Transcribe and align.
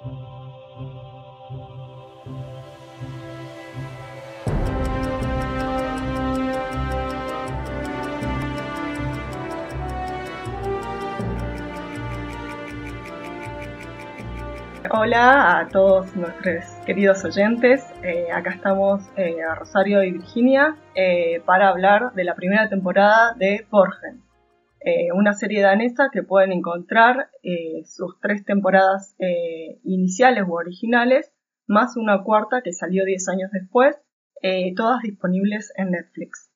Hola 0.00 0.12
a 15.58 15.68
todos 15.68 16.14
nuestros 16.14 16.64
queridos 16.86 17.24
oyentes. 17.24 17.84
Eh, 18.04 18.30
acá 18.32 18.50
estamos 18.50 19.02
eh, 19.16 19.42
a 19.42 19.56
Rosario 19.56 20.04
y 20.04 20.12
Virginia 20.12 20.76
eh, 20.94 21.42
para 21.44 21.70
hablar 21.70 22.12
de 22.12 22.22
la 22.22 22.36
primera 22.36 22.68
temporada 22.68 23.34
de 23.34 23.66
Borgen, 23.68 24.22
una 25.14 25.32
serie 25.32 25.62
danesa 25.62 26.10
que 26.12 26.22
pueden 26.22 26.52
encontrar 26.52 27.30
sus 27.84 28.18
tres 28.20 28.44
temporadas 28.44 29.16
iniciales 29.84 30.44
u 30.46 30.54
originales, 30.54 31.32
más 31.66 31.96
una 31.96 32.22
cuarta 32.22 32.62
que 32.62 32.72
salió 32.72 33.04
10 33.04 33.28
años 33.28 33.50
después, 33.52 33.96
todas 34.76 35.02
disponibles 35.02 35.72
en 35.76 35.90
Netflix. 35.90 36.50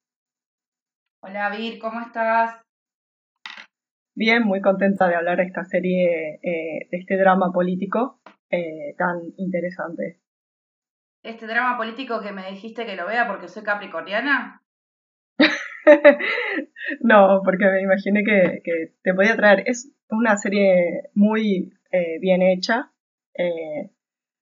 Hola 1.22 1.50
Vir, 1.50 1.78
¿cómo 1.78 2.00
estás? 2.00 2.60
Bien, 4.14 4.42
muy 4.42 4.60
contenta 4.60 5.08
de 5.08 5.14
hablar 5.14 5.38
de 5.38 5.44
esta 5.44 5.64
serie, 5.64 6.38
de 6.42 6.98
este 6.98 7.16
drama 7.16 7.50
político 7.52 8.20
eh, 8.52 8.94
tan 8.98 9.32
interesante. 9.38 10.20
¿Este 11.24 11.46
drama 11.46 11.78
político 11.78 12.20
que 12.20 12.32
me 12.32 12.50
dijiste 12.50 12.84
que 12.84 12.96
lo 12.96 13.06
vea 13.06 13.26
porque 13.26 13.48
soy 13.48 13.62
capricorniana? 13.62 14.61
no, 17.00 17.42
porque 17.44 17.66
me 17.66 17.82
imaginé 17.82 18.24
que, 18.24 18.94
te 19.02 19.14
podía 19.14 19.36
traer. 19.36 19.64
Es 19.66 19.92
una 20.10 20.36
serie 20.36 21.10
muy 21.14 21.72
eh, 21.90 22.18
bien 22.20 22.42
hecha. 22.42 22.92
Eh, 23.34 23.90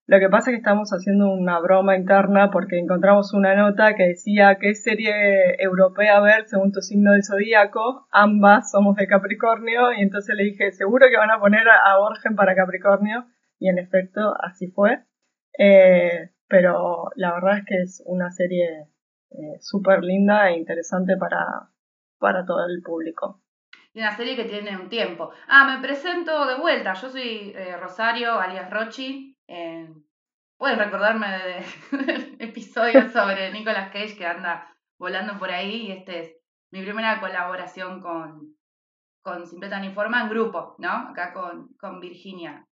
lo 0.07 0.19
que 0.19 0.29
pasa 0.29 0.51
es 0.51 0.55
que 0.55 0.59
estamos 0.59 0.91
haciendo 0.91 1.33
una 1.33 1.61
broma 1.61 1.97
interna 1.97 2.51
porque 2.51 2.79
encontramos 2.79 3.33
una 3.33 3.55
nota 3.55 3.95
que 3.95 4.09
decía 4.09 4.59
qué 4.61 4.75
serie 4.75 5.63
europea 5.63 6.19
ver 6.21 6.49
según 6.49 6.73
tu 6.73 6.81
signo 6.81 7.13
del 7.13 7.23
zodíaco. 7.23 8.09
Ambas 8.11 8.73
somos 8.73 8.97
de 8.97 9.07
Capricornio 9.07 9.93
y 9.93 10.01
entonces 10.01 10.35
le 10.35 10.45
dije, 10.45 10.73
seguro 10.73 11.07
que 11.09 11.17
van 11.17 11.31
a 11.31 11.39
poner 11.39 11.65
a 11.69 11.97
Borgen 11.99 12.35
para 12.35 12.57
Capricornio 12.57 13.27
y 13.61 13.69
en 13.69 13.79
efecto 13.79 14.35
así 14.43 14.67
fue. 14.67 15.05
Eh, 15.57 16.31
pero 16.49 17.11
la 17.15 17.33
verdad 17.35 17.59
es 17.59 17.65
que 17.65 17.77
es 17.77 18.03
una 18.07 18.33
serie 18.33 18.89
eh, 19.31 19.59
súper 19.61 20.03
linda 20.03 20.51
e 20.51 20.59
interesante 20.59 21.17
para, 21.17 21.71
para 22.19 22.45
todo 22.45 22.67
el 22.67 22.83
público. 22.83 23.43
Y 23.93 24.01
una 24.01 24.17
serie 24.17 24.37
que 24.37 24.45
tiene 24.45 24.77
un 24.77 24.89
tiempo. 24.89 25.31
Ah, 25.49 25.65
me 25.65 25.83
presento 25.83 26.47
de 26.47 26.57
vuelta. 26.57 26.95
Yo 26.95 27.11
soy 27.11 27.53
eh, 27.57 27.77
Rosario, 27.77 28.41
alias 28.41 28.71
Rochi. 28.71 29.37
pueden 30.57 30.79
recordarme 30.79 31.27
de, 31.29 32.37
episodios 32.39 33.13
sobre 33.13 33.53
Nicolas 33.53 33.91
Cage 33.91 34.17
que 34.17 34.27
anda 34.27 34.73
volando 34.99 35.39
por 35.39 35.51
ahí. 35.51 35.89
Y 35.89 35.93
este 35.93 36.21
es 36.21 36.37
mi 36.71 36.83
primera 36.83 37.21
colaboración 37.21 38.01
con, 38.01 38.57
con 39.23 39.47
Simpleta 39.47 39.85
Informa 39.85 40.23
en 40.23 40.29
grupo, 40.29 40.77
¿no? 40.79 40.91
Acá 40.91 41.33
con, 41.33 41.75
con 41.75 42.01
Virginia. 42.01 42.67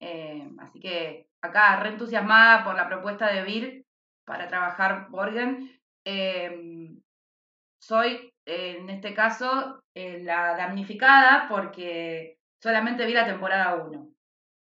Eh, 0.00 0.50
así 0.58 0.80
que 0.80 1.30
acá 1.40 1.80
re 1.80 1.90
entusiasmada 1.90 2.64
por 2.64 2.74
la 2.76 2.88
propuesta 2.88 3.28
de 3.28 3.42
Vir 3.42 3.85
para 4.26 4.48
trabajar 4.48 5.08
Borgen. 5.08 5.70
Eh, 6.04 6.90
soy, 7.80 8.32
en 8.44 8.90
este 8.90 9.14
caso, 9.14 9.80
eh, 9.94 10.22
la 10.22 10.56
damnificada 10.56 11.46
porque 11.48 12.38
solamente 12.60 13.06
vi 13.06 13.12
la 13.12 13.26
temporada 13.26 13.76
1 13.76 14.08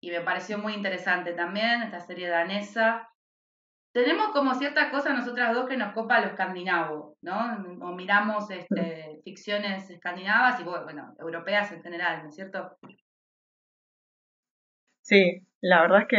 y 0.00 0.10
me 0.10 0.20
pareció 0.20 0.58
muy 0.58 0.74
interesante 0.74 1.32
también 1.32 1.82
esta 1.82 2.00
serie 2.00 2.28
danesa. 2.28 3.08
Tenemos 3.92 4.28
como 4.28 4.54
ciertas 4.54 4.90
cosas 4.90 5.16
nosotras 5.16 5.54
dos 5.54 5.68
que 5.68 5.76
nos 5.76 5.92
copa 5.92 6.20
lo 6.20 6.28
escandinavo, 6.28 7.16
¿no? 7.22 7.86
O 7.86 7.92
miramos 7.94 8.50
este, 8.50 9.20
ficciones 9.24 9.90
escandinavas 9.90 10.60
y 10.60 10.64
bueno, 10.64 11.14
europeas 11.18 11.72
en 11.72 11.82
general, 11.82 12.22
¿no 12.22 12.28
es 12.28 12.36
cierto? 12.36 12.76
Sí, 15.02 15.47
la 15.60 15.82
verdad 15.82 16.02
es 16.02 16.08
que 16.08 16.16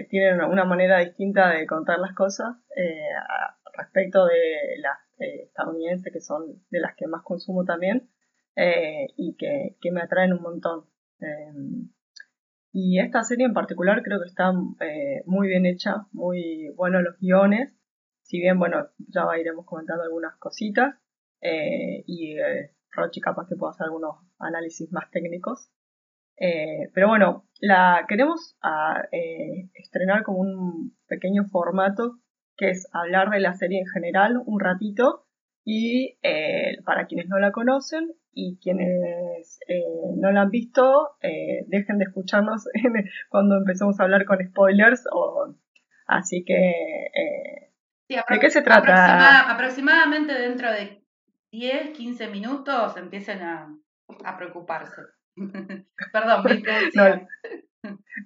eh, 0.00 0.06
tienen 0.08 0.40
una 0.40 0.64
manera 0.64 0.98
distinta 0.98 1.50
de 1.50 1.66
contar 1.66 1.98
las 1.98 2.14
cosas 2.14 2.56
eh, 2.76 3.10
respecto 3.76 4.26
de 4.26 4.78
las 4.80 4.98
eh, 5.18 5.44
estadounidenses, 5.46 6.12
que 6.12 6.20
son 6.20 6.62
de 6.70 6.80
las 6.80 6.94
que 6.94 7.06
más 7.06 7.22
consumo 7.22 7.64
también, 7.64 8.08
y 9.16 9.36
que, 9.36 9.76
me 9.92 10.00
atraen 10.00 10.32
un 10.32 10.42
montón. 10.42 10.86
Y 12.72 12.98
esta 12.98 13.22
serie 13.22 13.46
en 13.46 13.54
particular 13.54 14.02
creo 14.02 14.20
que 14.20 14.28
está 14.28 14.52
muy 14.52 15.46
bien 15.46 15.64
hecha, 15.64 16.06
muy 16.10 16.68
buenos 16.74 17.04
los 17.04 17.18
guiones, 17.20 17.72
si 18.22 18.40
bien, 18.40 18.58
bueno, 18.58 18.88
ya 18.98 19.26
iremos 19.38 19.64
comentando 19.64 20.02
algunas 20.02 20.36
cositas, 20.38 20.96
y 21.40 22.36
Rochi 22.90 23.20
capaz 23.20 23.46
que 23.48 23.54
puedo 23.54 23.70
hacer 23.70 23.84
algunos 23.84 24.16
análisis 24.40 24.90
más 24.90 25.08
técnicos. 25.12 25.70
Eh, 26.40 26.90
pero 26.94 27.08
bueno, 27.08 27.44
la 27.60 28.04
queremos 28.08 28.56
eh, 29.12 29.68
estrenar 29.74 30.22
como 30.22 30.38
un 30.38 30.96
pequeño 31.08 31.44
formato 31.44 32.18
que 32.56 32.70
es 32.70 32.88
hablar 32.92 33.30
de 33.30 33.40
la 33.40 33.54
serie 33.54 33.80
en 33.80 33.86
general 33.86 34.40
un 34.44 34.60
ratito 34.60 35.26
y 35.64 36.18
eh, 36.22 36.78
para 36.84 37.06
quienes 37.06 37.28
no 37.28 37.38
la 37.38 37.52
conocen 37.52 38.12
y 38.32 38.58
quienes 38.62 39.58
no 40.16 40.30
la 40.30 40.42
han 40.42 40.50
visto, 40.50 41.16
dejen 41.66 41.98
de 41.98 42.04
escucharnos 42.04 42.68
cuando 43.30 43.56
empecemos 43.56 43.98
a 43.98 44.04
hablar 44.04 44.24
con 44.24 44.38
spoilers. 44.46 45.04
O, 45.12 45.54
así 46.06 46.44
que, 46.44 46.54
¿de 48.08 48.38
qué 48.38 48.50
se 48.50 48.62
trata? 48.62 49.50
aproximadamente 49.50 50.34
dentro 50.34 50.70
de 50.70 51.02
10, 51.50 51.90
15 51.90 52.28
minutos 52.28 52.96
empiecen 52.96 53.42
a, 53.42 53.76
a 54.24 54.36
preocuparse. 54.36 55.02
Perdón, 56.12 56.44
mi 56.44 56.62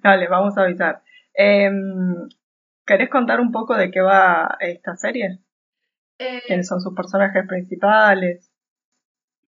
no, 0.03 0.17
les 0.17 0.29
vamos 0.29 0.57
a 0.57 0.63
avisar. 0.63 1.03
Em, 1.33 2.27
¿Querés 2.85 3.09
contar 3.09 3.39
un 3.39 3.51
poco 3.51 3.75
de 3.75 3.91
qué 3.91 4.01
va 4.01 4.57
esta 4.59 4.95
serie? 4.95 5.39
Eh, 6.19 6.41
¿Quiénes 6.45 6.67
son 6.67 6.81
sus 6.81 6.93
personajes 6.93 7.47
principales? 7.47 8.51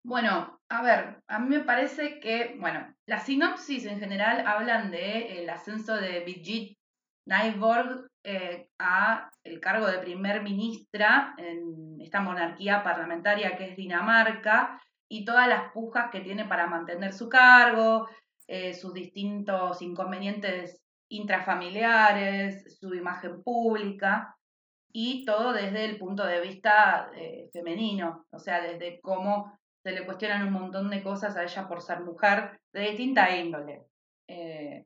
Bueno, 0.04 0.60
a 0.70 0.82
ver, 0.82 1.22
a 1.28 1.40
mí 1.40 1.50
me 1.50 1.64
parece 1.64 2.20
que, 2.20 2.56
bueno, 2.60 2.96
las 3.06 3.26
sinopsis 3.26 3.86
en 3.86 4.00
general 4.00 4.46
hablan 4.48 4.92
de 4.92 5.40
el 5.40 5.50
ascenso 5.50 5.96
de 5.96 6.22
Birgit 6.22 6.78
Nyborg 7.26 8.08
eh, 8.24 8.70
a 8.80 9.32
el 9.44 9.60
cargo 9.60 9.88
de 9.88 10.00
primer 10.00 10.44
ministra 10.44 11.34
en 11.38 12.00
esta 12.02 12.22
monarquía 12.22 12.84
parlamentaria 12.84 13.58
que 13.58 13.70
es 13.70 13.76
Dinamarca 13.76 14.80
y 15.10 15.26
todas 15.26 15.48
las 15.48 15.72
pujas 15.72 16.10
que 16.12 16.22
tiene 16.22 16.46
para 16.46 16.68
mantener 16.68 17.14
su 17.14 17.30
cargo, 17.30 18.08
eh, 18.48 18.74
sus 18.74 18.94
distintos 18.94 19.82
inconvenientes 19.82 20.82
intrafamiliares, 21.10 22.78
su 22.80 22.94
imagen 22.94 23.44
pública 23.44 24.36
y 24.92 25.26
todo 25.26 25.54
desde 25.54 25.86
el 25.86 25.98
punto 25.98 26.26
de 26.26 26.42
vista 26.42 27.12
eh, 27.16 27.50
femenino, 27.52 28.26
o 28.32 28.40
sea, 28.40 28.62
desde 28.62 29.00
cómo 29.02 29.58
se 29.84 29.92
le 29.92 30.06
cuestionan 30.06 30.48
un 30.48 30.54
montón 30.54 30.90
de 30.90 31.04
cosas 31.04 31.36
a 31.38 31.44
ella 31.44 31.68
por 31.68 31.82
ser 31.82 32.02
mujer 32.02 32.60
de 32.74 32.82
distinta 32.82 33.36
índole. 33.36 33.84
Eh, 34.28 34.86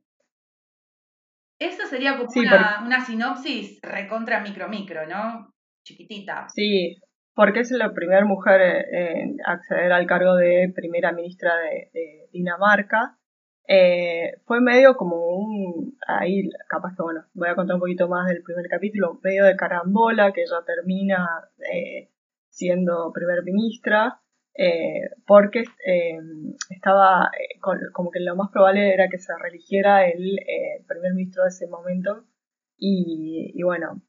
eso 1.59 1.85
sería 1.87 2.17
como 2.17 2.29
una, 2.35 2.81
una, 2.85 3.05
sinopsis 3.05 3.79
recontra 3.81 4.39
micro 4.41 4.67
micro, 4.67 5.05
¿no? 5.05 5.53
Chiquitita. 5.85 6.47
Sí, 6.49 6.97
porque 7.39 7.61
es 7.61 7.71
la 7.71 7.93
primera 7.93 8.25
mujer 8.25 8.85
en 8.91 9.37
acceder 9.45 9.93
al 9.93 10.05
cargo 10.07 10.35
de 10.35 10.73
primera 10.75 11.13
ministra 11.13 11.53
de, 11.55 12.27
Dinamarca. 12.33 13.17
Eh, 13.65 14.41
fue 14.43 14.59
medio 14.59 14.97
como 14.97 15.25
un, 15.37 15.97
ahí 16.05 16.49
capaz 16.67 16.97
que 16.97 17.01
bueno, 17.01 17.23
voy 17.33 17.47
a 17.47 17.55
contar 17.55 17.75
un 17.75 17.79
poquito 17.79 18.09
más 18.09 18.27
del 18.27 18.43
primer 18.43 18.67
capítulo, 18.67 19.21
medio 19.23 19.45
de 19.45 19.55
carambola, 19.55 20.33
que 20.33 20.41
ella 20.41 20.65
termina 20.65 21.29
eh, 21.73 22.09
siendo 22.49 23.13
primer 23.13 23.41
ministra, 23.43 24.19
eh, 24.53 25.09
porque 25.25 25.63
estaba 26.69 27.31
como 27.93 28.11
que 28.11 28.19
lo 28.19 28.35
más 28.35 28.51
probable 28.51 28.93
era 28.93 29.07
que 29.07 29.17
se 29.17 29.31
religiera 29.41 30.05
el 30.09 30.37
primer 30.89 31.13
ministro 31.13 31.43
de 31.43 31.49
ese 31.49 31.67
momento 31.67 32.25
y, 32.77 33.53
y 33.55 33.63
bueno, 33.63 34.01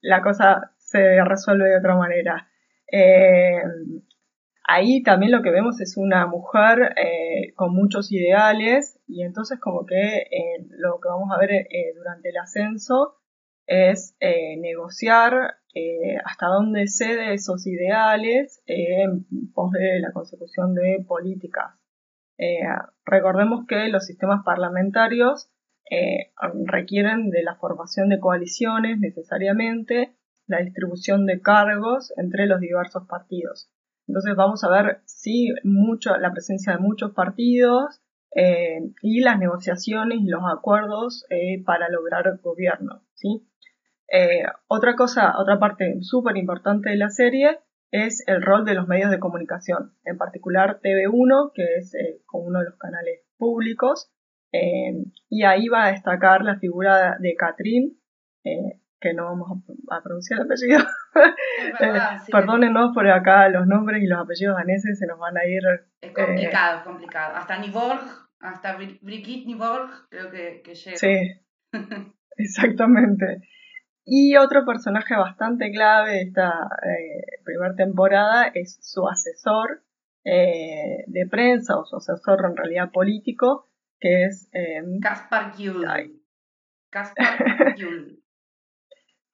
la 0.00 0.22
cosa 0.22 0.75
se 0.86 1.22
resuelve 1.24 1.68
de 1.68 1.78
otra 1.78 1.96
manera. 1.96 2.48
Eh, 2.90 3.60
ahí 4.64 5.02
también 5.02 5.32
lo 5.32 5.42
que 5.42 5.50
vemos 5.50 5.80
es 5.80 5.96
una 5.96 6.26
mujer 6.26 6.94
eh, 6.96 7.52
con 7.54 7.74
muchos 7.74 8.12
ideales 8.12 9.00
y 9.06 9.22
entonces 9.22 9.58
como 9.60 9.84
que 9.84 9.96
eh, 9.96 10.66
lo 10.70 11.00
que 11.00 11.08
vamos 11.08 11.30
a 11.32 11.38
ver 11.38 11.66
durante 11.96 12.30
el 12.30 12.36
ascenso 12.38 13.16
es 13.66 14.16
negociar 14.20 15.56
hasta 16.24 16.46
dónde 16.46 16.86
cede 16.86 17.34
esos 17.34 17.66
ideales 17.66 18.62
en 18.66 19.26
pos 19.52 19.72
de 19.72 19.98
la 19.98 20.12
consecución 20.12 20.72
de 20.74 21.04
políticas. 21.06 21.74
recordemos 23.04 23.66
que 23.66 23.88
los 23.88 24.06
sistemas 24.06 24.44
parlamentarios 24.44 25.50
requieren 26.64 27.30
de 27.30 27.42
la 27.42 27.56
formación 27.56 28.08
de 28.08 28.20
coaliciones 28.20 29.00
necesariamente, 29.00 30.16
la 30.46 30.58
distribución 30.58 31.26
de 31.26 31.40
cargos 31.40 32.12
entre 32.16 32.46
los 32.46 32.60
diversos 32.60 33.06
partidos. 33.06 33.70
Entonces 34.08 34.36
vamos 34.36 34.62
a 34.64 34.70
ver 34.70 35.00
sí 35.04 35.52
mucho 35.64 36.16
la 36.16 36.32
presencia 36.32 36.72
de 36.72 36.78
muchos 36.78 37.12
partidos 37.12 38.00
eh, 38.34 38.92
y 39.02 39.20
las 39.20 39.38
negociaciones 39.38 40.18
y 40.20 40.28
los 40.28 40.42
acuerdos 40.44 41.24
eh, 41.30 41.62
para 41.64 41.88
lograr 41.88 42.38
gobierno. 42.42 43.02
¿sí? 43.14 43.48
Eh, 44.12 44.44
otra 44.68 44.94
cosa, 44.94 45.38
otra 45.38 45.58
parte 45.58 45.96
súper 46.02 46.36
importante 46.36 46.90
de 46.90 46.96
la 46.96 47.10
serie 47.10 47.58
es 47.90 48.22
el 48.28 48.42
rol 48.42 48.64
de 48.64 48.74
los 48.74 48.86
medios 48.86 49.10
de 49.10 49.18
comunicación, 49.18 49.94
en 50.04 50.18
particular 50.18 50.80
TV1, 50.82 51.52
que 51.54 51.76
es 51.78 51.96
uno 52.32 52.58
de 52.58 52.66
los 52.66 52.74
canales 52.78 53.20
públicos, 53.38 54.10
y 55.28 55.44
ahí 55.44 55.68
va 55.68 55.84
a 55.84 55.90
destacar 55.92 56.42
la 56.42 56.58
figura 56.58 57.16
de 57.20 57.34
Catherine, 57.36 57.92
que 59.00 59.14
no 59.14 59.24
vamos 59.24 59.62
a, 59.90 60.02
pronunciar 60.02 60.40
el 60.40 60.46
apellido. 60.46 60.80
Verdad, 61.78 62.20
Perdónenos 62.30 62.92
por 62.94 63.08
acá 63.08 63.48
los 63.48 63.66
nombres 63.66 64.02
y 64.02 64.06
los 64.06 64.20
apellidos 64.20 64.56
daneses 64.56 64.98
se 64.98 65.06
nos 65.06 65.18
van 65.18 65.36
a 65.36 65.44
ir. 65.46 65.62
Es 66.00 66.12
complicado, 66.12 66.84
complicado. 66.84 67.36
Hasta 67.36 67.58
Niborg 67.58 68.26
hasta 68.40 68.76
Brigitte 68.76 69.46
Niborg 69.46 70.08
creo 70.08 70.30
que, 70.30 70.62
que 70.62 70.74
llega. 70.74 70.96
Sí, 70.96 71.42
exactamente. 72.36 73.42
Y 74.04 74.36
otro 74.36 74.64
personaje 74.64 75.16
bastante 75.16 75.70
clave 75.72 76.12
de 76.12 76.22
esta 76.22 76.50
eh, 76.84 77.40
primera 77.44 77.74
temporada 77.74 78.46
es 78.54 78.78
su 78.80 79.08
asesor 79.08 79.82
eh, 80.24 81.04
de 81.08 81.26
prensa, 81.28 81.76
o 81.76 81.84
su 81.84 81.96
asesor 81.96 82.44
en 82.48 82.56
realidad 82.56 82.92
político, 82.92 83.68
que 83.98 84.24
es... 84.24 84.48
Caspar 85.02 85.54
eh, 85.58 86.20
Caspar 86.90 87.74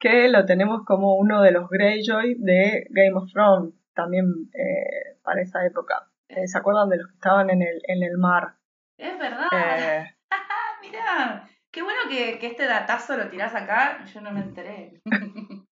que 0.03 0.29
lo 0.29 0.45
tenemos 0.45 0.85
como 0.85 1.15
uno 1.15 1.43
de 1.43 1.53
los 1.53 1.69
Greyjoy 1.71 2.35
de 2.41 2.89
Game 2.91 3.13
of 3.15 3.31
Thrones, 3.33 3.73
también 3.95 4.51
eh, 4.53 5.17
para 5.23 5.43
esa 5.43 5.65
época. 5.65 6.11
¿Se 6.45 6.59
acuerdan 6.59 6.89
de 6.89 6.97
los 6.97 7.07
que 7.07 7.15
estaban 7.15 7.51
en 7.51 7.63
el, 7.63 7.81
en 7.87 8.03
el 8.03 8.19
mar? 8.19 8.57
Es 8.99 9.17
verdad. 9.17 9.47
Eh. 9.53 10.17
Mirá, 10.83 11.49
qué 11.71 11.83
bueno 11.83 12.01
que, 12.09 12.45
este 12.45 12.67
datazo 12.67 13.17
lo 13.17 13.29
tirás 13.29 13.55
acá, 13.55 14.05
yo 14.07 14.21
no 14.21 14.33
me 14.33 14.41
enteré. 14.41 15.01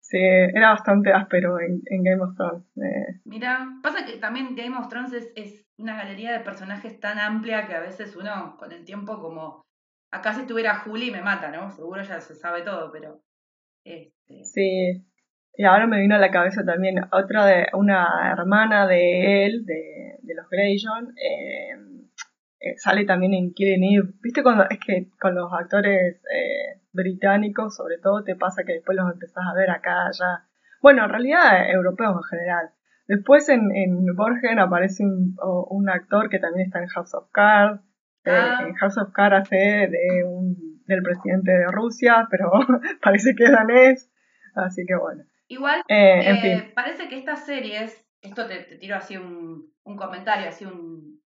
sí, 0.00 0.18
era 0.18 0.70
bastante 0.70 1.12
áspero 1.12 1.58
en, 1.58 1.82
Game 2.04 2.22
of 2.22 2.36
Thrones. 2.36 2.64
Eh. 2.76 3.20
Mira, 3.24 3.66
pasa 3.82 4.06
que 4.06 4.18
también 4.18 4.54
Game 4.54 4.76
of 4.76 4.88
Thrones 4.88 5.12
es, 5.34 5.66
una 5.76 5.96
galería 5.96 6.30
de 6.30 6.44
personajes 6.44 7.00
tan 7.00 7.18
amplia 7.18 7.66
que 7.66 7.74
a 7.74 7.80
veces 7.80 8.14
uno 8.14 8.56
con 8.58 8.70
el 8.70 8.84
tiempo 8.84 9.20
como... 9.20 9.62
Acá 10.12 10.34
si 10.34 10.46
tuviera 10.46 10.80
Juli 10.80 11.10
me 11.10 11.22
mata, 11.22 11.50
¿no? 11.50 11.70
Seguro 11.70 12.02
ya 12.02 12.20
se 12.20 12.36
sabe 12.36 12.62
todo, 12.62 12.92
pero... 12.92 13.20
Este... 13.84 14.44
Sí, 14.44 15.04
y 15.54 15.64
ahora 15.64 15.86
me 15.86 16.00
vino 16.00 16.14
a 16.14 16.18
la 16.18 16.30
cabeza 16.30 16.64
también 16.64 16.96
otra 17.12 17.44
de 17.46 17.66
una 17.74 18.32
hermana 18.32 18.86
de 18.86 19.46
él, 19.46 19.64
de, 19.66 20.18
de 20.22 20.34
los 20.34 20.48
Greyjoy, 20.48 21.08
eh, 21.16 21.76
eh, 22.60 22.74
sale 22.76 23.04
también 23.04 23.32
en 23.34 23.54
Killing 23.54 23.82
Eve. 23.84 24.12
¿Viste 24.22 24.42
cuando 24.42 24.64
es 24.68 24.78
que 24.78 25.08
con 25.18 25.34
los 25.34 25.50
actores 25.52 26.16
eh, 26.16 26.80
británicos, 26.92 27.74
sobre 27.74 27.98
todo, 27.98 28.22
te 28.22 28.36
pasa 28.36 28.64
que 28.64 28.74
después 28.74 28.96
los 28.96 29.10
empezás 29.12 29.44
a 29.50 29.54
ver 29.54 29.70
acá, 29.70 30.06
allá? 30.06 30.44
Bueno, 30.82 31.04
en 31.04 31.10
realidad 31.10 31.70
europeos 31.70 32.14
en 32.16 32.38
general. 32.38 32.70
Después 33.06 33.48
en, 33.48 33.74
en 33.74 34.04
Borgen 34.14 34.58
aparece 34.58 35.02
un, 35.02 35.36
un, 35.68 35.88
actor 35.88 36.28
que 36.28 36.38
también 36.38 36.66
está 36.66 36.80
en 36.80 36.88
House 36.88 37.14
of 37.14 37.30
Cards. 37.32 37.80
Eh, 38.24 38.30
ah. 38.30 38.64
En 38.66 38.74
House 38.74 38.98
of 38.98 39.10
Cards 39.12 39.40
hace 39.40 39.56
de 39.56 40.24
un, 40.24 40.69
del 40.94 41.02
presidente 41.02 41.52
de 41.52 41.66
Rusia, 41.66 42.26
pero 42.30 42.50
parece 43.02 43.34
que 43.34 43.44
es 43.44 43.52
danés. 43.52 44.10
Así 44.54 44.84
que 44.86 44.96
bueno. 44.96 45.24
Igual, 45.48 45.82
en 45.88 46.72
parece 46.74 47.08
que 47.08 47.18
estas 47.18 47.44
series, 47.44 48.06
esto 48.20 48.46
te, 48.46 48.62
te 48.64 48.76
tiro 48.76 48.96
así 48.96 49.16
un, 49.16 49.72
un 49.84 49.96
comentario, 49.96 50.48
así 50.48 50.64
un, 50.64 51.20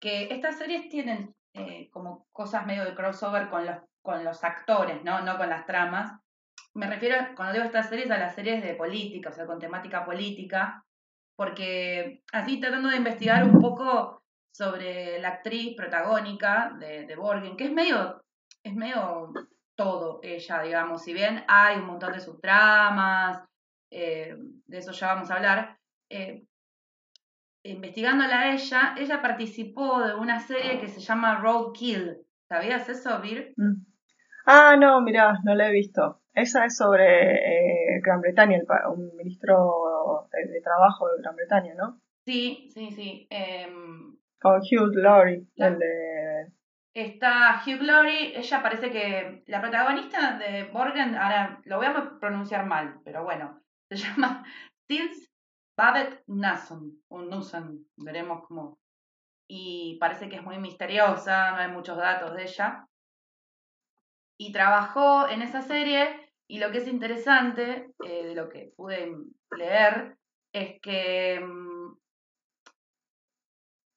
que 0.00 0.34
estas 0.34 0.58
series 0.58 0.88
tienen 0.88 1.34
eh, 1.54 1.88
como 1.90 2.26
cosas 2.32 2.66
medio 2.66 2.84
de 2.84 2.94
crossover 2.94 3.48
con 3.48 3.64
los, 3.64 3.78
con 4.02 4.22
los 4.24 4.44
actores, 4.44 5.02
¿no? 5.04 5.22
No 5.22 5.38
con 5.38 5.48
las 5.48 5.64
tramas. 5.64 6.20
Me 6.74 6.86
refiero, 6.86 7.16
cuando 7.34 7.54
digo 7.54 7.64
estas 7.64 7.88
series, 7.88 8.10
a 8.10 8.18
las 8.18 8.34
series 8.34 8.62
de 8.62 8.74
política, 8.74 9.30
o 9.30 9.32
sea, 9.32 9.46
con 9.46 9.58
temática 9.58 10.04
política, 10.04 10.84
porque 11.34 12.22
así 12.32 12.60
tratando 12.60 12.90
de 12.90 12.96
investigar 12.96 13.44
un 13.44 13.58
poco 13.60 14.22
sobre 14.52 15.18
la 15.18 15.28
actriz 15.28 15.74
protagónica 15.76 16.76
de, 16.78 17.06
de 17.06 17.16
Borgen, 17.16 17.56
que 17.56 17.64
es 17.64 17.72
medio, 17.72 18.20
es 18.66 18.74
medio 18.74 19.32
todo 19.76 20.20
ella, 20.22 20.62
digamos, 20.62 21.02
si 21.02 21.12
bien 21.12 21.44
hay 21.48 21.76
un 21.78 21.86
montón 21.86 22.12
de 22.12 22.20
subtramas, 22.20 23.44
eh, 23.90 24.36
de 24.66 24.78
eso 24.78 24.92
ya 24.92 25.14
vamos 25.14 25.30
a 25.30 25.36
hablar, 25.36 25.78
eh, 26.08 26.44
investigándola 27.62 28.40
a 28.40 28.52
ella, 28.54 28.94
ella 28.98 29.22
participó 29.22 30.00
de 30.00 30.14
una 30.14 30.40
serie 30.40 30.80
que 30.80 30.88
se 30.88 31.00
llama 31.00 31.38
Roadkill. 31.38 32.18
¿Sabías 32.48 32.88
eso, 32.88 33.20
Vir? 33.20 33.54
Mm. 33.56 33.84
Ah, 34.46 34.76
no, 34.78 35.00
mira, 35.00 35.38
no 35.44 35.54
la 35.54 35.68
he 35.68 35.72
visto. 35.72 36.20
Esa 36.32 36.64
es 36.64 36.76
sobre 36.76 37.96
eh, 37.96 38.00
Gran 38.02 38.20
Bretaña, 38.20 38.58
un 38.92 39.16
ministro 39.16 40.28
de, 40.32 40.60
Trabajo 40.60 41.08
de 41.08 41.22
Gran 41.22 41.34
Bretaña, 41.34 41.74
¿no? 41.74 42.00
Sí, 42.24 42.68
sí, 42.72 42.90
sí. 42.90 43.26
Em, 43.30 44.16
Con 44.40 44.60
Hugh 44.60 44.94
Laurie, 44.96 45.46
el 45.56 45.78
de... 45.78 46.52
Está 46.96 47.62
Hugh 47.62 47.82
Laurie, 47.82 48.38
ella 48.38 48.62
parece 48.62 48.90
que 48.90 49.42
la 49.48 49.60
protagonista 49.60 50.38
de 50.38 50.64
Borgen, 50.64 51.14
ahora 51.14 51.60
lo 51.64 51.76
voy 51.76 51.84
a 51.84 52.18
pronunciar 52.18 52.64
mal, 52.64 53.02
pero 53.04 53.22
bueno, 53.22 53.60
se 53.90 53.96
llama 54.02 54.42
Tils 54.86 55.30
Babette 55.76 56.24
Nasson, 56.26 57.02
o 57.08 57.20
Nusson, 57.20 57.86
veremos 57.98 58.46
cómo. 58.48 58.78
Y 59.46 59.98
parece 60.00 60.30
que 60.30 60.36
es 60.36 60.42
muy 60.42 60.56
misteriosa, 60.56 61.50
no 61.50 61.56
hay 61.58 61.68
muchos 61.68 61.98
datos 61.98 62.34
de 62.34 62.44
ella. 62.44 62.88
Y 64.38 64.50
trabajó 64.52 65.28
en 65.28 65.42
esa 65.42 65.60
serie, 65.60 66.32
y 66.48 66.60
lo 66.60 66.72
que 66.72 66.78
es 66.78 66.88
interesante, 66.88 67.90
eh, 68.06 68.24
de 68.24 68.34
lo 68.34 68.48
que 68.48 68.72
pude 68.74 69.14
leer, 69.50 70.16
es 70.50 70.80
que 70.80 71.40
mm, 71.40 71.94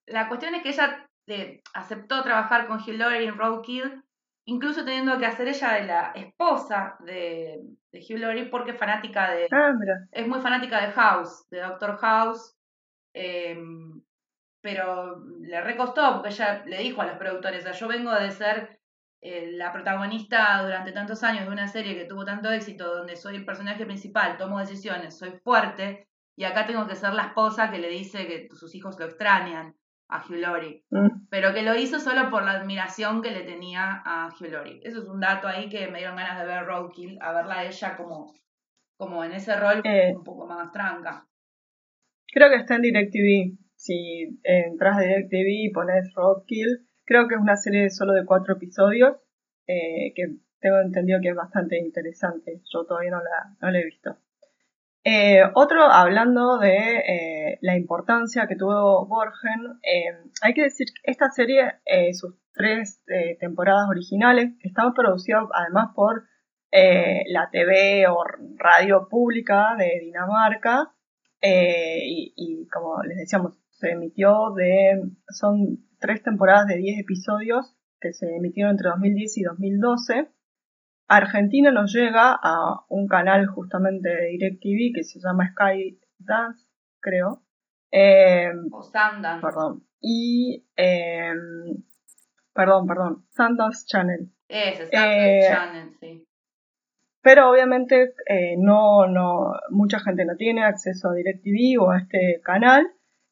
la 0.07 0.27
cuestión 0.27 0.53
es 0.55 0.63
que 0.63 0.69
ella 0.71 1.08
eh, 1.29 1.61
aceptó 1.73 2.23
trabajar 2.23 2.67
con 2.67 2.79
Hugh 2.79 2.97
Laurie 2.97 3.27
en 3.27 3.37
Roadkill 3.37 4.03
incluso 4.49 4.83
teniendo 4.83 5.17
que 5.19 5.27
hacer 5.27 5.47
ella 5.47 5.73
de 5.73 5.83
la 5.85 6.11
esposa 6.15 6.97
de, 7.01 7.61
Hugh 7.93 8.17
Laurie 8.17 8.45
porque 8.47 8.71
es 8.71 8.77
fanática 8.77 9.31
de... 9.31 9.47
Ah, 9.51 9.73
es 10.11 10.27
muy 10.27 10.41
fanática 10.41 10.81
de 10.81 10.91
House, 10.91 11.47
de 11.49 11.61
Doctor 11.61 11.97
House, 11.97 12.55
em, 13.13 14.01
pero 14.61 15.23
le 15.41 15.61
recostó 15.61 16.13
porque 16.13 16.29
ella 16.29 16.63
le 16.65 16.79
dijo 16.79 17.01
a 17.01 17.05
los 17.05 17.17
productores, 17.17 17.79
yo 17.79 17.87
vengo 17.87 18.13
de 18.13 18.31
ser 18.31 18.79
eh, 19.21 19.51
la 19.51 19.71
protagonista 19.71 20.63
durante 20.63 20.91
tantos 20.91 21.23
años 21.23 21.45
de 21.45 21.51
una 21.51 21.67
serie 21.67 21.95
que 21.95 22.05
tuvo 22.05 22.25
tanto 22.25 22.51
éxito, 22.51 22.95
donde 22.95 23.15
soy 23.15 23.35
el 23.35 23.45
personaje 23.45 23.85
principal, 23.85 24.37
tomo 24.37 24.59
decisiones, 24.59 25.17
soy 25.17 25.31
fuerte, 25.43 26.07
y 26.35 26.45
acá 26.45 26.65
tengo 26.65 26.87
que 26.87 26.95
ser 26.95 27.13
la 27.13 27.27
esposa 27.27 27.69
que 27.69 27.79
le 27.79 27.89
dice 27.89 28.25
que 28.27 28.47
sus 28.55 28.73
hijos 28.73 28.97
lo 28.99 29.05
extrañan 29.05 29.75
a 30.09 30.23
Hugh 30.25 30.83
mm. 30.89 31.27
pero 31.29 31.53
que 31.53 31.61
lo 31.61 31.75
hizo 31.75 31.99
solo 31.99 32.29
por 32.31 32.43
la 32.43 32.53
admiración 32.53 33.21
que 33.21 33.31
le 33.31 33.43
tenía 33.43 34.01
a 34.03 34.29
Hugh 34.29 34.51
Laurie. 34.51 34.81
Eso 34.83 35.03
es 35.03 35.07
un 35.07 35.19
dato 35.19 35.47
ahí 35.47 35.69
que 35.69 35.87
me 35.87 35.99
dieron 35.99 36.15
ganas 36.15 36.39
de 36.39 36.47
ver 36.47 36.65
Roadkill, 36.65 37.19
a 37.21 37.31
verla 37.31 37.59
a 37.59 37.65
ella 37.65 37.95
como, 37.95 38.33
como 38.97 39.23
en 39.23 39.33
ese 39.33 39.55
rol 39.55 39.81
eh, 39.83 40.13
un 40.15 40.23
poco 40.23 40.47
más 40.47 40.71
tranca. 40.71 41.27
Creo 42.27 42.49
que 42.49 42.55
está 42.55 42.75
en 42.75 42.81
DirecTV. 42.81 43.57
Si 43.75 44.39
entras 44.43 44.97
a 44.97 45.01
DirecTV 45.01 45.47
y 45.47 45.71
pones 45.71 46.11
Roadkill, 46.15 46.87
creo 47.05 47.27
que 47.27 47.35
es 47.35 47.41
una 47.41 47.55
serie 47.55 47.89
solo 47.89 48.13
de 48.13 48.25
cuatro 48.25 48.55
episodios, 48.55 49.15
eh, 49.67 50.11
que 50.15 50.37
tengo 50.59 50.79
entendido 50.79 51.19
que 51.21 51.29
es 51.29 51.35
bastante 51.35 51.77
interesante. 51.77 52.61
Yo 52.73 52.85
todavía 52.85 53.11
no 53.11 53.19
la, 53.19 53.55
no 53.61 53.71
la 53.71 53.79
he 53.79 53.85
visto. 53.85 54.17
Eh, 55.03 55.41
otro, 55.53 55.83
hablando 55.83 56.57
de 56.57 56.97
eh, 56.97 57.57
la 57.61 57.77
importancia 57.77 58.47
que 58.47 58.55
tuvo 58.55 59.07
Borgen, 59.07 59.79
eh, 59.83 60.29
hay 60.41 60.53
que 60.53 60.63
decir 60.63 60.87
que 60.87 61.11
esta 61.11 61.29
serie, 61.29 61.75
sus 62.13 62.35
tres 62.53 63.01
temporadas 63.39 63.87
originales, 63.89 64.51
estaban 64.61 64.93
producidas 64.93 65.45
además 65.53 65.91
por 65.95 66.27
la 66.71 67.49
TV 67.51 68.07
o 68.07 68.23
radio 68.57 69.07
pública 69.09 69.75
de 69.77 69.99
Dinamarca, 70.01 70.93
y, 71.41 72.33
y, 72.35 72.67
como 72.67 73.01
les 73.03 73.17
decíamos, 73.17 73.57
se 73.69 73.91
emitió 73.91 74.51
de, 74.55 75.01
son 75.29 75.79
tres 75.99 76.21
temporadas 76.21 76.67
de 76.67 76.75
10 76.75 76.99
episodios 76.99 77.77
que 78.01 78.13
se 78.13 78.35
emitieron 78.35 78.71
entre 78.71 78.89
2010 78.89 79.37
y 79.37 79.43
2012. 79.43 80.27
Argentina 81.09 81.71
nos 81.71 81.91
llega 81.91 82.39
a 82.41 82.85
un 82.87 83.07
canal 83.07 83.47
justamente 83.47 84.09
de 84.09 84.27
DirecTV 84.27 84.93
que 84.93 85.03
se 85.03 85.19
llama 85.19 85.51
Sky 85.51 85.99
Dance, 86.19 86.67
creo. 87.01 87.41
Eh, 87.91 88.51
o 88.71 88.91
Perdón. 89.41 89.87
Y 89.99 90.65
em, 90.75 91.83
perdón, 92.53 92.87
perdón, 92.87 93.25
Sundance 93.31 93.85
Channel. 93.87 94.31
Ese, 94.47 94.85
Sundance 94.85 95.47
Channel, 95.49 95.97
sí. 95.99 96.25
Pero 97.21 97.49
obviamente 97.49 98.13
eh, 98.27 98.55
no, 98.57 99.07
no, 99.07 99.53
mucha 99.71 99.99
gente 99.99 100.25
no 100.25 100.35
tiene 100.35 100.63
acceso 100.63 101.09
a 101.09 101.13
DirecTV 101.15 101.81
o 101.81 101.91
a 101.91 101.97
este 101.97 102.39
canal. 102.43 102.87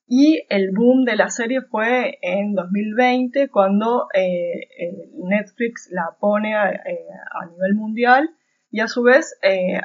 Y 0.08 0.46
el 0.50 0.72
boom 0.72 1.04
de 1.04 1.18
la 1.18 1.30
serie 1.30 1.62
fue 1.62 2.18
en 2.22 2.54
2020 2.54 3.50
cuando 3.50 4.08
eh, 4.14 4.70
Netflix 5.16 5.90
la 5.92 6.16
pone 6.20 6.56
a, 6.56 6.64
a, 6.64 7.46
nivel 7.52 7.76
mundial 7.76 8.30
y 8.72 8.80
a 8.80 8.88
su 8.88 9.04
vez 9.04 9.38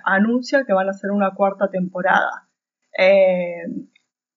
anuncia 0.05 0.65
que 0.65 0.73
van 0.73 0.87
a 0.87 0.93
hacer 0.93 1.11
una 1.11 1.33
cuarta 1.35 1.71
temporada. 1.71 2.49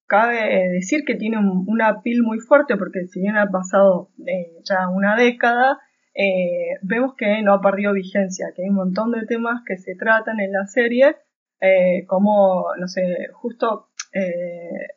cabe 0.08 0.70
decir 0.70 1.04
que 1.06 1.16
tiene 1.16 1.38
un, 1.38 1.66
una 1.68 2.02
pil 2.02 2.24
muy 2.24 2.40
fuerte 2.40 2.78
porque 2.78 3.06
si 3.06 3.22
bien 3.22 3.38
ha 3.38 3.52
pasado 3.52 4.10
ya 4.64 4.90
una 4.90 5.16
década, 5.16 5.80
eh, 6.16 6.80
vemos 6.82 7.14
que 7.18 7.42
no 7.42 7.54
ha 7.54 7.62
perdido 7.62 7.92
vigencia, 7.92 8.48
que 8.56 8.64
hay 8.64 8.70
un 8.70 8.76
montón 8.76 9.12
de 9.12 9.26
temas 9.26 9.64
que 9.68 9.78
se 9.78 9.96
tratan 9.96 10.40
en 10.40 10.54
la 10.54 10.66
serie, 10.66 11.18
eh, 11.60 12.06
como, 12.08 12.68
no 12.80 12.88
sé, 12.88 13.28
justo 13.34 13.90
eh, 14.16 14.88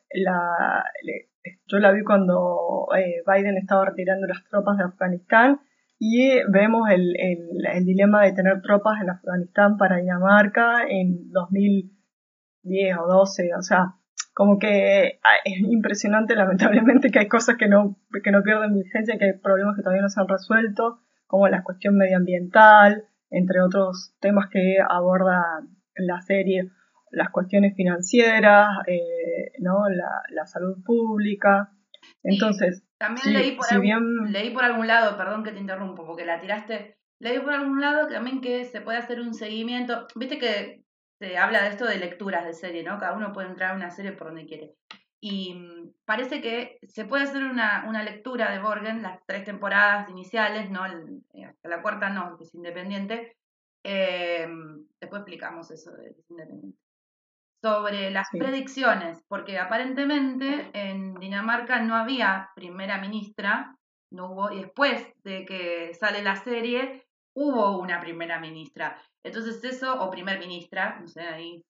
yo 1.67 1.79
la 1.79 1.91
vi 1.91 2.03
cuando 2.03 2.87
Biden 3.27 3.57
estaba 3.57 3.85
retirando 3.85 4.27
las 4.27 4.43
tropas 4.49 4.77
de 4.77 4.85
Afganistán 4.85 5.59
y 5.99 6.41
vemos 6.49 6.89
el, 6.89 7.13
el, 7.19 7.85
dilema 7.85 8.23
de 8.23 8.31
tener 8.31 8.61
tropas 8.61 9.01
en 9.01 9.09
Afganistán 9.09 9.77
para 9.77 9.97
Dinamarca 9.97 10.83
en 10.87 11.29
2010 11.31 12.97
o 12.97 13.07
12, 13.07 13.49
o 13.57 13.61
sea, 13.61 13.95
como 14.33 14.57
que 14.57 15.19
ah, 15.21 15.41
es 15.43 15.59
impresionante 15.59 16.35
lamentablemente 16.35 17.11
que 17.11 17.19
hay 17.19 17.27
cosas 17.27 17.57
que 17.57 17.67
no, 17.67 17.97
que 18.23 18.31
no 18.31 18.41
pierden 18.43 18.73
vigencia, 18.73 19.17
que 19.17 19.25
hay 19.25 19.33
problemas 19.33 19.75
que 19.75 19.81
todavía 19.81 20.01
no 20.01 20.09
se 20.09 20.21
han 20.21 20.29
resuelto 20.29 21.01
como 21.27 21.49
la 21.49 21.63
cuestión 21.63 21.95
medioambiental, 21.97 23.03
entre 23.29 23.61
otros 23.61 24.15
temas 24.21 24.49
que 24.49 24.77
aborda 24.87 25.43
la 25.95 26.21
serie, 26.21 26.71
las 27.11 27.29
cuestiones 27.29 27.75
financieras, 27.75 28.69
eh, 28.87 29.51
¿no? 29.59 29.83
la, 29.89 30.45
salud 30.45 30.83
pública. 30.83 31.71
Entonces, 32.23 32.83
también 32.97 33.33
leí, 33.33 33.51
por 33.55 33.65
algún, 33.71 34.31
leí 34.31 34.49
por 34.51 34.63
algún 34.63 34.87
lado, 34.87 35.17
perdón 35.17 35.43
que 35.43 35.51
te 35.51 35.59
interrumpo, 35.59 36.05
porque 36.05 36.25
la 36.25 36.39
tiraste, 36.39 36.97
leí 37.19 37.39
por 37.39 37.53
algún 37.53 37.81
lado 37.81 38.07
también 38.07 38.41
que 38.41 38.65
se 38.65 38.81
puede 38.81 38.97
hacer 38.97 39.19
un 39.19 39.33
seguimiento, 39.33 40.07
viste 40.15 40.39
que 40.39 40.83
se 41.19 41.37
habla 41.37 41.63
de 41.63 41.69
esto 41.69 41.85
de 41.85 41.97
lecturas 41.97 42.45
de 42.45 42.53
serie, 42.53 42.83
¿no? 42.83 42.97
Cada 42.97 43.15
uno 43.15 43.33
puede 43.33 43.49
entrar 43.49 43.71
a 43.71 43.75
una 43.75 43.91
serie 43.91 44.13
por 44.13 44.27
donde 44.27 44.45
quiere. 44.45 44.75
Y 45.21 45.53
mm, 45.53 45.93
parece 46.05 46.41
que 46.41 46.79
se 46.83 47.05
puede 47.05 47.23
hacer 47.23 47.43
una, 47.43 47.85
una 47.87 48.03
lectura 48.03 48.51
de 48.51 48.59
Borgen, 48.59 49.01
las 49.01 49.19
tres 49.25 49.43
temporadas 49.43 50.09
iniciales, 50.09 50.69
¿no? 50.69 50.85
Eh, 50.87 51.45
hasta 51.45 51.69
la 51.69 51.81
cuarta 51.81 52.09
no, 52.09 52.37
que 52.37 52.45
es 52.45 52.55
independiente. 52.55 53.35
Eh, 53.83 54.47
después 54.99 55.21
explicamos 55.21 55.71
eso 55.71 55.91
de 55.91 56.13
que 56.13 56.21
es 56.21 56.29
independiente. 56.29 56.79
Sobre 57.61 58.09
las 58.09 58.29
predicciones, 58.31 59.21
porque 59.27 59.59
aparentemente 59.59 60.69
en 60.73 61.15
Dinamarca 61.15 61.81
no 61.81 61.95
había 61.95 62.51
primera 62.55 62.99
ministra, 62.99 63.75
no 64.11 64.31
hubo, 64.31 64.51
y 64.51 64.61
después 64.61 65.05
de 65.23 65.45
que 65.45 65.93
sale 65.93 66.23
la 66.23 66.37
serie, 66.37 67.05
hubo 67.35 67.77
una 67.77 67.99
primera 67.99 68.39
ministra. 68.39 69.01
Entonces 69.23 69.63
eso, 69.63 70.01
o 70.01 70.09
primer 70.09 70.39
ministra, 70.39 70.99
no 71.01 71.07
sé, 71.07 71.21
ahí 71.21 71.61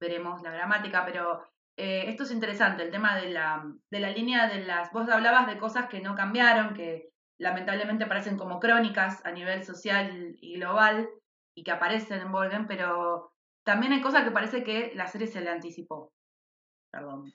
veremos 0.00 0.42
la 0.42 0.50
gramática, 0.50 1.04
pero 1.04 1.42
eh, 1.76 2.04
esto 2.08 2.24
es 2.24 2.32
interesante, 2.32 2.82
el 2.82 2.90
tema 2.90 3.16
de 3.16 3.30
la, 3.30 3.64
de 3.90 4.00
la 4.00 4.10
línea 4.10 4.48
de 4.48 4.64
las... 4.64 4.92
Vos 4.92 5.08
hablabas 5.08 5.46
de 5.46 5.58
cosas 5.58 5.88
que 5.88 6.00
no 6.00 6.14
cambiaron, 6.14 6.74
que 6.74 7.10
lamentablemente 7.38 8.06
parecen 8.06 8.36
como 8.36 8.60
crónicas 8.60 9.24
a 9.24 9.32
nivel 9.32 9.64
social 9.64 10.36
y 10.40 10.56
global 10.56 11.08
y 11.56 11.64
que 11.64 11.70
aparecen 11.70 12.20
en 12.20 12.32
Volgen, 12.32 12.66
pero 12.66 13.31
también 13.64 13.92
hay 13.92 14.00
cosas 14.00 14.24
que 14.24 14.30
parece 14.30 14.64
que 14.64 14.92
la 14.94 15.06
serie 15.06 15.26
se 15.26 15.40
le 15.40 15.50
anticipó. 15.50 16.12
Perdón. 16.90 17.32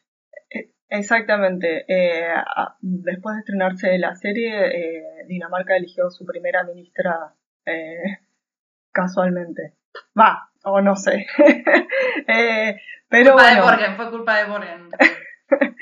Eh, 0.50 0.72
exactamente. 0.89 1.86
Eh, 1.88 2.34
después 2.81 3.36
de 3.36 3.39
estrenarse 3.39 3.98
la 3.98 4.15
serie, 4.15 5.03
Dinamarca 5.27 5.75
eligió 5.75 6.10
su 6.10 6.25
primera 6.25 6.63
ministra 6.63 7.34
casualmente. 8.91 9.74
Va, 10.17 10.50
o 10.63 10.81
no 10.81 10.96
sé. 10.96 11.25
Pero 13.10 13.34
culpa 13.34 13.53
de 13.53 13.62
Borgen, 13.62 13.96
fue 13.96 14.10
culpa 14.12 14.38
de 14.38 14.46
Borgen. 14.50 14.89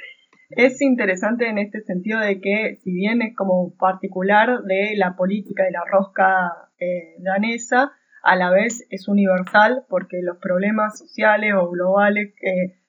es 0.49 0.81
interesante 0.81 1.47
en 1.47 1.57
este 1.57 1.81
sentido 1.81 2.19
de 2.19 2.39
que, 2.39 2.77
si 2.83 2.91
bien 2.93 3.21
es 3.21 3.35
como 3.35 3.75
particular 3.77 4.61
de 4.63 4.93
la 4.95 5.15
política 5.15 5.63
de 5.63 5.71
la 5.71 5.83
rosca 5.89 6.69
eh, 6.79 7.15
danesa, 7.19 7.93
a 8.25 8.35
la 8.35 8.49
vez 8.49 8.85
es 8.89 9.07
universal 9.07 9.85
porque 9.87 10.21
los 10.21 10.37
problemas 10.37 10.97
sociales 10.97 11.53
o 11.55 11.69
globales 11.69 12.33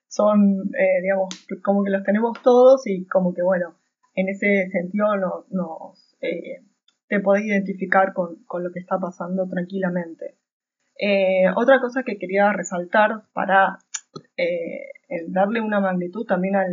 son, 0.08 0.70
eh, 0.78 1.02
digamos, 1.02 1.28
como 1.62 1.84
que 1.84 1.90
los 1.90 2.02
tenemos 2.02 2.40
todos 2.42 2.86
y 2.86 3.06
como 3.06 3.34
que, 3.34 3.42
bueno, 3.42 3.74
en 4.14 4.28
ese 4.28 4.68
sentido 4.70 5.16
nos, 5.16 5.50
nos 5.50 6.16
eh, 6.22 6.64
te 7.08 7.20
podés 7.20 7.44
identificar 7.44 8.14
con, 8.14 8.44
con, 8.46 8.64
lo 8.64 8.72
que 8.72 8.80
está 8.80 8.98
pasando 8.98 9.46
tranquilamente. 9.46 10.36
otra 11.54 11.80
cosa 11.80 12.02
que 12.02 12.18
quería 12.18 12.52
resaltar 12.52 13.24
para 13.34 13.78
eh, 15.08 15.24
darle 15.28 15.60
una 15.60 15.80
magnitud 15.80 16.26
también 16.26 16.56
a, 16.56 16.66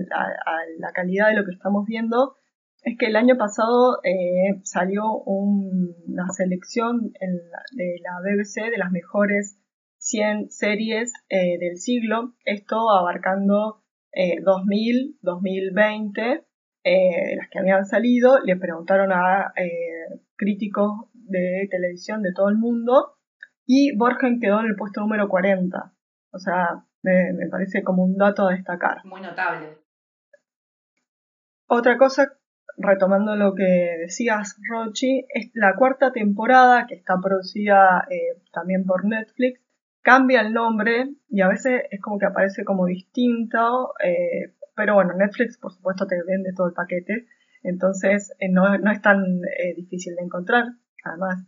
la 0.80 0.92
calidad 0.92 1.30
de 1.30 1.36
lo 1.36 1.46
que 1.46 1.52
estamos 1.52 1.86
viendo, 1.86 2.36
es 2.84 2.98
que 2.98 3.08
el 3.08 3.16
año 3.16 3.38
pasado 3.38 4.00
eh, 4.04 4.62
salió 4.64 5.04
una 5.26 6.30
selección 6.30 7.12
de 7.12 8.00
la 8.02 8.20
BBC 8.22 8.70
de 8.70 8.78
las 8.78 8.92
mejores 8.92 9.60
100 9.98 10.50
series 10.50 11.14
eh, 11.30 11.58
del 11.60 11.78
siglo, 11.78 12.34
esto 12.46 12.90
abarcando 12.90 13.82
2000, 14.46 15.18
2020, 15.22 16.22
las 16.84 17.50
que 17.50 17.60
habían 17.60 17.86
salido, 17.86 18.40
le 18.44 18.56
preguntaron 18.58 19.12
a 19.12 19.54
críticos 20.36 21.08
de 21.14 21.68
televisión 21.72 22.22
de 22.22 22.32
todo 22.34 22.50
el 22.50 22.58
mundo 22.58 23.16
y 23.66 23.96
Borgen 23.96 24.40
quedó 24.40 24.60
en 24.60 24.68
el 24.68 24.76
puesto 24.76 25.02
número 25.02 25.28
40. 25.30 25.94
O 26.32 26.40
sea, 26.40 26.86
me, 27.02 27.48
parece 27.50 27.84
como 27.84 28.04
un 28.04 28.18
dato 28.18 28.48
a 28.48 28.54
destacar. 28.54 29.06
Muy 29.06 29.22
notable. 29.22 29.78
Otra 31.68 31.98
cosa, 31.98 32.34
retomando 32.78 33.36
lo 33.36 33.54
que 33.54 33.98
decías, 34.00 34.58
Rochi, 34.70 35.26
es 35.34 35.52
la 35.54 35.76
cuarta 35.76 36.12
temporada 36.12 36.86
que 36.88 36.96
está 36.96 37.16
producida 37.22 38.08
eh, 38.10 38.42
también 38.52 38.86
por 38.86 39.06
Netflix. 39.06 39.62
Cambia 40.02 40.42
el 40.42 40.54
nombre 40.54 41.16
y 41.30 41.42
a 41.42 41.48
veces 41.48 41.84
es 41.90 42.02
como 42.02 42.20
que 42.20 42.26
aparece 42.26 42.66
como 42.66 42.86
distinto, 42.86 43.94
eh, 44.04 44.54
pero 44.76 44.96
bueno, 44.96 45.14
Netflix 45.14 45.58
por 45.58 45.72
supuesto 45.72 46.08
te 46.08 46.22
vende 46.28 46.52
todo 46.56 46.68
el 46.68 46.74
paquete, 46.74 47.28
entonces 47.62 48.34
eh, 48.40 48.50
no, 48.52 48.78
no, 48.78 48.92
es 48.92 49.02
tan 49.02 49.24
difícil 49.76 50.16
de 50.16 50.24
encontrar. 50.24 50.66
Además, 51.06 51.46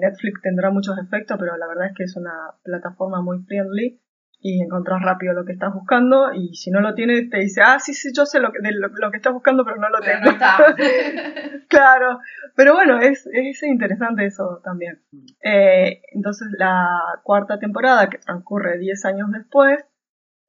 Netflix 0.00 0.42
tendrá 0.42 0.70
muchos 0.70 0.98
efectos, 0.98 1.36
pero 1.38 1.56
la 1.56 1.66
verdad 1.66 1.86
es 1.86 1.94
que 1.96 2.04
es 2.04 2.16
una 2.16 2.32
plataforma 2.62 3.22
muy 3.22 3.38
friendly 3.44 4.00
y 4.42 4.62
encontrás 4.62 5.02
rápido 5.02 5.34
lo 5.34 5.44
que 5.44 5.52
estás 5.52 5.72
buscando 5.74 6.32
y 6.32 6.54
si 6.54 6.70
no 6.70 6.80
lo 6.80 6.94
tienes 6.94 7.28
te 7.28 7.38
dice, 7.38 7.60
ah, 7.62 7.78
sí, 7.78 7.92
sí, 7.92 8.10
yo 8.16 8.24
sé 8.24 8.40
lo 8.40 8.52
que, 8.52 8.58
lo, 8.72 9.10
que 9.10 9.16
estás 9.18 9.32
buscando 9.32 9.64
pero 9.64 9.76
no 9.76 9.90
lo 9.90 10.00
tengo. 10.00 10.30
claro, 11.68 12.20
pero 12.56 12.74
bueno, 12.74 12.98
es, 13.00 13.28
es 13.32 13.62
interesante 13.62 14.24
eso 14.24 14.60
también. 14.64 15.02
Eh, 15.42 16.00
entonces 16.12 16.48
la 16.58 17.20
cuarta 17.22 17.58
temporada, 17.58 18.08
que 18.08 18.18
transcurre 18.18 18.78
10 18.78 19.04
años 19.04 19.28
después, 19.30 19.84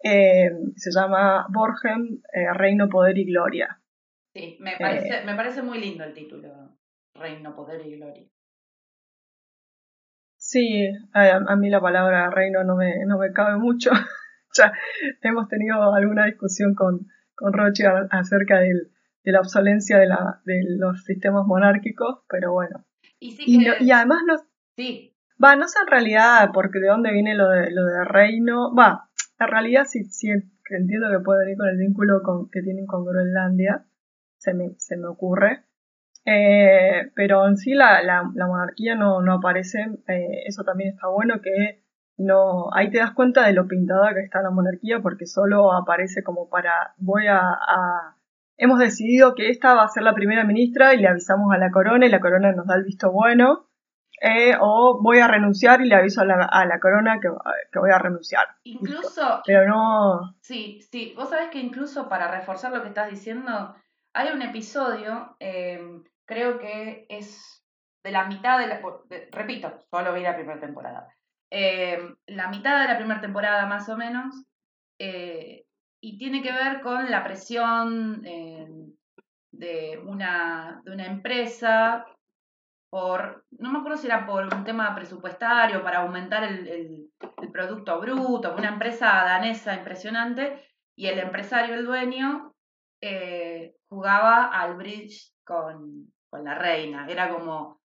eh, 0.03 0.51
se 0.77 0.91
llama 0.91 1.47
Borgen, 1.49 2.23
eh, 2.33 2.53
Reino, 2.53 2.87
Poder 2.87 3.17
y 3.17 3.25
Gloria. 3.25 3.81
Sí, 4.33 4.57
me 4.61 4.77
parece, 4.77 5.25
me 5.25 5.35
parece 5.35 5.61
muy 5.61 5.79
lindo 5.79 6.05
el 6.05 6.13
título, 6.13 6.77
Reino, 7.13 7.53
Poder 7.53 7.85
y 7.85 7.97
Gloria. 7.97 8.25
Sí, 10.51 10.83
a, 11.13 11.55
mí 11.55 11.69
la 11.69 11.79
palabra 11.79 12.29
reino 12.29 12.65
no 12.65 12.75
me, 12.75 13.05
no 13.05 13.17
me 13.17 13.31
cabe 13.31 13.57
mucho. 13.57 13.89
ya 14.53 14.73
hemos 15.21 15.47
tenido 15.47 15.93
alguna 15.93 16.25
discusión 16.25 16.75
con, 16.75 17.07
con 17.35 17.53
Roche 17.53 17.85
acerca 18.09 18.59
de 18.59 18.73
la 19.23 19.39
obsolencia 19.39 19.97
de, 19.97 20.07
la, 20.07 20.41
de 20.43 20.61
los 20.77 21.05
sistemas 21.05 21.47
monárquicos, 21.47 22.25
pero 22.27 22.51
bueno. 22.51 22.83
Y, 23.21 23.65
además 23.91 24.23
no, 24.27 24.35
sí. 24.75 25.15
va, 25.41 25.55
no 25.55 25.69
sé 25.69 25.79
en 25.83 25.87
realidad 25.87 26.49
porque 26.53 26.79
de 26.79 26.87
dónde 26.87 27.13
viene 27.13 27.33
lo 27.33 27.47
de, 27.47 27.71
lo 27.71 27.85
de 27.85 28.03
reino, 28.03 28.75
va, 28.75 29.09
en 29.39 29.47
realidad 29.47 29.85
sí, 29.87 30.03
sí 30.03 30.31
entiendo 30.69 31.09
que 31.09 31.23
puede 31.23 31.45
venir 31.45 31.57
con 31.57 31.69
el 31.69 31.77
vínculo 31.77 32.21
con, 32.23 32.49
que 32.49 32.61
tienen 32.61 32.87
con 32.87 33.05
Groenlandia, 33.05 33.85
se 34.37 34.53
me, 34.53 34.73
se 34.79 34.97
me 34.97 35.07
ocurre, 35.07 35.63
eh, 36.25 37.11
pero 37.15 37.47
en 37.47 37.57
sí 37.57 37.73
la, 37.73 38.01
la, 38.03 38.23
monarquía 38.47 38.95
no, 38.95 39.21
no 39.21 39.33
aparece, 39.33 39.79
eh, 40.07 40.43
eso 40.45 40.63
también 40.63 40.93
está 40.93 41.07
bueno 41.07 41.41
que 41.41 41.83
no, 42.17 42.71
ahí 42.73 42.91
te 42.91 42.99
das 42.99 43.11
cuenta 43.13 43.45
de 43.45 43.53
lo 43.53 43.67
pintada 43.67 44.13
que 44.13 44.21
está 44.21 44.41
la 44.41 44.51
monarquía 44.51 44.99
porque 45.01 45.25
solo 45.25 45.73
aparece 45.73 46.23
como 46.23 46.49
para 46.49 46.93
voy 46.97 47.25
a, 47.27 47.57
hemos 48.57 48.79
decidido 48.79 49.33
que 49.33 49.49
esta 49.49 49.73
va 49.73 49.83
a 49.83 49.89
ser 49.89 50.03
la 50.03 50.13
primera 50.13 50.43
ministra 50.43 50.93
y 50.93 50.99
le 50.99 51.07
avisamos 51.07 51.51
a 51.51 51.57
la 51.57 51.71
corona 51.71 52.05
y 52.05 52.09
la 52.09 52.19
corona 52.19 52.51
nos 52.51 52.67
da 52.67 52.75
el 52.75 52.83
visto 52.83 53.11
bueno. 53.11 53.67
Eh, 54.23 54.55
o 54.59 55.01
voy 55.01 55.17
a 55.17 55.27
renunciar 55.27 55.81
y 55.81 55.87
le 55.87 55.95
aviso 55.95 56.21
a 56.21 56.25
la, 56.25 56.79
corona 56.79 57.19
que, 57.19 57.27
voy 57.79 57.89
a 57.89 57.97
renunciar. 57.97 58.45
Incluso... 58.65 59.41
Pero 59.47 59.67
no... 59.67 60.35
Sí, 60.41 60.79
sí, 60.91 61.13
vos 61.17 61.31
sabés 61.31 61.49
que 61.49 61.57
incluso 61.57 62.07
para 62.07 62.29
reforzar 62.29 62.71
lo 62.71 62.83
que 62.83 62.89
estás 62.89 63.09
diciendo, 63.09 63.73
hay 64.13 64.31
un 64.31 64.43
episodio, 64.43 65.35
creo 66.25 66.59
que 66.59 67.05
es 67.09 67.63
de 68.03 68.11
la 68.11 68.25
mitad 68.25 68.59
de 68.59 68.67
la... 68.67 68.81
repito, 69.31 69.79
solo 69.89 70.13
vi 70.13 70.21
la 70.21 70.35
primera 70.35 70.59
temporada. 70.59 71.07
Em, 71.49 72.15
la 72.27 72.47
mitad 72.47 72.81
de 72.81 72.87
la 72.87 72.97
primera 72.97 73.21
temporada 73.21 73.65
más 73.65 73.89
o 73.89 73.97
menos, 73.97 74.43
eh, 74.99 75.65
y 76.01 76.17
tiene 76.17 76.41
que 76.41 76.51
ver 76.51 76.81
con 76.81 77.11
la 77.11 77.23
presión 77.23 78.25
em, 78.25 78.93
de, 79.51 80.01
una, 80.05 80.81
de 80.83 80.91
una 80.91 81.05
empresa 81.05 82.05
por, 82.91 83.45
no 83.51 83.71
me 83.71 83.79
acuerdo 83.79 83.97
si 83.97 84.07
era 84.07 84.25
por 84.25 84.53
un 84.53 84.63
tema 84.65 84.93
presupuestario, 84.93 85.81
para 85.81 85.99
aumentar 85.99 86.43
el, 86.43 86.67
el, 86.67 87.07
Producto 87.51 87.99
Bruto, 87.99 88.53
una 88.55 88.69
empresa 88.69 89.07
danesa 89.25 89.75
impresionante, 89.75 90.63
y 90.95 91.07
el 91.07 91.19
empresario, 91.19 91.75
el 91.75 91.85
dueño, 91.85 92.53
eh, 93.01 93.75
jugaba 94.01 94.47
al 94.47 94.75
bridge 94.77 95.31
con, 95.43 96.11
con, 96.31 96.43
la 96.43 96.55
reina. 96.55 97.05
Era 97.07 97.29
como, 97.29 97.79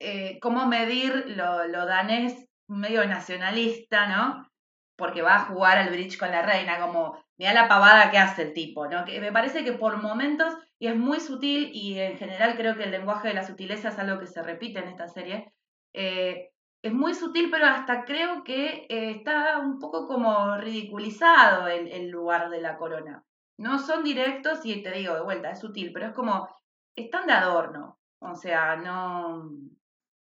eh, 0.00 0.40
cómo 0.40 0.66
medir 0.66 1.24
lo, 1.36 1.68
lo 1.68 1.86
danés 1.86 2.48
medio 2.66 3.06
nacionalista, 3.06 4.08
¿no? 4.08 4.50
Porque 4.96 5.22
va 5.22 5.36
a 5.36 5.44
jugar 5.44 5.78
al 5.78 5.90
bridge 5.90 6.18
con 6.18 6.32
la 6.32 6.42
reina, 6.42 6.80
como, 6.80 7.22
mira 7.38 7.52
la 7.52 7.68
pavada 7.68 8.10
que 8.10 8.18
hace 8.18 8.42
el 8.42 8.54
tipo, 8.54 8.88
¿no? 8.88 9.04
Que 9.04 9.20
me 9.20 9.30
parece 9.30 9.62
que 9.62 9.72
por 9.72 10.02
momentos 10.02 10.52
y 10.80 10.88
es 10.88 10.96
muy 10.96 11.20
sutil 11.20 11.70
y 11.72 12.00
en 12.00 12.18
general 12.18 12.56
creo 12.56 12.76
que 12.76 12.84
el 12.84 12.90
lenguaje 12.90 13.28
de 13.28 13.34
la 13.34 13.46
sutileza 13.46 13.90
es 13.90 13.98
algo 14.00 14.18
que 14.18 14.26
se 14.26 14.42
repite 14.42 14.80
en 14.80 14.88
esta 14.88 15.06
serie. 15.06 15.52
Eh, 15.92 16.50
es 16.82 16.92
muy 16.92 17.14
sutil, 17.14 17.50
pero 17.52 17.66
hasta 17.66 18.04
creo 18.04 18.42
que 18.42 18.86
eh, 18.88 19.10
está 19.12 19.58
un 19.58 19.78
poco 19.78 20.08
como 20.08 20.56
ridiculizado 20.56 21.68
el, 21.68 21.86
el, 21.86 22.08
lugar 22.08 22.50
de 22.50 22.60
la 22.60 22.76
corona. 22.76 23.24
No 23.58 23.78
son 23.78 24.04
directos 24.04 24.64
y 24.64 24.82
te 24.82 24.90
digo 24.90 25.14
de 25.14 25.22
vuelta, 25.22 25.50
es 25.50 25.60
sutil, 25.60 25.92
pero 25.92 26.06
es 26.06 26.12
como, 26.12 26.48
están 26.94 27.26
de 27.26 27.32
adorno. 27.32 27.98
O 28.20 28.34
sea, 28.34 28.76
no, 28.76 29.50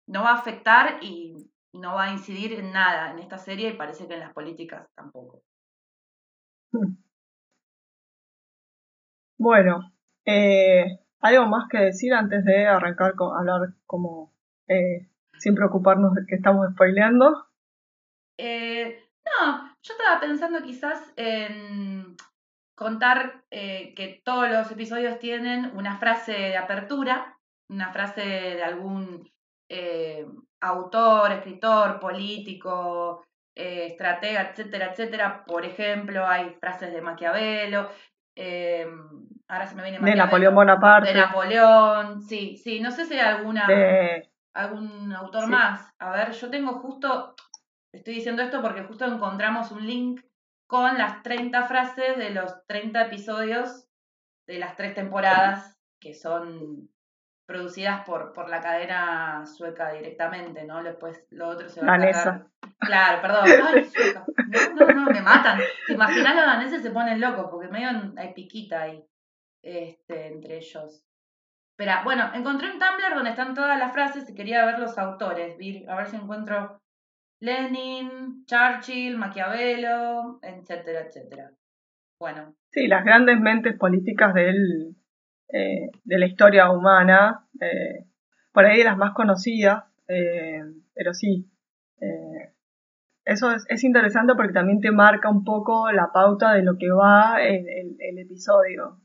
no 0.08 0.24
va 0.24 0.32
a 0.32 0.40
afectar 0.40 1.04
y 1.04 1.52
no 1.74 1.96
va 1.96 2.06
a 2.06 2.12
incidir 2.12 2.54
en 2.54 2.72
nada 2.72 3.12
en 3.12 3.20
esta 3.20 3.38
serie 3.38 3.70
y 3.70 3.78
parece 3.78 4.08
que 4.08 4.14
en 4.16 4.22
las 4.22 4.34
políticas 4.34 4.88
tampoco. 4.96 5.42
Bueno, 9.38 9.94
eh, 10.26 11.00
¿Algo 11.22 11.48
más 11.48 11.68
que 11.70 11.80
decir 11.80 12.14
antes 12.14 12.46
de 12.46 12.66
arrancar 12.66 13.16
con 13.16 13.38
hablar 13.38 13.74
como 13.86 14.34
eh, 14.68 15.10
sin 15.38 15.54
preocuparnos 15.54 16.14
de 16.16 16.26
que 16.26 16.36
estamos 16.36 16.72
spoileando? 16.74 17.48
Eh, 18.38 19.04
no, 19.26 19.76
yo 19.82 19.94
estaba 19.94 20.20
pensando 20.22 20.62
quizás 20.62 21.12
en 21.18 22.16
contar 22.80 23.44
que 23.52 24.22
todos 24.24 24.50
los 24.50 24.72
episodios 24.72 25.20
tienen 25.20 25.72
una 25.76 25.98
frase 25.98 26.32
de 26.32 26.58
apertura, 26.58 27.38
una 27.70 27.92
frase 27.92 28.22
de 28.22 28.64
algún 28.64 29.30
autor, 30.62 31.34
escritor, 31.34 32.00
político, 32.00 33.26
estratega, 33.54 34.50
etcétera, 34.50 34.92
etcétera. 34.92 35.44
Por 35.46 35.66
ejemplo, 35.66 36.26
hay 36.26 36.52
frases 36.62 36.94
de 36.94 37.02
Maquiavelo. 37.02 37.90
Ahora 39.50 39.68
se 39.68 39.76
me 39.76 39.84
viene 39.84 40.00
De 40.00 40.16
Napoleón 40.16 40.56
Bonaparte. 40.56 41.10
De 41.10 41.20
Napoleón, 41.20 42.22
sí, 42.22 42.56
sí. 42.56 42.80
No 42.80 42.92
sé 42.92 43.06
si 43.06 43.16
hay 43.16 43.36
alguna, 43.36 43.68
algún 44.54 45.12
autor 45.12 45.48
más. 45.48 45.94
A 46.00 46.12
ver, 46.12 46.32
yo 46.32 46.50
tengo 46.50 46.80
justo, 46.80 47.36
estoy 47.94 48.14
diciendo 48.16 48.42
esto 48.42 48.62
porque 48.62 48.84
justo 48.84 49.06
encontramos 49.06 49.72
un 49.72 49.86
link 49.86 50.22
con 50.70 51.00
las 51.00 51.24
30 51.24 51.64
frases 51.64 52.16
de 52.18 52.30
los 52.30 52.64
30 52.68 53.08
episodios 53.08 53.88
de 54.46 54.60
las 54.60 54.76
tres 54.76 54.94
temporadas 54.94 55.76
que 56.00 56.14
son 56.14 56.92
producidas 57.48 58.06
por, 58.06 58.34
por 58.34 58.50
la 58.50 58.62
cadena 58.62 59.48
sueca 59.48 59.92
directamente, 59.94 60.66
¿no? 60.66 60.84
Después 60.84 61.26
lo 61.32 61.48
otro 61.48 61.70
se 61.70 61.84
va 61.84 61.96
a 61.96 62.00
cargar. 62.00 62.46
Claro, 62.78 63.20
perdón. 63.20 63.46
Ay, 63.68 63.84
sueca. 63.86 64.24
No, 64.48 64.86
no, 64.86 64.94
no, 64.94 65.12
me 65.12 65.22
matan. 65.22 65.60
¿Te 65.88 65.94
imaginas 65.94 66.36
los 66.36 66.46
daneses 66.46 66.84
se 66.84 66.92
ponen 66.92 67.20
locos? 67.20 67.48
Porque 67.50 67.68
medio 67.68 67.90
hay 68.16 68.34
piquita 68.36 68.84
ahí 68.84 69.04
este, 69.64 70.28
entre 70.28 70.58
ellos. 70.58 71.04
Espera, 71.72 72.04
bueno, 72.04 72.30
encontré 72.36 72.72
un 72.72 72.78
Tumblr 72.78 73.16
donde 73.16 73.32
están 73.32 73.56
todas 73.56 73.80
las 73.80 73.92
frases 73.92 74.30
y 74.30 74.36
quería 74.36 74.66
ver 74.66 74.78
los 74.78 75.00
autores. 75.00 75.58
A 75.88 75.96
ver 75.96 76.08
si 76.08 76.16
encuentro 76.16 76.80
Lenin, 77.42 78.46
Churchill, 78.46 79.18
Maquiavelo, 79.18 80.40
etcétera, 80.42 81.02
etcétera. 81.08 81.52
Bueno. 82.20 82.56
Sí, 82.72 82.88
las 82.88 83.06
grandes 83.06 83.40
mentes 83.40 83.78
políticas 83.78 84.34
del, 84.34 84.96
eh, 85.52 85.90
de 86.04 86.20
la 86.20 86.26
historia 86.26 86.70
humana, 86.70 87.48
eh, 87.62 88.06
por 88.52 88.66
ahí 88.66 88.80
de 88.80 88.84
las 88.84 88.98
más 88.98 89.14
conocidas, 89.14 89.86
eh, 90.08 90.62
pero 90.94 91.14
sí, 91.14 91.50
eso 93.26 93.52
es, 93.52 93.84
interesante 93.84 94.34
porque 94.36 94.54
también 94.54 94.80
te 94.80 94.92
marca 94.92 95.30
un 95.30 95.44
poco 95.44 95.92
la 95.92 96.12
pauta 96.12 96.54
de 96.54 96.64
lo 96.64 96.78
que 96.78 96.90
va 96.90 97.42
el, 97.42 97.96
el, 98.00 98.18
episodio. 98.18 99.02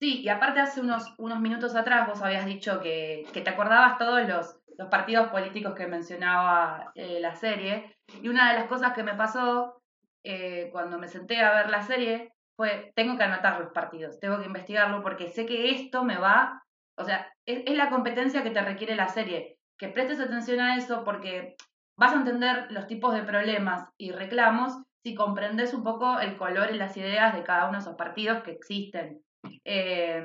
Sí, 0.00 0.22
y 0.22 0.28
aparte 0.28 0.60
hace 0.60 0.80
unos, 0.80 1.14
unos 1.18 1.40
minutos 1.40 1.76
atrás 1.76 2.08
vos 2.08 2.22
habías 2.22 2.46
dicho 2.46 2.80
que, 2.80 3.24
que 3.32 3.40
te 3.40 3.50
acordabas 3.50 3.98
todos 3.98 4.26
los, 4.28 4.57
los 4.78 4.88
partidos 4.88 5.28
políticos 5.28 5.74
que 5.74 5.86
mencionaba 5.86 6.92
eh, 6.94 7.18
la 7.20 7.34
serie. 7.34 7.96
Y 8.22 8.28
una 8.28 8.52
de 8.52 8.60
las 8.60 8.68
cosas 8.68 8.92
que 8.94 9.02
me 9.02 9.14
pasó 9.14 9.82
eh, 10.24 10.70
cuando 10.72 10.98
me 10.98 11.08
senté 11.08 11.40
a 11.40 11.54
ver 11.54 11.70
la 11.70 11.82
serie 11.82 12.32
fue, 12.56 12.92
tengo 12.94 13.16
que 13.16 13.24
anotar 13.24 13.60
los 13.60 13.72
partidos, 13.72 14.18
tengo 14.18 14.38
que 14.38 14.46
investigarlo 14.46 15.02
porque 15.02 15.28
sé 15.28 15.46
que 15.46 15.70
esto 15.70 16.02
me 16.02 16.18
va, 16.18 16.62
o 16.96 17.04
sea, 17.04 17.32
es, 17.46 17.70
la 17.76 17.88
competencia 17.88 18.42
que 18.42 18.50
te 18.50 18.60
requiere 18.62 18.96
la 18.96 19.08
serie, 19.08 19.58
que 19.78 19.88
prestes 19.88 20.18
atención 20.18 20.58
a 20.58 20.76
eso 20.76 21.04
porque 21.04 21.54
Vas 21.98 22.12
a 22.12 22.18
entender 22.18 22.70
los 22.70 22.86
tipos 22.86 23.12
de 23.12 23.24
problemas 23.24 23.88
y 23.98 24.12
reclamos 24.12 24.72
si 25.02 25.16
comprendes 25.16 25.74
un 25.74 25.82
poco 25.82 26.20
el 26.20 26.36
color 26.36 26.70
y 26.72 26.78
las 26.78 26.96
ideas 26.96 27.34
de 27.34 27.42
cada 27.42 27.64
uno 27.64 27.78
de 27.78 27.82
esos 27.82 27.96
partidos 27.96 28.44
que 28.44 28.52
existen. 28.52 29.20
Eh, 29.64 30.24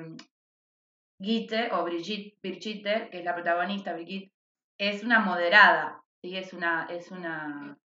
o 1.71 1.83
Brigitte, 1.83 2.37
Brigitte, 2.43 3.09
que 3.09 3.19
es 3.19 3.25
la 3.25 3.33
protagonista, 3.33 3.93
Brigitte, 3.93 4.32
es 4.77 5.03
una 5.03 5.19
moderada, 5.19 6.01
¿sí? 6.21 6.37
es 6.37 6.53
una, 6.53 6.87
es 6.89 7.11
una 7.11 7.77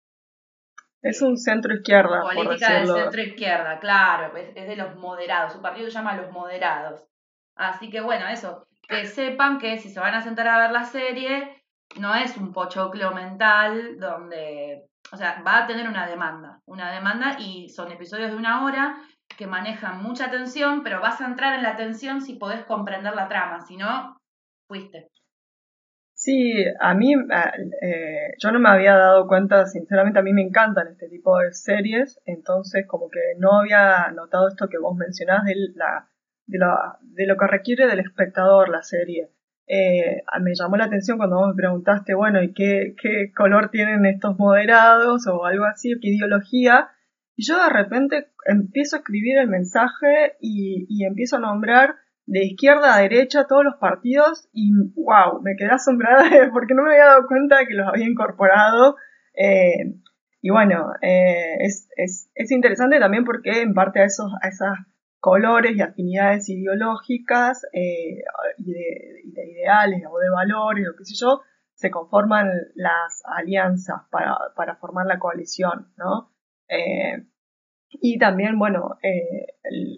es 1.01 1.21
un 1.21 1.37
centro 1.37 1.73
izquierda. 1.73 2.21
Política 2.21 2.73
del 2.73 2.87
centro 2.87 3.21
izquierda, 3.21 3.79
claro, 3.79 4.35
es, 4.35 4.49
es, 4.55 4.67
de 4.67 4.75
los 4.75 4.95
moderados. 4.95 5.53
Su 5.53 5.61
partido 5.61 5.87
se 5.87 5.93
llama 5.93 6.17
Los 6.17 6.31
Moderados. 6.31 7.03
Así 7.55 7.89
que 7.89 8.01
bueno, 8.01 8.27
eso, 8.27 8.67
que 8.87 9.05
sepan 9.05 9.59
que 9.59 9.77
si 9.77 9.89
se 9.89 9.99
van 9.99 10.15
a 10.15 10.21
sentar 10.21 10.47
a 10.47 10.59
ver 10.59 10.71
la 10.71 10.85
serie, 10.85 11.63
no 11.99 12.15
es 12.15 12.37
un 12.37 12.51
pochoclo 12.51 13.11
mental 13.11 13.99
donde, 13.99 14.87
o 15.11 15.17
sea, 15.17 15.41
va 15.45 15.59
a 15.59 15.67
tener 15.67 15.87
una 15.87 16.07
demanda, 16.07 16.61
una 16.65 16.91
demanda 16.91 17.37
y 17.39 17.69
son 17.69 17.91
episodios 17.91 18.31
de 18.31 18.37
una 18.37 18.65
hora 18.65 18.97
que 19.37 19.47
manejan 19.47 20.01
mucha 20.01 20.29
tensión, 20.31 20.83
pero 20.83 21.01
vas 21.01 21.19
a 21.21 21.25
entrar 21.25 21.53
en 21.55 21.63
la 21.63 21.75
tensión 21.75 22.21
si 22.21 22.35
podés 22.35 22.65
comprender 22.65 23.15
la 23.15 23.27
trama, 23.27 23.61
si 23.61 23.77
no, 23.77 24.17
fuiste. 24.67 25.09
Sí, 26.27 26.65
a 26.81 26.93
mí, 26.93 27.13
eh, 27.81 28.33
yo 28.37 28.51
no 28.51 28.59
me 28.59 28.67
había 28.67 28.97
dado 28.97 29.27
cuenta, 29.27 29.65
sinceramente 29.65 30.19
a 30.19 30.21
mí 30.21 30.33
me 30.33 30.41
encantan 30.41 30.89
este 30.89 31.07
tipo 31.07 31.37
de 31.39 31.53
series, 31.53 32.19
entonces 32.25 32.85
como 32.85 33.09
que 33.09 33.21
no 33.39 33.61
había 33.61 34.11
notado 34.13 34.49
esto 34.49 34.67
que 34.67 34.77
vos 34.77 34.93
mencionás 34.97 35.45
de, 35.45 35.55
la, 35.75 36.09
de, 36.45 36.57
lo, 36.57 36.67
de 37.01 37.27
lo 37.27 37.37
que 37.37 37.47
requiere 37.47 37.87
del 37.87 38.01
espectador 38.01 38.67
la 38.67 38.83
serie. 38.83 39.29
Eh, 39.67 40.23
me 40.41 40.51
llamó 40.53 40.75
la 40.75 40.83
atención 40.83 41.17
cuando 41.17 41.37
vos 41.37 41.47
me 41.47 41.61
preguntaste, 41.61 42.13
bueno, 42.13 42.43
¿y 42.43 42.51
qué, 42.51 42.93
qué 43.01 43.31
color 43.33 43.69
tienen 43.69 44.05
estos 44.05 44.37
moderados 44.37 45.27
o 45.27 45.45
algo 45.45 45.63
así, 45.63 45.97
qué 46.01 46.09
ideología? 46.09 46.89
Y 47.37 47.45
yo 47.45 47.55
de 47.55 47.69
repente 47.69 48.31
empiezo 48.45 48.97
a 48.97 48.99
escribir 48.99 49.37
el 49.37 49.47
mensaje 49.47 50.35
y 50.41 51.05
empiezo 51.05 51.37
a 51.37 51.39
nombrar 51.39 51.95
de 52.27 52.43
izquierda 52.45 52.93
a 52.93 53.01
derecha 53.01 53.47
todos 53.47 53.63
los 53.63 53.77
partidos 53.77 54.49
y 54.51 54.71
wow, 54.95 55.41
me 55.41 55.55
quedé 55.55 55.69
asombrada 55.69 56.23
porque 56.53 56.73
no 56.75 56.83
me 56.83 56.91
había 56.91 57.05
dado 57.05 57.27
cuenta 57.27 57.59
de 57.59 57.67
que 57.67 57.73
los 57.73 57.87
había 57.87 58.05
incorporado. 58.05 58.97
Eh, 59.33 59.95
y 60.41 60.49
bueno, 60.49 60.91
eh, 61.01 61.55
es, 61.59 61.89
es, 61.95 62.29
es, 62.35 62.51
interesante 62.51 62.99
también 62.99 63.23
porque 63.23 63.61
en 63.61 63.73
parte 63.73 64.01
a, 64.01 64.05
esos, 64.05 64.31
a 64.41 64.49
esas 64.49 64.77
colores 65.19 65.75
y 65.75 65.81
afinidades 65.81 66.49
ideológicas 66.49 67.65
eh, 67.73 68.23
y, 68.57 68.73
de, 68.73 69.43
ideales 69.49 70.03
o 70.09 70.19
de 70.19 70.29
valores 70.29 70.85
o 70.87 70.97
qué 70.97 71.05
sé 71.05 71.15
yo, 71.15 71.41
se 71.75 71.89
conforman 71.89 72.49
las 72.75 73.23
alianzas 73.25 74.01
para, 74.11 74.75
formar 74.79 75.05
la 75.05 75.19
coalición, 75.19 75.93
¿no? 75.97 76.31
Y 77.89 78.17
también, 78.19 78.59
bueno, 78.59 78.97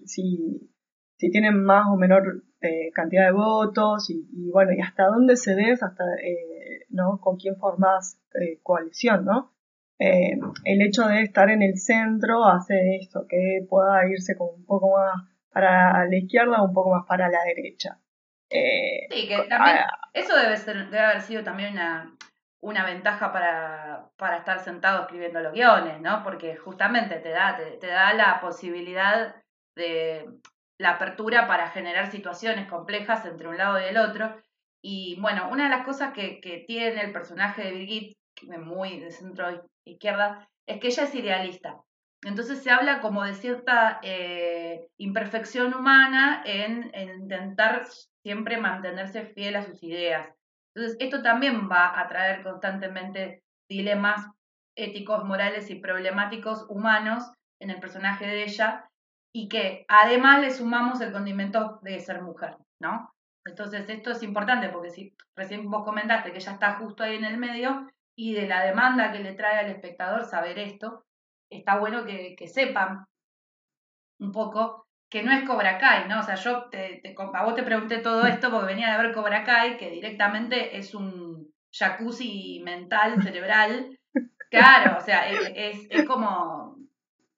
si, 0.05 0.69
si 1.19 1.29
tienen 1.29 1.61
más 1.63 1.85
o 1.87 1.97
menor 1.97 2.43
eh, 2.61 2.91
cantidad 2.93 3.25
de 3.25 3.33
votos 3.33 4.09
y, 4.09 4.49
bueno, 4.51 4.71
y 4.71 4.79
hasta 4.79 5.05
dónde 5.05 5.35
se 5.35 5.53
ves, 5.53 5.83
hasta, 5.83 6.03
eh, 6.15 6.85
¿no? 6.89 7.19
Con 7.19 7.35
quién 7.35 7.57
formas 7.57 8.21
eh, 8.33 8.59
coalición, 8.63 9.25
¿no? 9.25 9.53
el 10.01 10.81
hecho 10.81 11.09
de 11.09 11.23
estar 11.23 11.49
en 11.49 11.61
el 11.61 11.77
centro 11.77 12.45
hace 12.45 12.95
esto, 13.01 13.25
que 13.27 13.65
pueda 13.69 14.07
irse 14.09 14.37
con 14.37 14.47
un 14.55 14.65
poco 14.65 14.95
más 14.97 15.27
para 15.51 16.05
la 16.05 16.15
izquierda 16.15 16.61
o 16.61 16.67
un 16.67 16.73
poco 16.73 16.91
más 16.91 17.05
para 17.05 17.27
la 17.27 17.43
derecha. 17.43 17.99
sí, 18.49 19.27
que 19.27 19.45
también, 19.49 19.75
eso 20.13 20.37
debe, 20.37 20.55
ser, 20.55 20.89
debe 20.89 21.03
haber 21.03 21.19
sido 21.19 21.43
también 21.43 21.73
una, 21.73 22.15
una 22.61 22.85
ventaja 22.85 23.33
para, 23.33 24.09
para, 24.15 24.37
estar 24.37 24.61
sentado 24.61 25.01
escribiendo 25.01 25.41
los 25.41 25.51
guiones, 25.51 25.99
¿no? 25.99 26.23
Porque 26.23 26.55
justamente 26.55 27.15
te 27.17 27.31
da, 27.31 27.59
te 27.81 27.87
da 27.87 28.13
la 28.13 28.39
posibilidad 28.39 29.35
de 29.75 30.29
la 30.79 30.91
apertura 30.91 31.47
para 31.47 31.69
generar 31.69 32.09
situaciones 32.09 32.67
complejas 32.67 33.25
entre 33.25 33.47
un 33.47 33.57
lado 33.57 33.79
y 33.79 33.83
el 33.83 33.97
otro. 33.97 34.41
Y 34.81 35.19
bueno, 35.19 35.49
una 35.51 35.65
de 35.65 35.69
las 35.69 35.85
cosas 35.85 36.13
que, 36.13 36.39
tiene 36.65 37.01
el 37.01 37.11
personaje 37.11 37.63
de 37.63 37.71
Birgit, 37.71 38.17
muy 38.61 38.99
de 38.99 39.11
centro 39.11 39.69
izquierda, 39.85 40.47
es 40.65 40.79
que 40.79 40.87
ella 40.87 41.03
es 41.03 41.15
idealista. 41.15 41.81
Entonces 42.23 42.63
se 42.63 42.71
habla 42.71 43.01
como 43.01 43.23
de 43.23 43.33
cierta 43.33 43.99
eh, 44.03 44.87
imperfección 44.97 45.73
humana 45.73 46.41
en, 46.45 46.89
en, 46.93 47.21
intentar 47.21 47.85
siempre 48.23 48.57
mantenerse 48.57 49.25
fiel 49.25 49.57
a 49.57 49.63
sus 49.63 49.83
ideas. 49.83 50.29
Entonces 50.73 50.97
esto 50.99 51.21
también 51.21 51.69
va 51.69 51.99
a 51.99 52.07
traer 52.07 52.43
constantemente 52.43 53.41
dilemas 53.69 54.27
éticos, 54.75 55.25
morales 55.25 55.69
y 55.69 55.75
problemáticos 55.75 56.65
humanos 56.69 57.23
en 57.59 57.69
el 57.69 57.79
personaje 57.79 58.25
de 58.25 58.43
ella, 58.43 58.88
y 59.33 59.47
que 59.47 59.85
además 59.87 60.41
le 60.41 60.51
sumamos 60.51 61.01
el 61.01 61.11
condimento 61.11 61.79
de 61.81 61.99
ser 61.99 62.21
mujer, 62.21 62.57
¿no? 62.79 63.13
Entonces 63.45 63.89
esto 63.89 64.11
es 64.11 64.23
importante 64.23 64.69
porque 64.69 64.89
si 64.89 65.15
recién 65.35 65.69
vos 65.69 65.83
comentaste 65.83 66.31
que 66.31 66.37
ella 66.37 66.53
está 66.53 66.73
justo 66.75 67.03
ahí 67.03 67.15
en 67.15 67.25
el 67.25 67.37
medio 67.37 67.87
y 68.15 68.33
de 68.33 68.47
la 68.47 68.63
demanda 68.63 69.11
que 69.11 69.19
le 69.19 69.33
trae 69.33 69.59
al 69.59 69.71
espectador 69.71 70.25
saber 70.25 70.59
esto, 70.59 71.05
está 71.49 71.79
bueno 71.79 72.05
que, 72.05 72.35
sepan 72.47 73.05
un 74.19 74.31
poco 74.31 74.85
que 75.09 75.23
no 75.23 75.31
es 75.31 75.43
Cobra 75.47 75.77
Kai, 75.77 76.07
¿no? 76.07 76.19
O 76.19 76.23
sea, 76.23 76.35
yo 76.35 76.65
te, 76.69 77.01
a 77.17 77.43
vos 77.43 77.55
te 77.55 77.63
pregunté 77.63 77.99
todo 77.99 78.25
esto 78.27 78.51
porque 78.51 78.73
venía 78.73 78.91
de 78.91 79.03
ver 79.03 79.13
Cobra 79.13 79.43
Kai, 79.43 79.77
que 79.77 79.89
directamente 79.89 80.77
es 80.77 80.93
un 80.93 81.51
jacuzzi 81.71 82.61
mental, 82.63 83.21
cerebral. 83.21 83.95
Claro, 84.51 84.97
o 84.97 85.01
sea, 85.01 85.29
es, 85.29 85.85
es 85.91 86.07
como 86.07 86.78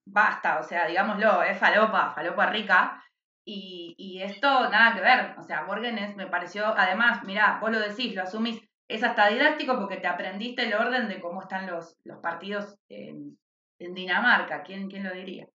basta, 0.05 0.59
o 0.59 0.63
sea, 0.63 0.87
digámoslo, 0.87 1.43
es 1.43 1.57
falopa, 1.57 2.13
falopa 2.13 2.47
rica. 2.47 3.03
Y, 3.43 3.95
y 3.97 4.21
esto 4.21 4.69
nada 4.69 4.93
que 4.93 5.01
ver, 5.01 5.35
o 5.37 5.41
sea, 5.41 5.63
Borgenes 5.63 6.15
me 6.15 6.27
pareció, 6.27 6.67
además, 6.77 7.23
mirá, 7.23 7.57
vos 7.59 7.71
lo 7.71 7.79
decís, 7.79 8.13
lo 8.15 8.21
asumís, 8.21 8.61
es 8.87 9.03
hasta 9.03 9.29
didáctico 9.29 9.79
porque 9.79 9.97
te 9.97 10.07
aprendiste 10.07 10.63
el 10.63 10.73
orden 10.73 11.07
de 11.07 11.19
cómo 11.19 11.41
están 11.41 11.65
los, 11.65 11.97
los 12.03 12.19
partidos 12.19 12.77
en, 12.89 13.37
Dinamarca, 13.79 14.61
¿Quién, 14.61 14.89
¿quién 14.89 15.03
lo 15.03 15.11
diría? 15.11 15.47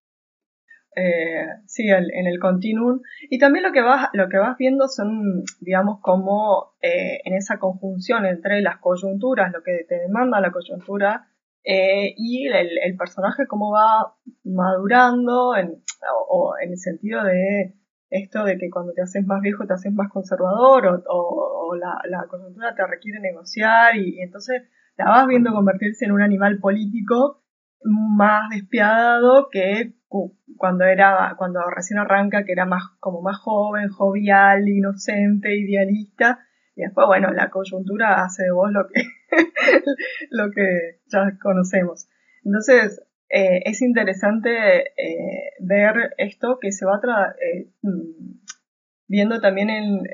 Eh, 0.96 1.46
sí, 1.66 1.87
en 1.88 2.26
el 2.26 2.40
continuum. 2.40 3.00
Y 3.30 3.38
también 3.38 3.62
lo 3.64 3.70
que 3.70 3.82
vas, 3.82 4.09
lo 4.14 4.28
que 4.28 4.38
vas 4.38 4.56
viendo 4.56 4.88
son, 4.88 5.44
digamos, 5.61 6.00
como 6.00 6.72
eh, 6.82 7.20
en 7.22 7.35
esa 7.35 7.59
conjunción 7.59 8.26
entre 8.26 8.62
las 8.62 8.78
coyunturas, 8.78 9.52
lo 9.52 9.62
que 9.62 9.85
te 9.88 10.00
demanda 10.00 10.40
la 10.40 10.50
coyuntura 10.50 11.28
eh, 11.68 12.14
y 12.16 12.46
el, 12.46 12.96
personaje 12.96 13.48
cómo 13.48 13.72
va 13.72 14.14
madurando 14.44 15.57
en, 15.57 15.83
o, 16.29 16.55
en 16.62 16.70
el 16.70 16.79
sentido 16.79 17.24
de 17.24 17.74
esto 18.09 18.44
de 18.44 18.57
que 18.57 18.70
cuando 18.70 18.92
te 18.92 19.02
haces 19.02 19.26
más 19.26 19.40
viejo 19.40 19.66
te 19.66 19.72
haces 19.72 19.92
más 19.92 20.09
conservador 20.12 21.02
o, 21.09 21.74
la, 21.74 22.24
coyuntura 22.29 22.72
te 22.76 22.87
requiere 22.87 23.18
negociar 23.18 23.96
y, 23.96 24.20
entonces 24.20 24.62
la 24.96 25.07
vas 25.07 25.26
viendo 25.26 25.52
convertirse 25.52 26.05
en 26.05 26.12
un 26.12 26.22
animal 26.22 26.61
político 26.61 27.42
más 27.83 28.48
despiadado 28.50 29.48
que 29.50 29.96
cuando 30.57 30.85
era 30.85 31.35
cuando 31.37 31.61
recién 31.68 31.98
arranca 31.98 32.44
que 32.44 32.52
era 32.52 32.64
más 32.64 32.85
como 33.00 33.22
más 33.22 33.38
joven 33.38 33.88
jovial 33.88 34.68
inocente 34.68 35.57
idealista. 35.57 36.38
Y 36.76 36.83
después 36.83 37.09
bueno 37.09 37.33
la 37.33 37.50
coyuntura 37.50 38.24
hace 38.24 38.44
de 38.44 38.52
vos 38.52 38.70
lo 38.70 38.87
que 38.87 39.02
lo 40.30 40.50
que 40.50 41.00
ya 41.06 41.38
conocemos. 41.40 42.08
Entonces, 42.44 43.02
eh, 43.28 43.62
es 43.64 43.82
interesante 43.82 44.92
eh, 44.96 45.52
ver 45.58 46.14
esto 46.16 46.58
que 46.60 46.70
se 46.70 46.86
va 46.86 47.00
eh, 47.40 47.68
mm, 47.82 48.38
viendo 49.08 49.40
también 49.40 49.68
en, 49.70 50.06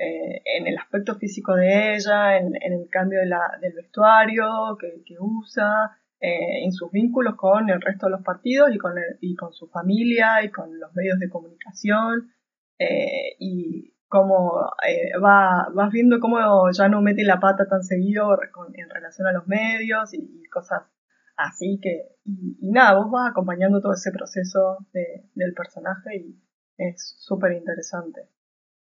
el 0.65 0.77
aspecto 0.77 1.15
físico 1.15 1.55
de 1.55 1.95
ella, 1.95 2.37
en, 2.37 2.55
el 2.55 2.87
cambio 2.89 3.19
del 3.19 3.73
vestuario 3.73 4.77
que, 4.79 5.15
usa, 5.19 5.97
en 6.19 6.71
sus 6.71 6.91
vínculos 6.91 7.35
con 7.35 7.69
el 7.69 7.81
resto 7.81 8.05
de 8.05 8.13
los 8.13 8.21
partidos 8.23 8.73
y 8.73 8.77
con, 8.77 8.93
y 9.19 9.35
con 9.35 9.51
su 9.51 9.67
familia 9.67 10.43
y 10.43 10.49
con 10.49 10.79
los 10.79 10.93
medios 10.95 11.19
de 11.19 11.29
comunicación. 11.29 12.31
y 13.39 13.93
cómo 14.13 14.69
eh, 14.87 15.17
va, 15.17 15.69
vas 15.73 15.91
viendo 15.91 16.19
cómo 16.19 16.69
ya 16.69 16.87
no 16.87 17.01
mete 17.01 17.23
la 17.23 17.39
pata 17.39 17.67
tan 17.67 17.81
seguido 17.81 18.37
en 18.75 18.89
relación 18.91 19.25
a 19.25 19.31
los 19.31 19.47
medios 19.47 20.13
y, 20.13 20.43
cosas 20.51 20.83
así 21.35 21.79
que, 21.81 22.19
y, 22.23 22.69
nada, 22.69 22.93
vos 22.93 23.09
vas 23.09 23.31
acompañando 23.31 23.81
todo 23.81 23.93
ese 23.93 24.11
proceso 24.11 24.77
del 24.91 25.55
personaje 25.55 26.17
y 26.17 26.39
es 26.77 27.15
súper 27.17 27.53
interesante. 27.53 28.29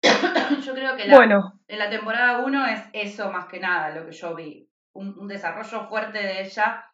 yo 0.65 0.73
creo 0.73 0.97
que 0.97 1.11
bueno. 1.11 1.61
en 1.67 1.77
la 1.77 1.91
temporada 1.91 2.39
1 2.43 2.65
es 2.65 2.81
eso 2.93 3.31
más 3.31 3.45
que 3.45 3.59
nada 3.59 3.93
lo 3.93 4.07
que 4.07 4.13
yo 4.13 4.33
vi, 4.33 4.67
un, 4.93 5.27
desarrollo 5.27 5.87
fuerte 5.89 6.17
de 6.17 6.41
ella 6.41 6.85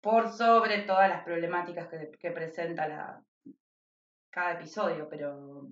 por 0.00 0.30
sobre 0.30 0.78
todas 0.78 1.08
las 1.08 1.22
problemáticas 1.22 1.86
que, 1.86 2.10
que 2.18 2.32
presenta 2.32 2.88
la, 2.88 3.22
cada 4.30 4.54
episodio, 4.54 5.08
pero 5.08 5.68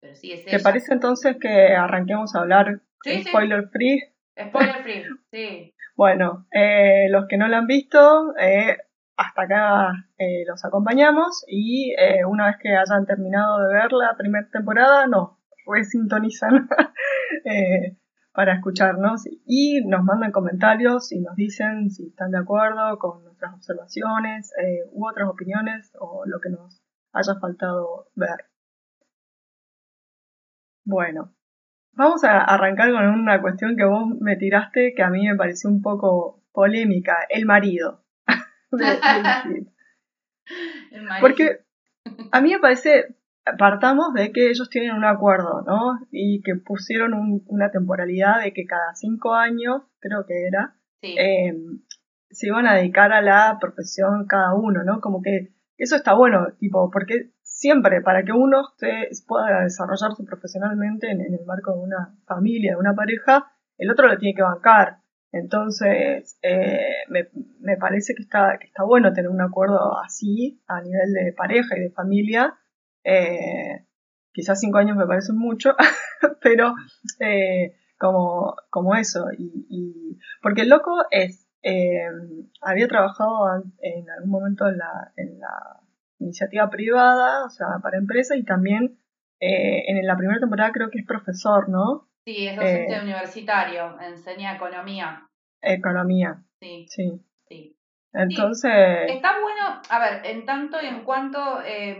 ¿Te 0.00 0.60
parece 0.60 0.94
entonces 0.94 1.36
que 1.40 1.74
arranquemos 1.74 2.34
a 2.34 2.40
hablar 2.40 2.80
spoiler 3.22 3.68
free? 3.68 4.00
Spoiler 4.38 4.82
free, 4.82 5.04
sí. 5.30 5.74
Bueno, 5.96 6.46
eh, 6.52 7.08
los 7.08 7.26
que 7.26 7.38
no 7.38 7.48
lo 7.48 7.56
han 7.56 7.66
visto, 7.66 8.36
eh, 8.38 8.76
hasta 9.16 9.42
acá 9.42 9.92
eh, 10.18 10.44
los 10.46 10.62
acompañamos 10.64 11.42
y 11.48 11.94
una 12.28 12.48
vez 12.48 12.56
que 12.60 12.76
hayan 12.76 13.06
terminado 13.06 13.66
de 13.66 13.74
ver 13.74 13.92
la 13.92 14.14
primera 14.16 14.46
temporada, 14.52 15.06
nos 15.06 15.38
resintonizan 15.66 16.68
para 18.32 18.54
escucharnos 18.54 19.24
y 19.46 19.80
nos 19.86 20.04
mandan 20.04 20.32
comentarios 20.32 21.12
y 21.12 21.20
nos 21.20 21.34
dicen 21.34 21.90
si 21.90 22.08
están 22.08 22.30
de 22.30 22.38
acuerdo 22.38 22.98
con 22.98 23.24
nuestras 23.24 23.54
observaciones 23.54 24.52
u 24.92 25.08
otras 25.08 25.30
opiniones 25.30 25.90
o 25.98 26.24
lo 26.26 26.40
que 26.40 26.50
nos 26.50 26.82
haya 27.12 27.40
faltado 27.40 28.08
ver. 28.14 28.44
Bueno, 30.86 31.34
vamos 31.94 32.22
a 32.22 32.42
arrancar 32.42 32.92
con 32.92 33.04
una 33.04 33.42
cuestión 33.42 33.76
que 33.76 33.84
vos 33.84 34.06
me 34.20 34.36
tiraste 34.36 34.94
que 34.94 35.02
a 35.02 35.10
mí 35.10 35.26
me 35.26 35.34
pareció 35.34 35.68
un 35.68 35.82
poco 35.82 36.44
polémica, 36.52 37.26
el 37.28 37.44
marido. 37.44 38.04
el 38.70 38.78
marido. 41.02 41.20
Porque 41.20 41.64
a 42.30 42.40
mí 42.40 42.52
me 42.52 42.60
parece, 42.60 43.16
partamos 43.58 44.14
de 44.14 44.30
que 44.30 44.48
ellos 44.48 44.70
tienen 44.70 44.94
un 44.94 45.04
acuerdo, 45.04 45.64
¿no? 45.66 45.98
Y 46.12 46.40
que 46.42 46.54
pusieron 46.54 47.42
una 47.46 47.72
temporalidad 47.72 48.44
de 48.44 48.52
que 48.52 48.64
cada 48.64 48.94
cinco 48.94 49.34
años, 49.34 49.82
creo 49.98 50.24
que 50.24 50.46
era, 50.46 50.76
em, 51.02 51.82
se 52.30 52.46
iban 52.46 52.68
a 52.68 52.76
dedicar 52.76 53.12
a 53.12 53.22
la 53.22 53.58
profesión 53.60 54.28
cada 54.28 54.54
uno, 54.54 54.84
¿no? 54.84 55.00
Como 55.00 55.20
que 55.20 55.52
eso 55.78 55.96
está 55.96 56.14
bueno, 56.14 56.46
tipo, 56.60 56.92
porque 56.92 57.32
siempre 57.66 58.00
para 58.00 58.22
que 58.22 58.30
uno 58.30 58.62
se 58.76 59.08
pueda 59.26 59.62
desarrollarse 59.62 60.22
profesionalmente 60.22 61.10
en, 61.10 61.20
el 61.20 61.44
marco 61.44 61.72
de 61.74 61.80
una 61.80 62.14
familia, 62.24 62.74
de 62.74 62.78
una 62.78 62.94
pareja, 62.94 63.52
el 63.76 63.90
otro 63.90 64.06
lo 64.06 64.16
tiene 64.18 64.36
que 64.36 64.42
bancar. 64.42 64.98
Entonces, 65.32 66.38
eh, 66.42 67.02
me, 67.08 67.76
parece 67.76 68.14
que 68.14 68.22
está, 68.22 68.56
que 68.60 68.68
está 68.68 68.84
bueno 68.84 69.12
tener 69.12 69.30
un 69.30 69.40
acuerdo 69.40 69.98
así 69.98 70.62
a 70.68 70.80
nivel 70.80 71.12
de 71.12 71.32
pareja 71.32 71.76
y 71.76 71.80
de 71.80 71.90
familia. 71.90 72.54
Eh, 73.02 73.84
quizás 74.32 74.60
cinco 74.60 74.78
años 74.78 74.96
me 74.96 75.06
parecen 75.06 75.36
mucho, 75.36 75.74
pero 76.42 76.72
eh, 77.18 77.74
como, 77.98 78.54
como 78.70 78.94
eso. 78.94 79.26
Y, 79.36 80.20
porque 80.40 80.62
el 80.62 80.68
loco 80.68 80.92
es, 81.10 81.48
había 82.60 82.86
trabajado 82.86 83.60
en 83.80 84.08
algún 84.08 84.30
momento 84.30 84.68
en 84.68 84.78
la, 84.78 85.12
en 85.16 85.40
la 85.40 85.80
iniciativa 86.18 86.68
privada, 86.70 87.44
o 87.44 87.50
sea, 87.50 87.66
para 87.82 87.98
empresas 87.98 88.38
y 88.38 88.44
también 88.44 88.98
eh, 89.40 89.84
en 89.88 90.06
la 90.06 90.16
primera 90.16 90.40
temporada 90.40 90.72
creo 90.72 90.90
que 90.90 90.98
es 90.98 91.06
profesor, 91.06 91.68
¿no? 91.68 92.08
Sí, 92.26 92.48
es 92.48 92.56
docente 92.56 92.96
eh, 92.96 93.02
universitario, 93.02 94.00
enseña 94.00 94.56
economía. 94.56 95.28
Economía. 95.62 96.42
Sí. 96.60 96.86
Sí. 96.88 97.20
sí. 97.48 97.76
Entonces. 98.12 99.10
Está 99.10 99.40
bueno, 99.40 99.80
a 99.88 99.98
ver, 99.98 100.26
en 100.26 100.44
tanto 100.44 100.80
y 100.82 100.86
en 100.86 101.04
cuanto 101.04 101.62
eh, 101.64 101.98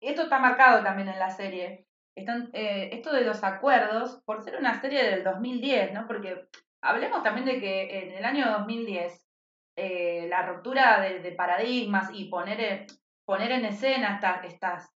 esto 0.00 0.22
está 0.22 0.38
marcado 0.38 0.82
también 0.82 1.08
en 1.08 1.18
la 1.18 1.30
serie, 1.30 1.86
están, 2.16 2.50
eh, 2.52 2.90
esto 2.92 3.12
de 3.12 3.22
los 3.22 3.44
acuerdos, 3.44 4.20
por 4.24 4.42
ser 4.42 4.56
una 4.58 4.80
serie 4.80 5.04
del 5.04 5.24
2010, 5.24 5.94
¿no? 5.94 6.06
Porque 6.06 6.48
hablemos 6.82 7.22
también 7.22 7.46
de 7.46 7.60
que 7.60 8.00
en 8.00 8.12
el 8.12 8.24
año 8.24 8.50
2010 8.50 9.28
eh, 9.76 10.26
la 10.28 10.42
ruptura 10.42 11.00
de, 11.00 11.32
paradigmas 11.32 12.10
y 12.12 12.24
poner 12.24 12.86
poner 13.28 13.52
en 13.52 13.66
escena 13.66 14.18
estas, 14.44 14.90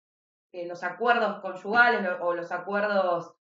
eh, 0.54 0.66
los 0.66 0.82
acuerdos 0.82 1.42
conyugales 1.42 2.00
o 2.22 2.32
los 2.32 2.50
acuerdos, 2.50 3.34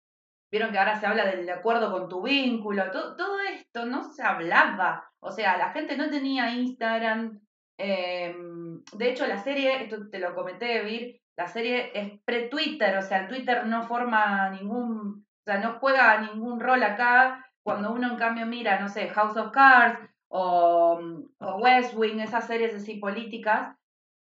vieron 0.52 0.74
que 0.74 0.80
ahora 0.80 1.00
se 1.00 1.06
habla 1.06 1.26
del 1.28 1.50
acuerdo 1.50 1.94
con 1.94 2.10
tu 2.10 2.22
vínculo, 2.22 2.92
todo, 2.92 3.16
todo 3.16 3.40
esto 3.40 3.86
no 3.86 4.04
se 4.04 4.22
hablaba, 4.22 5.10
o 5.22 5.32
sea, 5.32 5.56
la 5.56 5.70
gente 5.70 5.96
no 5.96 6.10
tenía 6.10 6.54
Instagram, 6.54 7.40
em, 7.78 8.84
de 8.92 9.10
hecho 9.10 9.26
la 9.28 9.38
serie, 9.38 9.82
esto 9.84 10.10
te 10.10 10.20
lo 10.20 10.36
comenté, 10.36 10.82
Vir, 10.84 11.22
la 11.38 11.48
serie 11.48 11.92
es 11.94 12.20
pre-Twitter, 12.26 12.98
o 12.98 13.02
sea, 13.02 13.20
el 13.22 13.28
Twitter 13.30 13.66
no 13.68 13.84
forma 13.84 14.50
ningún, 14.50 15.26
o 15.26 15.44
sea, 15.46 15.60
no 15.60 15.80
juega 15.80 16.20
ningún 16.20 16.60
rol 16.60 16.84
acá. 16.84 17.46
Cuando 17.64 17.94
uno 17.94 18.12
en 18.12 18.18
cambio 18.18 18.46
mira, 18.46 18.80
no 18.80 18.90
sé, 18.90 19.08
House 19.10 19.38
of 19.38 19.52
Cards 19.52 20.00
o, 20.28 21.00
o 21.40 21.56
West 21.58 21.94
Wing, 21.96 22.20
esas 22.20 22.46
series 22.46 22.76
así 22.76 22.98
políticas, 22.98 23.78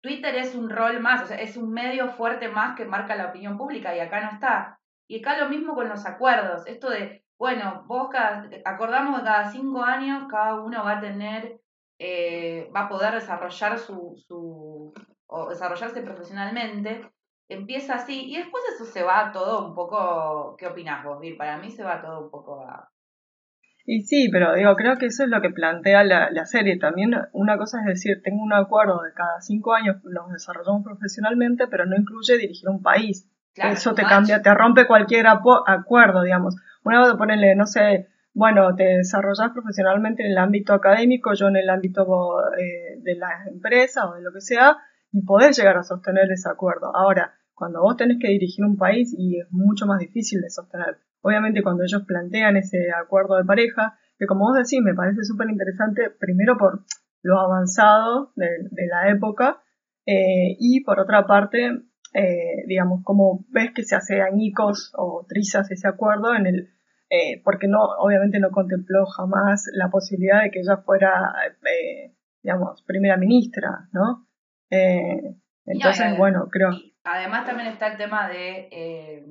Twitter 0.06 0.36
es 0.36 0.54
un 0.54 0.70
rol 0.70 1.00
más, 1.00 1.24
o 1.24 1.26
sea, 1.26 1.36
es 1.36 1.56
un 1.56 1.72
medio 1.72 2.08
fuerte 2.10 2.48
más 2.48 2.76
que 2.76 2.84
marca 2.84 3.16
la 3.16 3.26
opinión 3.26 3.58
pública 3.58 3.96
y 3.96 3.98
acá 3.98 4.20
no 4.20 4.30
está. 4.30 4.78
Y 5.08 5.18
acá 5.18 5.36
lo 5.36 5.48
mismo 5.48 5.74
con 5.74 5.88
los 5.88 6.06
acuerdos, 6.06 6.64
esto 6.68 6.90
de, 6.90 7.24
bueno, 7.36 7.82
vos 7.88 8.10
acordamos 8.64 9.18
que 9.18 9.24
cada 9.24 9.50
cinco 9.50 9.82
años 9.82 10.28
cada 10.30 10.62
uno 10.62 10.84
va 10.84 10.98
a 10.98 11.00
tener, 11.00 11.60
eh, 11.98 12.70
va 12.74 12.82
a 12.82 12.88
poder 12.88 13.14
desarrollar 13.14 13.80
su, 13.80 14.14
su, 14.28 14.94
o 15.26 15.48
desarrollarse 15.48 16.02
profesionalmente, 16.02 17.10
empieza 17.48 17.96
así 17.96 18.30
y 18.30 18.36
después 18.36 18.62
eso 18.72 18.84
se 18.84 19.02
va 19.02 19.32
todo 19.32 19.66
un 19.66 19.74
poco, 19.74 20.54
¿qué 20.56 20.68
opinás 20.68 21.04
vos, 21.04 21.18
Vir? 21.18 21.36
Para 21.36 21.56
mí 21.56 21.68
se 21.72 21.82
va 21.82 22.00
todo 22.00 22.20
un 22.20 22.30
poco 22.30 22.60
a... 22.60 22.88
Y 23.88 24.02
sí, 24.02 24.28
pero 24.30 24.54
digo, 24.54 24.74
creo 24.74 24.98
que 24.98 25.06
eso 25.06 25.22
es 25.22 25.30
lo 25.30 25.40
que 25.40 25.50
plantea 25.50 26.02
la, 26.02 26.28
la 26.32 26.44
serie. 26.44 26.76
También 26.76 27.14
una 27.32 27.56
cosa 27.56 27.78
es 27.80 27.86
decir, 27.86 28.20
tengo 28.22 28.42
un 28.42 28.52
acuerdo 28.52 29.00
de 29.02 29.12
cada 29.12 29.40
cinco 29.40 29.74
años 29.74 30.02
nos 30.04 30.32
desarrollamos 30.32 30.82
profesionalmente, 30.84 31.68
pero 31.68 31.86
no 31.86 31.96
incluye 31.96 32.36
dirigir 32.36 32.68
un 32.68 32.82
país. 32.82 33.30
eso 33.54 33.94
te 33.94 34.02
cambia, 34.02 34.42
te 34.42 34.52
rompe 34.52 34.88
cualquier 34.88 35.26
acuerdo, 35.28 36.22
digamos. 36.22 36.56
Una 36.82 37.06
vez 37.06 37.14
ponerle, 37.14 37.54
no 37.54 37.66
sé, 37.66 38.08
bueno, 38.34 38.74
te 38.74 38.84
desarrollas 38.98 39.52
profesionalmente 39.52 40.24
en 40.24 40.32
el 40.32 40.38
ámbito 40.38 40.74
académico, 40.74 41.32
yo 41.34 41.46
en 41.46 41.56
el 41.56 41.70
ámbito 41.70 42.04
eh, 42.58 42.98
de 42.98 43.14
la 43.14 43.44
empresa 43.46 44.10
o 44.10 44.14
de 44.14 44.22
lo 44.22 44.32
que 44.32 44.40
sea, 44.40 44.76
y 45.12 45.22
poder 45.22 45.54
llegar 45.54 45.76
a 45.76 45.84
sostener 45.84 46.30
ese 46.30 46.48
acuerdo. 46.48 46.94
Ahora, 46.94 47.34
cuando 47.54 47.80
vos 47.80 47.96
tenés 47.96 48.18
que 48.20 48.28
dirigir 48.28 48.64
un 48.64 48.76
país 48.76 49.14
y 49.16 49.38
es 49.40 49.46
mucho 49.50 49.86
más 49.86 50.00
difícil 50.00 50.42
de 50.42 50.50
sostener. 50.50 50.98
Obviamente 51.26 51.62
cuando 51.62 51.82
ellos 51.82 52.04
plantean 52.06 52.56
ese 52.56 52.92
acuerdo 52.92 53.36
de 53.36 53.44
pareja, 53.44 53.98
que 54.16 54.26
como 54.26 54.44
vos 54.44 54.56
decís 54.56 54.80
me 54.80 54.94
parece 54.94 55.24
súper 55.24 55.50
interesante, 55.50 56.10
primero 56.20 56.56
por 56.56 56.84
lo 57.22 57.40
avanzado 57.40 58.32
de, 58.36 58.46
la 58.86 59.10
época 59.10 59.60
eh, 60.06 60.54
y 60.60 60.84
por 60.84 61.00
otra 61.00 61.26
parte, 61.26 61.82
eh, 62.14 62.62
digamos, 62.68 63.02
como 63.02 63.44
ves 63.48 63.72
que 63.74 63.82
se 63.82 63.96
hace 63.96 64.22
añicos 64.22 64.92
o 64.96 65.26
trizas 65.28 65.68
ese 65.72 65.88
acuerdo 65.88 66.32
en 66.32 66.46
el, 66.46 66.68
eh, 67.10 67.42
porque 67.42 67.66
no, 67.66 67.82
obviamente 67.98 68.38
no 68.38 68.52
contempló 68.52 69.04
jamás 69.06 69.68
la 69.72 69.90
posibilidad 69.90 70.44
de 70.44 70.52
que 70.52 70.60
ella 70.60 70.76
fuera, 70.76 71.32
digamos, 72.40 72.84
primera 72.86 73.16
ministra, 73.16 73.88
¿no? 73.90 74.28
Entonces, 74.70 76.16
bueno, 76.16 76.46
creo. 76.52 76.70
Además 77.02 77.44
también 77.44 77.68
está 77.68 77.88
el 77.88 77.98
tema 77.98 78.28
de 78.28 78.68
eh, 78.70 79.26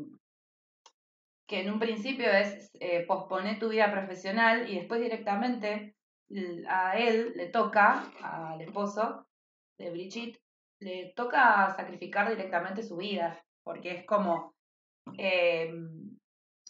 que 1.47 1.61
en 1.61 1.71
un 1.71 1.79
principio 1.79 2.27
es 2.27 2.71
eh, 2.79 3.05
posponer 3.05 3.59
tu 3.59 3.69
vida 3.69 3.91
profesional 3.91 4.69
y 4.69 4.79
después 4.79 5.01
directamente 5.01 5.95
a 6.67 6.97
él 6.97 7.33
le 7.35 7.47
toca, 7.47 8.11
al 8.21 8.61
esposo 8.61 9.27
de 9.77 9.91
Brigitte, 9.91 10.41
le 10.79 11.13
toca 11.15 11.73
sacrificar 11.75 12.29
directamente 12.29 12.83
su 12.83 12.97
vida, 12.97 13.39
porque 13.63 13.91
es 13.91 14.05
como 14.05 14.55
em, 15.17 16.17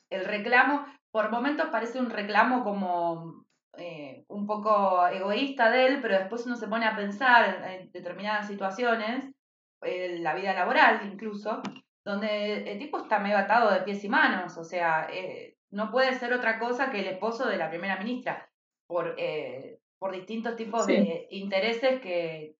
el 0.10 0.26
reclamo, 0.26 0.86
por 1.12 1.32
momentos 1.32 1.70
parece 1.72 2.00
un 2.00 2.10
reclamo 2.10 2.64
como 2.64 3.46
eh, 3.78 4.26
un 4.28 4.46
poco 4.46 5.08
egoísta 5.08 5.70
de 5.70 5.88
él, 5.88 6.00
pero 6.02 6.20
después 6.20 6.46
uno 6.46 6.56
se 6.58 6.68
pone 6.68 6.86
a 6.86 6.96
pensar 6.96 7.66
en 7.70 7.92
determinadas 7.92 8.48
situaciones, 8.48 9.34
en 9.82 10.24
la 10.24 10.34
vida 10.36 10.54
laboral 10.54 11.10
incluso, 11.12 11.62
donde 12.06 12.72
el 12.72 12.78
tipo 12.78 13.00
está 13.00 13.20
medio 13.20 13.38
atado 13.38 13.72
de 13.72 13.82
pies 13.82 14.04
y 14.04 14.10
manos, 14.10 14.58
o 14.58 14.64
sea, 14.64 15.08
eh, 15.12 15.58
no 15.72 15.92
puede 15.92 16.14
ser 16.14 16.34
otra 16.34 16.60
cosa 16.60 16.92
que 16.92 17.00
el 17.00 17.08
esposo 17.08 17.48
de 17.48 17.58
la 17.58 17.70
primera 17.70 17.98
ministra, 17.98 18.50
por, 18.88 19.16
eh, 19.18 19.80
por 20.00 20.14
distintos 20.14 20.56
tipos 20.56 20.86
de 20.86 21.28
intereses 21.32 22.00
que, 22.00 22.56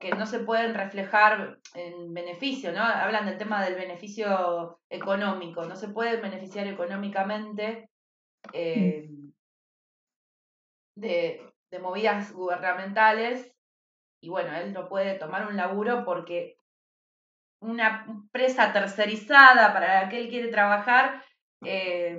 que 0.00 0.10
no 0.10 0.26
se 0.26 0.40
pueden 0.40 0.74
reflejar 0.74 1.58
en 1.74 2.12
beneficio, 2.12 2.72
¿no? 2.72 2.82
Hablan 2.82 3.26
del 3.26 3.38
tema 3.38 3.64
del 3.64 3.76
beneficio 3.76 4.80
económico, 4.90 5.64
no 5.64 5.76
se 5.76 5.88
puede 5.88 6.20
beneficiar 6.20 6.66
económicamente. 6.66 7.88
Eh, 8.52 9.08
de, 10.96 11.52
de 11.70 11.78
movidas 11.78 12.32
gubernamentales 12.32 13.54
y 14.22 14.28
bueno, 14.28 14.54
él 14.56 14.72
no 14.72 14.88
puede 14.88 15.18
tomar 15.18 15.46
un 15.46 15.56
laburo 15.56 16.04
porque 16.04 16.56
una 17.60 18.04
empresa 18.08 18.72
tercerizada 18.72 19.72
para 19.72 20.02
la 20.02 20.08
que 20.08 20.20
él 20.20 20.28
quiere 20.28 20.48
trabajar 20.48 21.22
eh, 21.64 22.18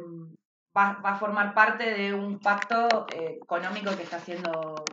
va, 0.76 1.00
va, 1.04 1.12
a 1.12 1.20
formar 1.20 1.54
parte 1.54 1.92
de 1.94 2.14
un 2.14 2.40
pacto 2.40 3.08
eh, 3.14 3.40
económico 3.42 3.96
que 3.96 4.04
está 4.04 4.18
haciendo 4.18 4.86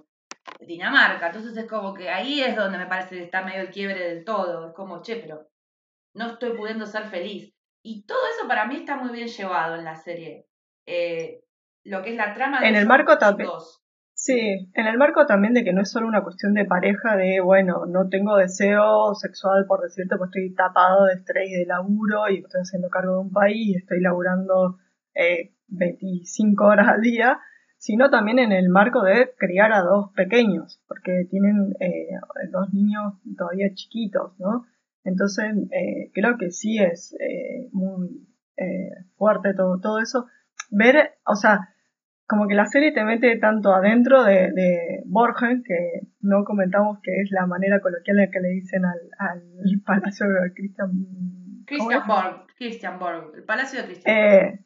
Dinamarca. 0.61 1.27
Entonces 1.27 1.57
es 1.57 1.69
como 1.69 1.95
que 1.95 2.11
ahí 2.11 2.43
es 2.43 2.57
donde 2.57 2.79
me 2.79 2.87
parece 2.87 3.17
que 3.17 3.25
está 3.25 3.43
medio 3.43 3.63
el 3.63 3.71
quiebre 3.71 4.09
del 4.09 4.25
todo. 4.25 4.69
Es 4.69 4.75
como, 4.75 5.03
che, 5.03 5.17
pero 5.17 5.47
no 6.15 6.33
estoy 6.33 6.57
pudiendo 6.57 6.87
ser 6.87 7.05
feliz. 7.05 7.55
Y 7.83 8.05
todo 8.07 8.19
eso 8.35 8.49
para 8.49 8.67
mí 8.67 8.77
está 8.77 8.97
muy 8.97 9.11
bien 9.11 9.29
llevado 9.29 9.77
en 9.77 9.85
la 9.85 9.95
serie. 9.95 10.47
Eh, 10.87 11.43
lo 11.85 12.03
que 12.03 12.11
es 12.11 12.17
la 12.17 12.35
trama 12.35 12.61
de 12.61 12.69
en 12.69 12.77
el 12.77 12.87
marco 12.87 13.19
también 13.19 13.51
sí 14.29 14.71
en 14.75 14.87
el 14.87 14.99
marco 14.99 15.25
también 15.25 15.55
de 15.55 15.65
que 15.65 15.73
no 15.73 15.81
es 15.81 15.91
solo 15.91 16.07
una 16.07 16.23
cuestión 16.23 16.53
de 16.53 16.67
pareja 16.67 17.17
de 17.17 17.41
bueno 17.41 17.87
no 17.87 18.09
tengo 18.11 18.37
deseo 18.37 19.15
sexual 19.15 19.65
por 19.67 19.81
decirte 19.81 20.17
pues 20.19 20.29
estoy 20.29 20.55
tapado 20.55 21.07
de 21.07 21.15
estrés 21.15 21.49
y 21.51 21.55
de 21.55 21.65
laburo 21.65 22.29
y 22.29 22.41
estoy 22.41 22.61
haciendo 22.61 22.91
cargo 22.91 23.15
de 23.15 23.21
un 23.21 23.33
país 23.33 23.69
y 23.69 23.77
estoy 23.77 24.01
laburando 24.01 24.77
eh, 25.15 25.55
25 25.69 26.63
horas 26.63 26.89
al 26.89 27.01
día 27.01 27.39
sino 27.79 28.11
también 28.11 28.39
en 28.39 28.53
el 28.53 28.69
marco 28.69 29.03
de 29.03 29.33
criar 29.39 29.73
a 29.73 29.81
dos 29.81 30.13
pequeños 30.15 30.83
porque 30.87 31.27
tienen 31.31 31.75
eh, 31.81 32.11
dos 32.53 32.73
niños 32.75 33.15
todavía 33.37 33.73
chiquitos 33.73 34.39
no 34.39 34.67
entonces 35.05 35.55
eh, 35.71 36.11
creo 36.13 36.37
que 36.37 36.51
sí 36.51 36.79
es 36.79 37.15
eh, 37.15 37.69
muy 37.73 38.27
fuerte 39.17 39.55
todo 39.55 39.79
todo 39.81 40.01
eso. 40.01 40.27
Ver 40.71 41.13
o 41.25 41.37
sea 41.37 41.69
como 42.29 42.47
que 42.47 42.55
la 42.55 42.67
serie 42.67 42.93
te 42.93 43.05
mete 43.05 43.37
tanto 43.39 43.73
adentro 43.73 44.23
de, 44.23 44.53
de 44.53 45.03
Borgen, 45.07 45.63
que 45.65 46.03
no 46.21 46.45
comentamos 46.45 46.99
que 47.03 47.23
es 47.23 47.31
la 47.31 47.47
manera 47.47 47.81
coloquial 47.81 48.21
en 48.21 48.31
que 48.31 48.41
le 48.41 48.49
dicen 48.51 48.85
al, 48.85 49.01
al 49.19 49.43
palacio 49.87 50.29
de 50.29 50.53
Christian... 50.53 50.91
Christian 51.65 52.07
Borg, 52.07 52.47
Christian 52.57 52.99
Borg, 52.99 53.33
el 53.35 53.45
palacio 53.45 53.81
de 53.81 53.87
Christian 53.87 54.17
eh, 54.17 54.65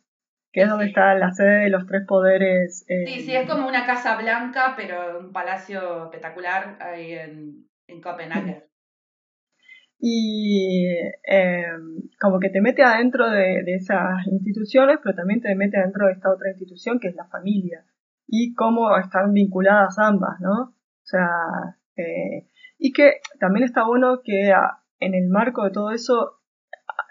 que 0.53 0.63
es 0.63 0.69
donde 0.69 0.87
está 0.87 1.15
la 1.15 1.33
sede 1.33 1.65
de 1.65 1.71
los 1.71 1.87
tres 1.87 2.03
poderes. 2.07 2.85
Eh, 2.89 3.07
sí, 3.07 3.21
sí, 3.21 3.35
es 3.35 3.49
como 3.49 3.67
una 3.67 3.87
casa 3.87 4.21
blanca, 4.21 4.75
pero 4.77 5.21
un 5.21 5.33
palacio 5.33 6.05
espectacular 6.05 6.77
ahí 6.81 7.13
en, 7.13 7.67
en 7.87 8.01
Copenhague 8.03 8.72
y 10.05 10.85
eh, 11.29 11.65
como 12.21 12.41
que 12.41 12.51
te 12.51 12.61
mete 12.61 12.83
adentro 12.83 13.31
de, 13.31 13.63
esas 13.69 14.27
instituciones, 14.27 14.99
pero 15.01 15.15
también 15.15 15.41
te 15.41 15.55
mete 15.55 15.79
adentro 15.79 16.07
de 16.07 16.15
esta 16.15 16.29
otra 16.29 16.51
institución 16.51 16.99
que 16.99 17.07
es 17.07 17.15
la 17.15 17.29
familia 17.29 17.87
y 18.27 18.53
cómo 18.55 18.97
están 18.97 19.33
vinculadas 19.33 20.01
ambas, 20.01 20.41
¿no? 20.41 20.61
O 20.63 21.05
sea, 21.05 21.29
eh, 21.95 22.49
y 22.79 22.93
que 22.93 23.21
también 23.39 23.65
está 23.65 23.87
bueno 23.87 24.23
que 24.25 24.53
en 24.99 25.15
el 25.15 25.29
marco 25.29 25.63
de 25.63 25.71
todo 25.71 25.93
eso 25.93 26.41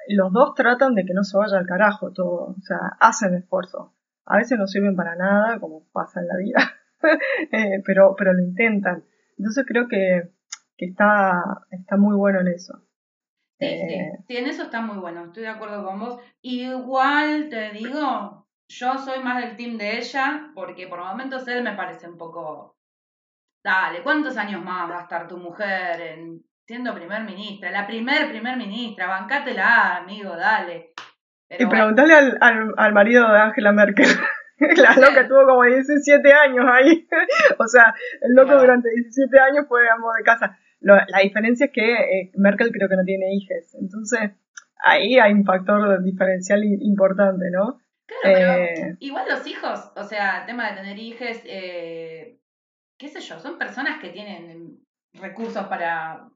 los 0.10 0.34
dos 0.34 0.54
tratan 0.54 0.94
de 0.94 1.06
que 1.06 1.14
no 1.14 1.24
se 1.24 1.38
vaya 1.38 1.60
al 1.60 1.68
carajo 1.68 2.12
todo, 2.12 2.56
o 2.58 2.62
sea, 2.62 2.78
hacen 3.00 3.36
esfuerzo. 3.36 3.96
A 4.26 4.36
veces 4.36 4.60
no 4.60 4.68
sirven 4.68 4.98
para 4.98 5.16
nada, 5.16 5.62
como 5.62 5.88
pasa 5.94 6.20
en 6.20 6.28
la 6.28 6.36
vida, 6.36 6.60
eh, 7.54 7.82
pero, 7.86 8.16
pero 8.18 8.34
lo 8.34 8.44
intentan. 8.44 9.06
Entonces 9.38 9.64
creo 9.66 9.88
que 9.88 10.34
que 10.82 10.88
está, 10.88 11.44
está 11.70 11.96
muy 11.96 12.16
bueno 12.16 12.40
en 12.40 12.48
eso. 12.48 12.74
Sí, 13.60 13.68
sí, 13.68 13.94
eh, 13.94 14.18
sí, 14.28 14.38
en 14.38 14.48
eso 14.48 14.64
está 14.64 14.82
muy 14.82 14.98
bueno, 14.98 15.26
estoy 15.26 15.44
de 15.44 15.50
acuerdo 15.50 15.86
con 15.86 16.00
vos. 16.00 16.20
Igual 16.42 17.50
te 17.50 17.70
digo, 17.70 18.48
yo 18.68 18.98
soy 18.98 19.20
más 19.20 19.44
del 19.44 19.56
team 19.56 19.78
de 19.78 20.00
ella, 20.00 20.50
porque 20.56 20.88
por 20.88 20.98
momentos 20.98 21.48
él 21.48 21.64
me 21.64 21.76
parece 21.76 22.10
un 22.10 22.18
poco. 22.18 22.78
Dale, 23.64 24.02
¿cuántos 24.02 24.38
años 24.38 24.66
más 24.66 24.90
va 24.90 24.98
a 24.98 25.04
estar 25.04 25.28
tu 25.28 25.38
mujer 25.38 26.02
en 26.02 26.44
siendo 26.66 26.96
primer 26.96 27.24
ministra, 27.26 27.70
la 27.70 27.86
primer 27.86 28.30
primer 28.30 28.58
ministra, 28.58 29.06
bancátela, 29.06 29.98
amigo, 29.98 30.36
dale. 30.36 30.94
y 31.48 31.66
preguntale 31.68 32.16
al, 32.16 32.74
al, 32.76 32.94
marido 32.94 33.32
de 33.32 33.40
Angela 33.40 33.72
Merkel. 33.72 34.08
La 34.78 34.94
loca 34.96 35.28
tuvo 35.28 35.46
como 35.46 35.64
17 35.64 36.34
años 36.34 36.66
ahí. 36.72 37.08
o 37.58 37.68
sea, 37.68 37.94
el 38.22 38.34
loco 38.36 38.56
durante 38.58 38.90
17 38.90 39.40
años 39.40 39.66
fue 39.68 39.90
amo 39.90 40.14
de 40.14 40.24
casa. 40.24 40.58
La 40.82 41.20
diferencia 41.22 41.68
es 41.68 41.72
que 41.72 41.94
eh, 41.94 42.32
Merkel 42.36 42.72
creo 42.72 42.90
que 42.90 42.96
no 42.96 43.04
tiene 43.04 43.34
hijos. 43.36 43.76
Entonces, 43.80 44.32
ahí 44.84 45.20
hay 45.20 45.34
un 45.34 45.46
factor 45.46 46.04
diferencial 46.04 46.64
importante, 46.64 47.46
¿no? 47.52 47.80
Claro, 48.08 48.64
eh, 48.64 48.98
igual 49.00 49.26
los 49.30 49.46
hijos, 49.48 49.92
o 49.96 50.04
sea, 50.04 50.42
el 50.42 50.46
tema 50.46 50.70
de 50.70 50.78
tener 50.78 51.00
hijos, 51.00 51.38
eh, 51.46 52.40
qué 52.98 53.08
sé 53.08 53.22
yo, 53.22 53.40
son 53.40 53.58
personas 53.58 54.02
que 54.02 54.10
tienen 54.10 54.80
recursos 55.14 55.68
para 55.68 56.30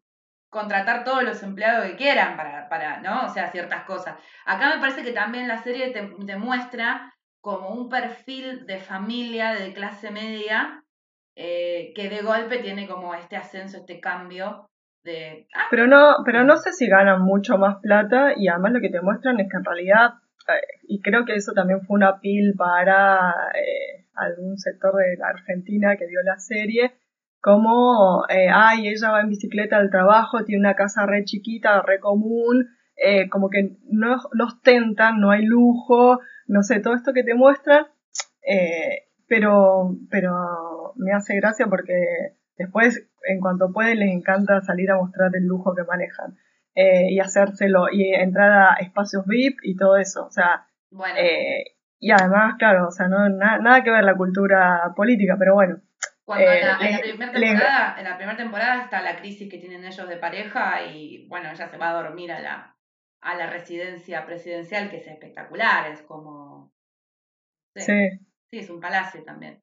contratar 0.49 1.03
todos 1.03 1.23
los 1.23 1.43
empleados 1.43 1.85
que 1.89 1.97
quieran 1.97 2.37
para, 2.37 2.69
para 2.69 3.01
¿no? 3.01 3.25
O 3.25 3.29
sea, 3.29 3.51
ciertas 3.51 3.83
cosas. 3.83 4.15
Acá 4.45 4.73
me 4.73 4.79
parece 4.79 5.03
que 5.03 5.11
también 5.11 5.49
la 5.49 5.61
serie 5.63 5.89
te, 5.89 6.01
te 6.25 6.37
muestra 6.37 7.13
como 7.41 7.69
un 7.69 7.89
perfil 7.89 8.65
de 8.65 8.79
familia 8.79 9.53
de 9.53 9.73
clase 9.73 10.11
media 10.11 10.84
eh, 11.35 11.91
que 11.95 12.09
de 12.09 12.21
golpe 12.21 12.59
tiene 12.59 12.87
como 12.87 13.13
este 13.13 13.35
ascenso, 13.35 13.77
este 13.77 13.99
cambio 13.99 14.67
de... 15.03 15.47
Ah, 15.53 15.67
pero 15.69 15.87
no, 15.87 16.17
pero 16.25 16.43
no 16.43 16.57
sé 16.57 16.71
si 16.73 16.87
ganan 16.87 17.21
mucho 17.21 17.57
más 17.57 17.77
plata 17.81 18.33
y 18.37 18.47
además 18.47 18.73
lo 18.73 18.81
que 18.81 18.89
te 18.89 19.01
muestran 19.01 19.39
es 19.39 19.49
que 19.49 19.57
en 19.57 19.65
realidad, 19.65 20.13
eh, 20.47 20.79
y 20.87 21.01
creo 21.01 21.25
que 21.25 21.35
eso 21.35 21.53
también 21.53 21.81
fue 21.81 21.95
una 21.95 22.19
pil 22.19 22.53
para 22.57 23.33
eh, 23.53 24.05
algún 24.15 24.57
sector 24.57 24.95
de 24.95 25.17
la 25.17 25.27
Argentina 25.27 25.97
que 25.97 26.07
vio 26.07 26.21
la 26.23 26.39
serie, 26.39 26.93
como, 27.41 28.25
ay, 28.27 28.87
ella 28.87 29.11
va 29.11 29.21
en 29.21 29.29
bicicleta 29.29 29.77
al 29.77 29.91
trabajo, 29.91 30.43
tiene 30.43 30.61
una 30.61 30.73
casa 30.73 31.05
re 31.05 31.25
chiquita, 31.25 31.83
re 31.83 31.99
común, 31.99 32.69
como 33.29 33.51
que 33.51 33.77
no, 33.87 34.17
no 34.33 34.45
ostentan, 34.45 35.19
no 35.19 35.29
hay 35.29 35.45
lujo, 35.45 36.19
no 36.47 36.63
sé, 36.63 36.79
todo 36.79 36.95
esto 36.95 37.13
que 37.13 37.23
te 37.23 37.35
muestran, 37.35 37.85
eh, 38.45 39.04
pero, 39.27 39.95
pero 40.09 40.93
me 40.95 41.13
hace 41.13 41.35
gracia 41.35 41.67
porque 41.67 41.93
después, 42.57 43.07
en 43.23 43.39
cuanto 43.39 43.71
pueden, 43.71 43.99
les 43.99 44.13
encanta 44.13 44.61
salir 44.61 44.91
a 44.91 44.97
mostrar 44.97 45.31
el 45.35 45.45
lujo 45.45 45.75
que 45.75 45.83
manejan 45.83 46.37
eh, 46.75 47.11
y 47.11 47.19
hacérselo 47.19 47.87
y 47.91 48.13
entrar 48.13 48.51
a 48.51 48.73
espacios 48.75 49.25
VIP 49.25 49.59
y 49.63 49.75
todo 49.75 49.97
eso, 49.97 50.25
o 50.25 50.31
sea, 50.31 50.67
eh, 51.17 51.75
y 51.99 52.11
además, 52.11 52.55
claro, 52.57 52.87
o 52.87 52.91
sea, 52.91 53.07
no 53.07 53.29
nada 53.29 53.83
que 53.83 53.91
ver 53.91 54.03
la 54.03 54.15
cultura 54.15 54.93
política, 54.95 55.35
pero 55.39 55.55
bueno. 55.55 55.81
Cuando 56.23 56.51
en, 56.51 56.67
la, 56.67 56.77
primera 56.77 57.31
temporada, 57.31 57.95
en 57.99 58.03
la 58.03 58.17
primera 58.17 58.37
temporada 58.37 58.83
está 58.83 59.01
la 59.01 59.15
crisis 59.15 59.49
que 59.49 59.59
tienen 59.59 59.85
ellos 59.85 60.07
de 60.09 60.17
pareja 60.17 60.83
y 60.83 61.27
bueno, 61.27 61.51
ella 61.51 61.67
se 61.67 61.77
va 61.77 61.91
a 61.91 62.01
dormir 62.01 62.31
a 62.31 62.39
la, 62.39 62.75
a 63.21 63.35
la 63.35 63.47
residencia 63.47 64.25
presidencial, 64.25 64.89
que 64.89 64.97
es 64.97 65.07
espectacular, 65.07 65.91
es 65.91 66.01
como... 66.01 66.73
Sí. 67.75 67.81
Sí, 67.81 68.09
es 68.59 68.69
un 68.69 68.79
palacio 68.79 69.23
también. 69.23 69.61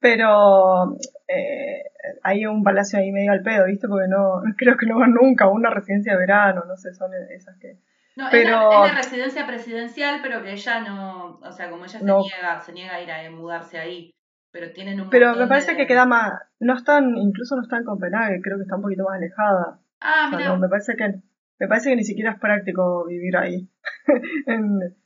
Pero 0.00 0.96
eh, 1.26 1.82
hay 2.22 2.46
un 2.46 2.62
palacio 2.62 2.98
ahí 2.98 3.10
medio 3.10 3.32
al 3.32 3.42
pedo, 3.42 3.66
¿viste? 3.66 3.88
Porque 3.88 4.08
no 4.08 4.42
creo 4.56 4.76
que 4.76 4.86
no 4.86 4.98
van 4.98 5.12
nunca, 5.12 5.48
una 5.48 5.70
residencia 5.70 6.12
de 6.12 6.18
verano, 6.18 6.64
no 6.66 6.76
sé, 6.76 6.94
son 6.94 7.10
esas 7.30 7.56
que... 7.58 7.78
No, 8.16 8.26
pero... 8.30 8.84
es, 8.84 8.92
la, 8.92 8.96
residencia 8.96 9.46
presidencial, 9.46 10.20
pero 10.22 10.42
que 10.42 10.52
ella 10.52 10.80
no, 10.80 11.38
o 11.38 11.52
sea, 11.52 11.70
como 11.70 11.84
ella 11.84 11.98
se 11.98 12.04
niega, 12.04 12.60
se 12.60 12.72
niega 12.72 12.94
a 12.94 13.02
ir 13.02 13.10
a 13.10 13.30
mudarse 13.30 13.78
ahí, 13.78 14.10
pero 14.50 14.72
tienen 14.72 15.00
un 15.00 15.10
Pero 15.10 15.34
me 15.36 15.46
parece 15.46 15.76
que 15.76 15.86
queda 15.86 16.04
más, 16.04 16.32
no 16.58 16.74
están, 16.74 17.16
incluso 17.16 17.56
no 17.56 17.62
están 17.62 17.80
en 17.80 17.84
Copenhague, 17.84 18.40
creo 18.42 18.56
que 18.56 18.62
está 18.62 18.76
un 18.76 18.82
poquito 18.82 19.04
más 19.04 19.16
alejada. 19.16 19.80
Ah, 20.00 20.30
mira. 20.32 20.56
me 20.56 20.68
parece 20.68 20.94
que 20.96 21.20
me 21.60 21.66
parece 21.66 21.90
que 21.90 21.96
ni 21.96 22.04
siquiera 22.04 22.32
es 22.32 22.38
práctico 22.38 23.04
vivir 23.06 23.36
ahí. 23.36 23.68
en, 24.46 24.96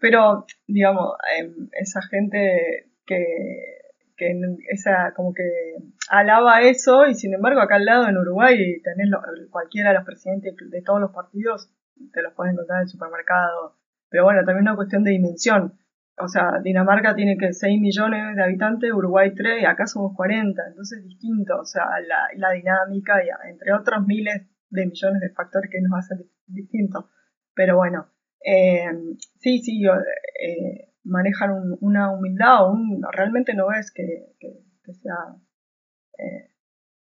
Pero, 0.00 0.46
digamos, 0.66 1.12
em, 1.38 1.68
esa 1.72 2.00
gente 2.02 2.90
que, 3.06 3.24
que 4.16 4.40
esa 4.70 5.12
como 5.14 5.32
que 5.34 5.42
alaba 6.10 6.62
eso 6.62 7.06
y 7.06 7.14
sin 7.14 7.34
embargo 7.34 7.60
acá 7.60 7.76
al 7.76 7.84
lado 7.84 8.08
en 8.08 8.16
Uruguay 8.16 8.56
tenés 8.82 9.10
cualquiera 9.50 9.90
de 9.90 9.96
los 9.96 10.04
presidentes 10.04 10.54
de 10.56 10.82
todos 10.82 11.00
los 11.00 11.12
partidos 11.12 11.70
te 12.12 12.22
los 12.22 12.32
puedes 12.34 12.52
encontrar 12.52 12.78
en 12.78 12.82
el 12.82 12.88
supermercado. 12.88 13.76
Pero 14.08 14.24
bueno 14.24 14.44
también 14.44 14.62
una 14.62 14.76
cuestión 14.76 15.04
de 15.04 15.12
dimensión. 15.12 15.78
O 16.20 16.28
sea 16.28 16.60
Dinamarca 16.62 17.14
tiene 17.14 17.36
que 17.38 17.52
6 17.52 17.80
millones 17.80 18.34
de 18.34 18.42
habitantes 18.42 18.92
Uruguay 18.92 19.32
3 19.34 19.62
y 19.62 19.64
acá 19.66 19.86
somos 19.86 20.16
40 20.16 20.62
entonces 20.68 20.98
es 20.98 21.04
distinto 21.04 21.58
o 21.60 21.64
sea 21.64 21.84
la, 22.06 22.28
la 22.36 22.50
dinámica 22.52 23.22
y 23.24 23.28
entre 23.50 23.72
otros 23.72 24.04
miles 24.06 24.48
de 24.70 24.86
millones 24.86 25.20
de 25.20 25.30
factores 25.30 25.70
que 25.70 25.80
nos 25.80 25.98
hacen 25.98 26.26
distintos. 26.46 27.06
Pero 27.54 27.76
bueno, 27.76 28.08
eh, 28.40 28.90
sí, 29.38 29.58
sí, 29.60 29.82
eh, 29.84 30.92
manejan 31.04 31.76
una 31.80 32.12
humildad, 32.12 32.70
un, 32.70 33.02
realmente 33.12 33.54
no 33.54 33.72
es 33.72 33.90
que, 33.92 34.34
sea 35.02 35.36
eh, 36.18 36.50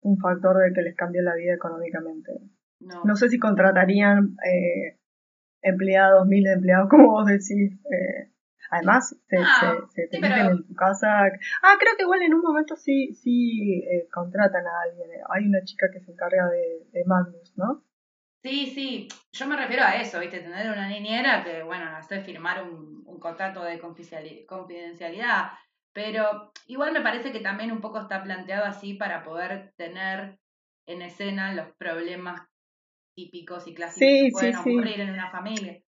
un 0.02 0.18
factor 0.18 0.58
de 0.58 0.72
que 0.74 0.82
les 0.82 0.94
cambie 0.94 1.22
la 1.22 1.34
vida 1.34 1.54
económicamente. 1.54 2.32
No, 2.80 3.14
sé 3.14 3.28
si 3.28 3.38
contratarían 3.38 4.36
empleados, 5.60 6.26
miles 6.26 6.50
de 6.50 6.54
empleados, 6.54 6.88
como 6.88 7.10
vos 7.10 7.26
decís. 7.26 7.78
Además, 8.70 9.16
se, 9.28 9.36
ah, 9.36 9.78
te 9.94 10.20
meten 10.20 10.46
en 10.46 10.64
tu 10.64 10.74
casa. 10.74 11.24
Ah, 11.62 11.74
creo 11.78 11.96
que 11.96 12.04
igual 12.04 12.22
en 12.22 12.34
un 12.34 12.40
momento 12.40 12.76
sí, 12.76 13.12
sí 13.14 13.82
eh, 13.82 14.08
contratan 14.12 14.64
a 14.64 14.82
alguien. 14.84 15.10
Hay 15.28 15.46
una 15.46 15.62
chica 15.64 15.88
que 15.92 16.00
se 16.00 16.12
encarga 16.12 16.48
de, 16.48 16.86
de, 16.92 17.04
Magnus, 17.04 17.52
¿no? 17.56 17.82
Sí, 18.42 18.66
sí. 18.74 19.08
Yo 19.32 19.46
me 19.46 19.56
refiero 19.56 19.84
a 19.84 19.96
eso, 19.96 20.18
¿viste? 20.18 20.40
Tener 20.40 20.70
una 20.70 20.88
niñera 20.88 21.44
que, 21.44 21.62
bueno, 21.62 21.84
hace 21.96 22.22
firmar 22.22 22.62
un, 22.62 23.02
un 23.06 23.20
contrato 23.20 23.62
de 23.62 23.78
confidencialidad. 23.78 25.50
Pero 25.92 26.52
igual 26.66 26.92
me 26.92 27.00
parece 27.00 27.32
que 27.32 27.40
también 27.40 27.72
un 27.72 27.80
poco 27.80 28.00
está 28.00 28.22
planteado 28.22 28.64
así 28.64 28.94
para 28.94 29.24
poder 29.24 29.72
tener 29.76 30.38
en 30.86 31.02
escena 31.02 31.52
los 31.54 31.68
problemas 31.76 32.40
típicos 33.14 33.66
y 33.66 33.74
clásicos 33.74 34.00
que 34.00 34.30
pueden 34.32 34.56
ocurrir 34.56 35.00
en 35.00 35.10
una 35.10 35.30
familia. 35.30 35.80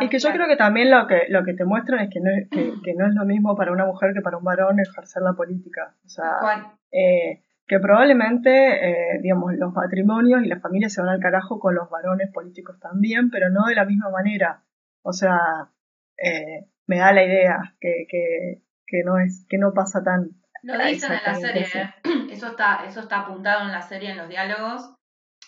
Y 0.00 0.08
que 0.08 0.20
yo 0.20 0.30
creo 0.30 0.46
que 0.46 0.56
también 0.56 0.90
lo 0.90 1.08
que, 1.08 1.24
lo 1.28 1.44
que 1.44 1.54
te 1.54 1.64
muestran 1.64 2.00
es 2.00 2.10
que 2.10 2.20
no, 2.20 2.30
es, 2.30 2.48
que, 2.50 2.94
no 2.94 3.08
es 3.08 3.14
lo 3.14 3.24
mismo 3.24 3.56
para 3.56 3.72
una 3.72 3.84
mujer 3.84 4.14
que 4.14 4.20
para 4.20 4.36
un 4.36 4.44
varón 4.44 4.78
ejercer 4.78 5.22
la 5.22 5.32
política. 5.32 5.96
O 6.04 6.08
sea, 6.08 6.72
eh, 6.92 7.42
que 7.66 7.80
probablemente, 7.80 8.50
eh, 8.50 9.20
digamos, 9.20 9.54
los 9.54 9.72
matrimonios 9.72 10.42
y 10.42 10.48
las 10.48 10.62
familias 10.62 10.92
se 10.92 11.00
van 11.00 11.10
al 11.10 11.20
carajo 11.20 11.58
con 11.58 11.74
los 11.74 11.90
varones 11.90 12.30
políticos 12.32 12.78
también, 12.80 13.30
pero 13.30 13.50
no 13.50 13.66
de 13.66 13.74
la 13.74 13.84
misma 13.84 14.10
manera. 14.10 14.64
O 15.02 15.12
sea, 15.12 15.70
eh, 16.16 16.66
me 16.86 16.98
da 16.98 17.12
la 17.12 17.24
idea 17.24 17.76
que, 17.80 18.06
que, 18.08 18.62
que, 18.86 19.02
no 19.04 19.18
es, 19.18 19.46
que 19.48 19.58
no 19.58 19.72
pasa 19.74 20.02
tan. 20.02 20.30
Lo 20.62 20.78
dicen 20.78 21.12
en 21.12 21.20
la 21.24 21.34
serie, 21.34 21.66
eso 22.30 22.48
está, 22.48 22.84
eso 22.86 23.00
está 23.00 23.20
apuntado 23.20 23.62
en 23.62 23.72
la 23.72 23.82
serie, 23.82 24.10
en 24.10 24.18
los 24.18 24.28
diálogos. 24.28 24.94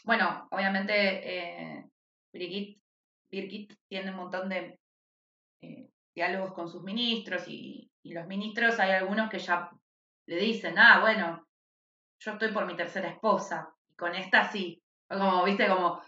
Bueno, 0.04 0.48
obviamente 0.50 0.92
eh, 0.94 1.84
Brigitte 2.32 2.78
Birgit 3.30 3.74
tiene 3.88 4.10
un 4.10 4.16
montón 4.16 4.48
de 4.48 4.78
eh, 5.62 5.90
diálogos 6.14 6.52
con 6.52 6.68
sus 6.68 6.82
ministros 6.82 7.46
y, 7.48 7.84
los 8.04 8.26
ministros 8.26 8.80
hay 8.80 8.92
algunos 8.92 9.28
que 9.28 9.38
ya 9.38 9.70
le 10.26 10.36
dicen, 10.36 10.78
ah, 10.78 11.00
bueno, 11.02 11.46
yo 12.18 12.32
estoy 12.32 12.52
por 12.52 12.66
mi 12.66 12.76
tercera 12.76 13.08
esposa, 13.08 13.68
y 13.88 13.94
con 13.94 14.14
esta 14.14 14.50
sí, 14.50 14.82
como, 15.08 15.44
viste, 15.44 15.68
como 15.68 16.02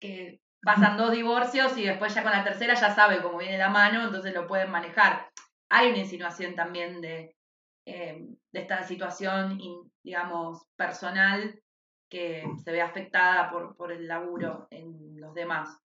que 0.00 0.40
pasan 0.62 0.96
dos 0.96 1.12
divorcios 1.12 1.76
y 1.76 1.84
después 1.84 2.14
ya 2.14 2.22
con 2.22 2.32
la 2.32 2.44
tercera 2.44 2.74
ya 2.74 2.94
sabe 2.94 3.22
cómo 3.22 3.38
viene 3.38 3.58
la 3.58 3.68
mano, 3.68 4.04
entonces 4.04 4.34
lo 4.34 4.46
pueden 4.46 4.70
manejar. 4.70 5.30
Hay 5.68 5.90
una 5.90 5.98
insinuación 5.98 6.54
también 6.54 7.00
de, 7.00 7.34
eh, 7.86 8.26
de 8.52 8.60
esta 8.60 8.82
situación, 8.82 9.58
digamos, 10.02 10.62
personal 10.76 11.60
que 12.10 12.44
se 12.64 12.72
ve 12.72 12.82
afectada 12.82 13.50
por, 13.50 13.76
por 13.76 13.92
el 13.92 14.08
laburo 14.08 14.66
en 14.70 15.20
los 15.20 15.32
demás. 15.34 15.78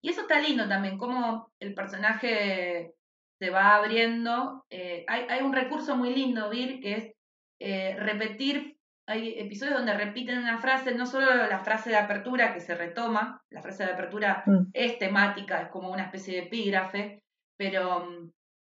Y 0.00 0.10
eso 0.10 0.22
está 0.22 0.40
lindo 0.40 0.68
también, 0.68 0.98
cómo 0.98 1.50
el 1.60 1.74
personaje 1.74 2.94
se 3.38 3.50
va 3.50 3.76
abriendo. 3.76 4.64
Eh, 4.70 5.04
hay, 5.08 5.26
hay, 5.28 5.42
un 5.42 5.52
recurso 5.52 5.96
muy 5.96 6.14
lindo, 6.14 6.48
Vir, 6.48 6.80
que 6.80 6.94
es 6.94 7.12
eh, 7.58 7.96
repetir. 7.98 8.75
Hay 9.08 9.38
episodios 9.38 9.76
donde 9.76 9.94
repiten 9.94 10.38
una 10.38 10.58
frase, 10.58 10.94
no 10.94 11.06
solo 11.06 11.34
la 11.46 11.60
frase 11.60 11.90
de 11.90 11.96
apertura 11.96 12.52
que 12.52 12.60
se 12.60 12.74
retoma, 12.74 13.40
la 13.50 13.62
frase 13.62 13.84
de 13.84 13.92
apertura 13.92 14.42
mm. 14.46 14.70
es 14.72 14.98
temática, 14.98 15.62
es 15.62 15.68
como 15.68 15.92
una 15.92 16.04
especie 16.04 16.34
de 16.34 16.46
epígrafe, 16.46 17.22
pero 17.56 18.00
mm, 18.00 18.30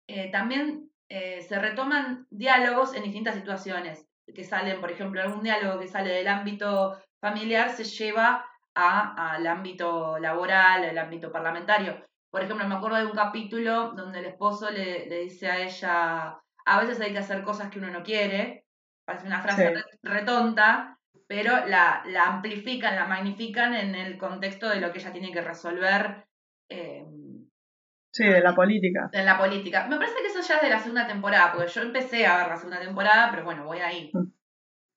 eh, 0.09 0.31
también 0.31 0.91
se 1.09 1.61
retoman 1.61 2.27
diálogos 2.31 2.93
en 2.95 3.05
distintas 3.05 3.37
situaciones 3.37 4.09
que 4.35 4.45
salen, 4.45 4.81
por 4.81 4.91
ejemplo, 4.91 5.23
algún 5.23 5.43
diálogo 5.43 5.79
que 5.79 5.87
sale 5.87 6.11
del 6.11 6.29
ámbito 6.29 7.01
familiar 7.21 7.71
se 7.71 7.85
lleva 7.85 8.45
al 8.75 9.47
ámbito 9.47 10.19
laboral, 10.19 10.85
al 10.85 10.99
ámbito 10.99 11.33
parlamentario. 11.33 12.05
Por 12.31 12.43
ejemplo, 12.43 12.69
me 12.69 12.75
acuerdo 12.75 12.99
de 12.99 13.07
un 13.07 13.13
capítulo 13.13 13.93
donde 13.93 14.19
el 14.19 14.27
esposo 14.27 14.71
le, 14.71 15.07
le 15.07 15.21
dice 15.21 15.49
a 15.49 15.61
ella, 15.63 16.39
a 16.67 16.81
veces 16.81 17.01
hay 17.01 17.13
que 17.13 17.19
hacer 17.19 17.43
cosas 17.43 17.71
que 17.71 17.79
uno 17.79 17.91
no 17.91 18.03
quiere, 18.03 18.66
parece 19.07 19.27
una 19.27 19.41
frase 19.41 19.75
retonta, 20.03 20.99
pero 21.27 21.67
la, 21.67 22.03
la 22.07 22.27
amplifican, 22.27 22.97
la 22.97 23.07
magnifican 23.07 23.75
en 23.75 23.95
el 23.95 24.19
contexto 24.19 24.69
de 24.69 24.81
lo 24.81 24.93
que 24.93 24.99
ella 24.99 25.13
tiene 25.13 25.33
que 25.33 25.41
resolver. 25.41 26.27
Eh, 26.69 27.05
sí, 28.13 28.25
de 28.25 28.41
la 28.41 28.55
política. 28.55 29.09
De 29.13 29.25
la 29.25 29.39
política. 29.39 29.87
Me 29.87 29.97
parece 29.97 30.17
que 30.21 30.29
eso 30.29 30.41
ya 30.41 30.57
es 30.57 30.63
de 30.63 30.71
la 30.71 30.81
segunda 30.81 31.07
temporada, 31.07 31.53
porque 31.53 31.71
yo 31.71 31.83
empecé 31.83 32.27
a 32.27 32.39
ver 32.39 32.49
la 32.49 32.57
segunda 32.57 32.81
temporada, 32.81 33.31
pero 33.31 33.45
bueno, 33.45 33.65
voy 33.65 33.79
ahí. 33.79 34.11
Mm. 34.13 34.33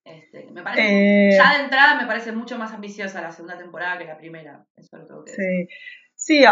Este, 0.02 0.50
me 0.50 0.62
parece, 0.62 1.28
eh, 1.28 1.30
ya 1.36 1.56
de 1.56 1.64
entrada 1.64 2.00
me 2.00 2.06
parece 2.06 2.32
mucho 2.32 2.58
más 2.58 2.72
ambiciosa 2.72 3.20
la 3.20 3.30
segunda 3.30 3.58
temporada 3.58 3.98
que 3.98 4.06
la 4.06 4.16
primera. 4.16 4.64
Eso 4.76 4.96
lo 4.96 5.06
tengo 5.06 5.24
que 5.24 5.32
decir. 5.32 5.68
Sí. 6.30 6.44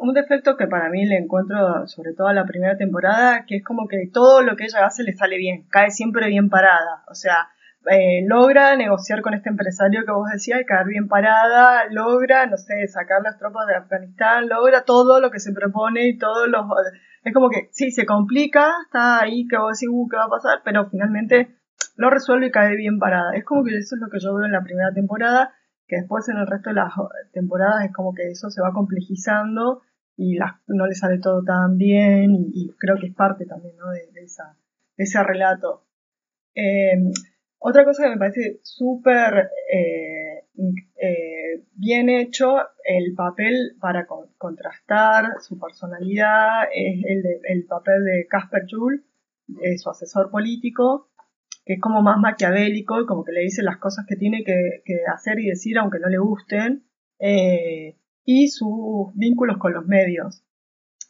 Un, 0.00 0.14
defecto 0.14 0.56
que 0.56 0.66
para 0.66 0.88
mí 0.88 1.04
le 1.04 1.18
encuentro 1.18 1.86
sobre 1.88 2.14
todo 2.14 2.28
a 2.28 2.32
la 2.32 2.46
primera 2.46 2.78
temporada, 2.78 3.44
que 3.46 3.56
es 3.56 3.62
como 3.62 3.86
que 3.86 4.08
todo 4.10 4.40
lo 4.40 4.56
que 4.56 4.64
ella 4.64 4.86
hace 4.86 5.02
le 5.02 5.12
sale 5.12 5.36
bien, 5.36 5.66
cae 5.68 5.90
siempre 5.90 6.28
bien 6.28 6.48
parada. 6.48 7.04
O 7.10 7.14
sea, 7.14 7.50
eh, 7.90 8.24
logra 8.26 8.74
negociar 8.76 9.20
con 9.20 9.34
este 9.34 9.50
empresario 9.50 10.06
que 10.06 10.12
vos 10.12 10.30
decías, 10.32 10.62
caer 10.66 10.86
bien 10.86 11.06
parada, 11.06 11.84
logra, 11.90 12.46
no 12.46 12.56
sé, 12.56 12.88
sacar 12.88 13.20
las 13.22 13.36
tropas 13.36 13.66
de 13.66 13.74
Afganistán, 13.74 14.48
logra 14.48 14.84
todo 14.84 15.20
lo 15.20 15.30
que 15.30 15.38
se 15.38 15.52
propone 15.52 16.08
y 16.08 16.16
todos 16.16 16.48
los... 16.48 16.64
Es 17.22 17.34
como 17.34 17.50
que 17.50 17.68
sí, 17.72 17.90
se 17.90 18.06
complica, 18.06 18.72
está 18.86 19.20
ahí 19.20 19.46
que 19.48 19.58
vos 19.58 19.78
decís, 19.78 19.90
uh, 19.92 20.08
¿qué 20.08 20.16
va 20.16 20.24
a 20.24 20.30
pasar? 20.30 20.62
Pero 20.64 20.88
finalmente 20.88 21.58
lo 21.96 22.08
resuelve 22.08 22.46
y 22.46 22.50
cae 22.50 22.74
bien 22.74 22.98
parada. 22.98 23.32
Es 23.34 23.44
como 23.44 23.64
que 23.64 23.76
eso 23.76 23.96
es 23.96 24.00
lo 24.00 24.08
que 24.08 24.18
yo 24.18 24.34
veo 24.34 24.46
en 24.46 24.52
la 24.52 24.62
primera 24.62 24.92
temporada, 24.94 25.52
que 25.86 25.96
después 25.96 26.28
en 26.28 26.38
el 26.38 26.46
resto 26.46 26.70
de 26.70 26.76
las 26.76 26.92
temporadas 27.32 27.84
es 27.84 27.92
como 27.92 28.14
que 28.14 28.30
eso 28.30 28.50
se 28.50 28.60
va 28.60 28.72
complejizando 28.72 29.82
y 30.16 30.36
las, 30.36 30.54
no 30.66 30.86
le 30.86 30.94
sale 30.94 31.18
todo 31.18 31.42
tan 31.44 31.76
bien 31.76 32.34
y, 32.52 32.70
creo 32.78 32.96
que 32.98 33.08
es 33.08 33.14
parte 33.14 33.46
también 33.46 33.76
de, 34.12 34.22
esa, 34.22 34.56
de 34.96 35.04
ese 35.04 35.22
relato. 35.22 35.84
Eh, 36.54 36.98
otra 37.58 37.84
cosa 37.84 38.04
que 38.04 38.10
me 38.10 38.18
parece 38.18 38.60
súper 38.62 39.50
eh, 39.72 40.44
eh, 40.96 41.64
bien 41.74 42.08
hecho, 42.08 42.56
el 42.84 43.14
papel 43.14 43.76
para 43.80 44.06
contrastar 44.38 45.40
su 45.40 45.58
personalidad 45.58 46.64
es 46.74 47.04
el, 47.04 47.24
el 47.44 47.66
papel 47.66 48.04
de 48.04 48.26
Casper 48.28 48.64
Juhl, 48.70 49.04
su 49.78 49.90
asesor 49.90 50.30
político, 50.30 51.08
que 51.66 51.74
es 51.74 51.80
como 51.80 52.00
más 52.00 52.18
maquiavélico 52.18 53.02
y 53.02 53.06
como 53.06 53.24
que 53.24 53.32
le 53.32 53.42
dice 53.42 53.62
las 53.62 53.76
cosas 53.76 54.06
que 54.08 54.16
tiene 54.16 54.42
que, 54.44 54.82
hacer 55.12 55.38
y 55.40 55.48
decir 55.48 55.76
aunque 55.78 55.98
no 55.98 56.08
le 56.08 56.18
gusten, 56.18 56.84
eh, 57.18 57.96
y 58.24 58.48
sus 58.48 59.12
vínculos 59.14 59.58
con 59.58 59.74
los 59.74 59.86
medios 59.86 60.42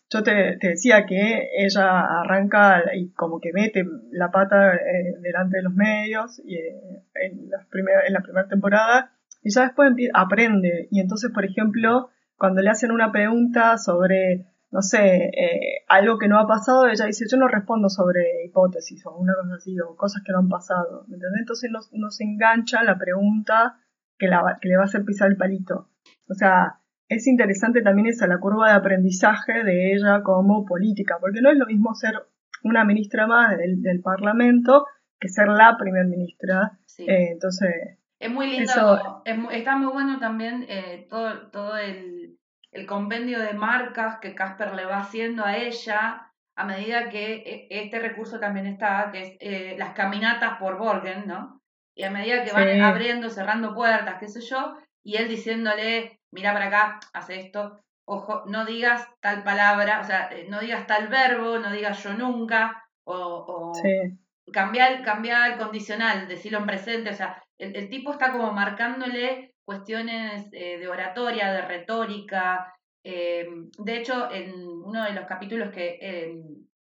yo 0.09 0.22
te, 0.22 0.57
decía 0.61 1.04
que 1.07 1.48
ella 1.59 2.20
arranca 2.20 2.82
y 2.94 3.11
como 3.12 3.40
que 3.40 3.52
mete 3.52 3.84
la 4.12 4.30
pata 4.30 4.76
eh, 4.76 5.14
delante 5.20 5.57
de 5.57 5.62
los 5.64 5.74
medios 5.74 6.40
y, 6.44 6.54
eh, 6.54 7.02
en, 7.14 7.38
en 7.40 7.50
la 7.50 8.22
primera 8.22 8.48
temporada 8.48 9.12
y 9.42 9.50
ya 9.50 9.62
después 9.62 9.92
aprende. 10.14 10.88
Y 10.90 11.00
entonces, 11.00 11.30
por 11.32 11.44
ejemplo, 11.44 12.11
cuando 12.36 12.62
le 12.62 12.70
hacen 12.70 12.92
una 12.92 13.12
pregunta 13.12 13.78
sobre, 13.78 14.46
no 14.71 14.83
sé, 14.83 15.27
eh, 15.27 15.85
algo 15.89 16.19
que 16.19 16.29
no 16.29 16.39
ha 16.39 16.47
pasado, 16.47 16.87
ella 16.87 17.07
dice, 17.07 17.25
yo 17.31 17.37
no 17.37 17.49
respondo 17.49 17.89
sobre 17.89 18.45
hipótesis 18.45 19.05
o 19.07 19.17
una 19.17 19.35
cosa 19.35 19.55
así, 19.57 19.79
o 19.81 19.97
cosas 19.97 20.23
que 20.25 20.33
no 20.33 20.39
han 20.39 20.49
pasado. 20.49 21.05
¿me 21.09 21.17
Entonces 21.39 21.71
nos, 21.71 21.93
nos 21.93 22.21
engancha 22.21 22.83
la 22.83 22.99
pregunta 22.99 23.79
que, 24.19 24.29
la, 24.29 24.59
que 24.61 24.69
le 24.69 24.77
va 24.77 24.83
a 24.83 24.87
hacer 24.87 25.05
pisar 25.05 25.31
el 25.31 25.37
palito. 25.37 25.91
O 26.29 26.35
sea, 26.35 26.81
es 27.09 27.27
interesante 27.27 27.83
también 27.83 28.09
esa 28.09 28.27
la 28.27 28.41
curva 28.41 28.69
de 28.69 28.75
aprendizaje 28.75 29.62
de 29.64 29.95
ella 29.95 30.23
como 30.23 30.64
política, 30.64 31.19
porque 31.21 31.41
no 31.41 31.51
es 31.51 31.57
lo 31.57 31.67
mismo 31.67 31.95
ser 31.95 32.14
una 32.64 32.85
ministra 32.85 33.27
más 33.27 33.57
del, 33.57 34.01
Parlamento 34.03 34.87
que 35.21 35.29
ser 35.29 35.49
la 35.49 35.77
primer 35.79 36.07
ministra. 36.07 36.79
Eh, 36.99 37.31
entonces. 37.33 37.99
Es 38.19 38.31
muy 38.31 38.51
lindo, 38.51 39.23
está 39.53 39.77
muy 39.77 39.93
bueno 39.93 40.19
también 40.19 40.64
eh, 40.69 41.07
todo, 41.09 41.51
todo 41.51 41.77
el, 41.77 42.39
el, 42.77 42.87
compendio 42.87 43.41
de 43.41 43.55
marcas 43.55 44.18
que 44.20 44.35
Casper 44.35 44.74
le 44.74 44.85
va 44.85 44.99
haciendo 44.99 45.45
a 45.45 45.57
ella 45.57 46.33
a 46.57 46.64
medida 46.64 47.11
que 47.11 47.35
e, 47.35 47.66
este 47.70 47.99
recurso 47.99 48.41
también 48.41 48.66
está, 48.66 49.11
que 49.12 49.20
es 49.20 49.37
eh, 49.41 49.77
las 49.79 49.93
caminatas 49.93 50.59
por 50.59 50.79
Borgen, 50.79 51.27
¿no? 51.27 51.61
Y 51.95 52.05
a 52.05 52.11
medida 52.11 52.45
que 52.45 52.53
van 52.53 52.81
abriendo, 52.81 53.31
cerrando 53.31 53.74
puertas, 53.74 54.16
qué 54.18 54.29
sé 54.29 54.41
yo, 54.41 54.77
y 55.05 55.16
él 55.16 55.29
diciéndole, 55.29 56.20
mira 56.33 56.53
para 56.53 56.66
acá, 56.66 57.01
hace 57.12 57.41
esto, 57.41 57.81
ojo, 58.07 58.45
no 58.47 58.64
digas 58.64 59.09
tal 59.20 59.43
palabra, 59.43 60.01
o 60.01 60.05
sea, 60.05 60.29
eh, 60.33 60.47
no 60.49 60.61
digas 60.61 60.87
tal 60.87 61.09
verbo, 61.09 61.59
no 61.59 61.70
digas 61.70 62.03
yo 62.03 62.14
nunca, 62.14 62.85
o, 63.05 63.72
cambiar, 64.53 65.53
el 65.53 65.59
condicional, 65.59 66.29
decirlo 66.29 66.59
en 66.59 66.66
presente, 66.66 67.11
o 67.11 67.14
sea, 67.14 67.43
el, 67.59 67.89
tipo 67.89 68.12
está 68.12 68.33
como 68.33 68.53
marcándole 68.53 69.55
cuestiones 69.67 70.49
eh, 70.53 70.79
de 70.79 70.89
oratoria, 70.89 71.53
de 71.53 71.62
retórica. 71.62 72.73
Eh, 73.05 73.47
de 73.79 73.97
hecho, 73.99 74.31
en 74.33 74.55
uno 74.67 75.05
de 75.05 75.12
los 75.12 75.27
capítulos 75.27 75.71
que 75.71 76.33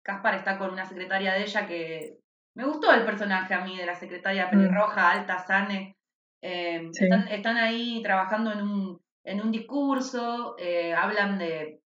Caspar 0.02 0.36
está 0.36 0.56
con 0.56 0.70
una 0.70 0.86
secretaria 0.86 1.34
de 1.34 1.42
ella 1.42 1.66
que 1.66 2.16
me 2.54 2.64
gustó 2.64 2.92
el 2.92 3.04
personaje 3.04 3.52
a 3.52 3.64
mí 3.64 3.76
de 3.76 3.84
la 3.84 3.94
secretaria 3.94 4.46
mm. 4.46 4.50
pelirroja, 4.50 5.10
alta, 5.10 5.38
sane. 5.38 5.96
están, 6.40 7.28
están, 7.28 7.56
ahí 7.58 8.00
trabajando 8.02 8.52
en 8.52 8.62
un, 8.62 9.00
en 9.26 9.40
un 9.40 9.50
discurso, 9.50 10.54
eh, 10.58 10.94
hablan 10.94 11.38
de. 11.38 11.82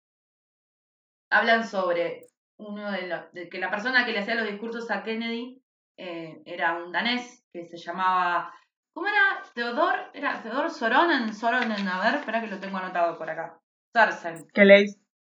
hablan 1.30 1.68
sobre 1.68 2.28
uno 2.58 2.92
de 2.92 3.08
los. 3.08 3.32
De 3.34 3.50
que 3.50 3.60
la 3.60 3.70
persona 3.70 4.06
que 4.06 4.14
le 4.14 4.20
hacía 4.20 4.36
los 4.36 4.50
discursos 4.50 4.90
a 4.90 5.04
Kennedy 5.04 5.62
eh, 5.98 6.42
era 6.46 6.82
un 6.84 6.92
danés 6.92 7.46
que 7.52 7.66
se 7.66 7.78
llamaba. 7.78 8.54
¿Cómo 8.96 9.08
era? 9.08 9.44
Teodor, 9.54 10.10
era 10.14 10.42
Teodor 10.42 10.72
Soronen, 10.72 11.34
Soronen, 11.34 11.86
a 11.86 12.02
ver, 12.02 12.20
espera 12.20 12.40
que 12.40 12.48
lo 12.48 12.60
tengo 12.60 12.78
anotado 12.78 13.18
por 13.18 13.30
acá. 13.30 13.60
Sarsen. 13.94 14.48
Que 14.54 14.64
le, 14.64 14.86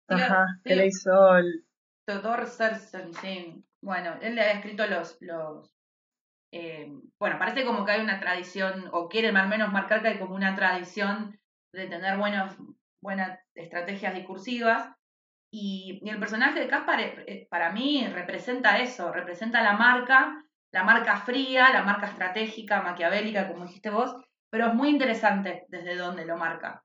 Ajá, 0.09 0.47
que 0.65 0.77
le 0.77 0.87
hizo 0.87 1.37
el... 1.37 1.67
Teodor 2.07 2.47
Sarsen, 2.47 3.13
sí. 3.15 3.65
Bueno, 3.83 4.15
él 4.23 4.37
le 4.37 4.43
había 4.43 4.55
escrito 4.55 4.87
los, 4.87 5.19
los 5.21 5.75
eh, 6.53 6.89
bueno, 7.19 7.37
parece 7.39 7.65
como 7.65 7.85
que 7.85 7.93
hay 7.93 8.01
una 8.01 8.21
tradición, 8.21 8.89
o 8.93 9.09
quiere 9.09 9.29
al 9.29 9.49
menos 9.49 9.73
marcar 9.73 10.03
que 10.03 10.09
hay 10.09 10.19
como 10.21 10.37
una 10.37 10.55
tradición 10.55 11.39
de 11.73 11.89
tener 11.89 12.17
buenos, 12.17 12.57
buenas 13.03 13.41
estrategias 13.57 14.15
discursivas. 14.15 14.95
Y, 15.53 16.01
el 16.09 16.21
personaje 16.21 16.61
de 16.61 16.69
Caspar, 16.69 17.01
eh, 17.01 17.25
eh, 17.27 17.49
para 17.51 17.73
mí, 17.73 18.07
representa 18.07 18.79
eso, 18.79 19.13
representa 19.13 19.63
la 19.63 19.73
marca, 19.73 20.45
la 20.73 20.85
marca 20.85 21.17
fría, 21.19 21.73
la 21.73 21.83
marca 21.83 22.07
estratégica, 22.07 22.83
maquiavélica, 22.83 23.49
como 23.49 23.67
dijiste 23.67 23.91
vos, 23.91 24.15
pero 24.51 24.69
es 24.69 24.75
muy 24.75 24.89
interesante 24.89 25.65
desde 25.69 25.97
dónde 25.97 26.25
lo 26.25 26.37
marca. 26.37 26.83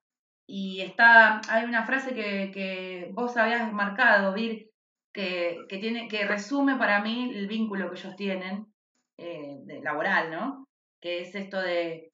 Y 0.47 0.81
está, 0.81 1.41
hay 1.49 1.65
una 1.65 1.85
frase 1.85 2.13
que, 2.13 2.51
que 2.53 3.09
vos 3.13 3.37
habías 3.37 3.71
marcado, 3.71 4.33
Vir, 4.33 4.69
que, 5.13 5.57
que, 5.69 5.77
tiene, 5.77 6.07
que 6.07 6.25
resume 6.25 6.75
para 6.75 7.01
mí 7.01 7.31
el 7.33 7.47
vínculo 7.47 7.89
que 7.89 7.99
ellos 7.99 8.15
tienen, 8.15 8.73
eh, 9.17 9.59
laboral, 9.81 10.31
¿no? 10.31 10.67
Que 11.01 11.21
es 11.21 11.35
esto 11.35 11.61
de 11.61 12.11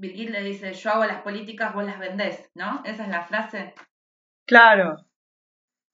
Birgit 0.00 0.30
le 0.30 0.42
dice, 0.42 0.72
yo 0.74 0.90
hago 0.90 1.04
las 1.04 1.22
políticas, 1.22 1.72
vos 1.72 1.84
las 1.84 1.98
vendés, 1.98 2.50
¿no? 2.54 2.82
Esa 2.84 3.04
es 3.04 3.08
la 3.08 3.24
frase. 3.24 3.74
Claro. 4.46 4.96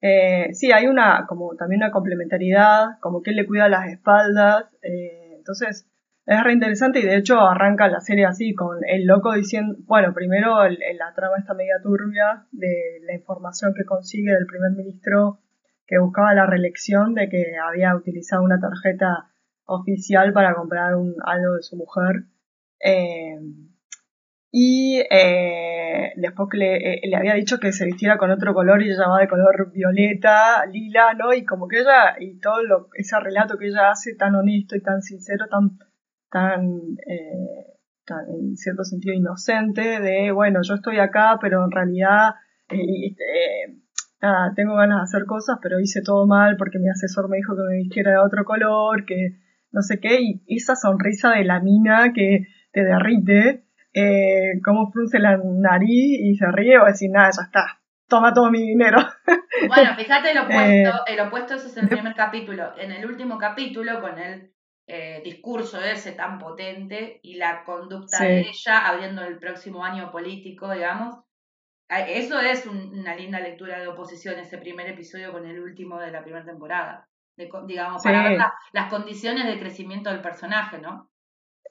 Eh, 0.03 0.49
sí, 0.55 0.73
hay 0.73 0.87
una, 0.87 1.27
como 1.29 1.55
también 1.57 1.83
una 1.83 1.91
complementariedad, 1.91 2.99
como 3.01 3.23
que 3.23 3.31
él 3.31 3.37
le 3.37 3.47
cuida 3.47 3.69
las 3.69 3.89
espaldas, 3.89 4.65
eh, 4.83 5.35
entonces 5.37 5.87
es 6.27 6.45
re 6.45 6.53
interesante 6.53 7.01
y 7.01 7.07
de 7.07 7.17
hecho 7.17 7.41
arranca 7.41 7.89
la 7.89 8.01
serie 8.01 8.25
así, 8.25 8.55
con 8.55 8.79
el 8.87 9.07
loco 9.07 9.33
diciendo, 9.33 9.77
bueno, 9.87 10.15
primero 10.15 10.63
la 10.69 11.15
trama 11.15 11.39
está 11.39 11.55
media 11.55 11.81
turbia 11.83 12.47
de 12.53 13.01
la 13.05 13.15
información 13.15 13.75
que 13.75 13.85
consigue 13.85 14.33
del 14.33 14.47
primer 14.47 14.73
ministro 14.73 15.41
que 15.87 15.99
buscaba 15.99 16.35
la 16.35 16.47
reelección 16.47 17.15
de 17.15 17.29
que 17.29 17.57
había 17.59 17.97
utilizado 17.97 18.45
una 18.45 18.61
tarjeta 18.61 19.33
oficial 19.65 20.33
para 20.33 20.55
comprar 20.55 20.95
un, 20.95 21.17
algo 21.25 21.57
de 21.57 21.63
su 21.63 21.77
mujer. 21.77 22.27
Eh, 22.79 23.41
y 24.53 25.01
eh, 25.11 26.13
después 26.17 26.49
que 26.51 26.59
le, 26.59 26.77
eh, 26.77 27.01
le, 27.05 27.17
había 27.17 27.35
dicho 27.35 27.59
que 27.59 27.73
se 27.73 27.85
vistiera 27.85 28.19
con 28.19 28.31
otro 28.31 28.53
color 28.53 28.83
y 28.83 28.91
ella 28.91 29.09
va 29.09 29.21
de 29.21 29.29
color 29.29 29.71
violeta, 29.73 30.67
lila, 30.67 31.15
¿no? 31.15 31.33
Y 31.33 31.45
como 31.45 31.69
que 31.69 31.81
ella, 31.81 32.17
y 32.19 32.39
todo 32.41 32.63
lo, 32.65 32.89
ese 32.95 33.19
relato 33.21 33.57
que 33.59 33.69
ella 33.69 33.91
hace 33.91 34.17
tan 34.17 34.35
honesto 34.35 34.75
y 34.77 34.83
tan 34.83 35.03
sincero, 35.03 35.47
tan, 35.49 35.79
tan, 36.31 36.67
eh, 37.07 37.79
tan 38.05 38.25
en 38.29 38.57
cierto 38.57 38.83
sentido 38.83 39.15
inocente, 39.15 40.01
de, 40.01 40.33
bueno, 40.33 40.61
yo 40.63 40.75
estoy 40.75 40.99
acá, 40.99 41.39
pero 41.41 41.65
en 41.65 41.71
realidad, 41.71 42.35
eh, 42.71 43.15
nada, 44.21 44.53
tengo 44.57 44.75
ganas 44.75 44.99
de 44.99 45.03
hacer 45.05 45.27
cosas, 45.27 45.59
pero 45.63 45.79
hice 45.79 46.03
todo 46.03 46.27
mal 46.27 46.57
porque 46.57 46.81
mi 46.81 46.89
asesor 46.89 47.29
me 47.29 47.37
dijo 47.37 47.55
que 47.55 47.63
me 47.69 47.77
vistiera 47.83 48.11
de 48.11 48.19
otro 48.19 48.45
color, 48.45 49.05
que 49.05 49.39
no 49.71 49.83
sé 49.83 50.01
qué, 50.01 50.19
y 50.21 50.43
esa 50.49 50.75
sonrisa 50.75 51.31
de 51.31 51.45
la 51.45 51.61
mina 51.61 52.13
que 52.13 52.49
te 52.73 52.83
derrite, 52.83 53.70
eh, 53.93 54.61
cómo 54.65 54.91
frunce 54.93 55.19
la 55.19 55.39
nariz 55.43 56.21
y 56.21 56.35
se 56.37 56.47
ríe 56.53 56.79
o 56.79 56.87
decir, 56.87 57.11
nada, 57.11 57.31
ya 57.37 57.43
está, 57.43 57.81
toma 58.09 58.33
todo 58.33 58.51
mi 58.51 58.63
dinero. 58.63 58.99
Bueno, 59.69 59.95
fíjate 59.95 60.31
el 60.31 60.39
opuesto, 60.45 61.05
eh, 61.07 61.13
el 61.13 61.21
opuesto 61.21 61.55
ese 61.55 61.67
es 61.67 61.77
el 61.77 61.89
primer 61.89 62.15
capítulo. 62.15 62.73
En 62.79 62.93
el 62.93 63.05
último 63.05 63.37
capítulo, 63.37 64.01
con 64.01 64.19
él 64.19 64.55
eh, 64.87 65.21
discurso 65.23 65.81
ese 65.81 66.13
tan 66.13 66.39
potente 66.39 67.21
y 67.23 67.35
la 67.35 67.63
conducta 67.65 68.25
de 68.25 68.41
ella 68.41 68.87
abriendo 68.89 69.23
el 69.23 69.39
próximo 69.39 69.85
año 69.85 70.11
político, 70.11 70.73
digamos. 70.73 71.15
Eso 71.89 72.41
es 72.41 72.67
una 72.67 73.15
linda 73.17 73.39
lectura 73.41 73.81
de 73.81 73.89
oposición, 73.89 74.39
ese 74.39 74.59
primer 74.59 74.89
episodio 74.89 75.33
con 75.33 75.47
el 75.47 75.61
último 75.61 76.01
de 76.01 76.11
la 76.11 76.23
primera 76.23 76.45
temporada. 76.45 77.09
digamos, 77.37 78.03
para 78.03 78.29
ver 78.29 78.39
las 78.73 78.91
condiciones 78.91 79.47
de 79.47 79.59
crecimiento 79.59 80.11
del 80.11 80.23
personaje, 80.23 80.79
¿no? 80.79 81.11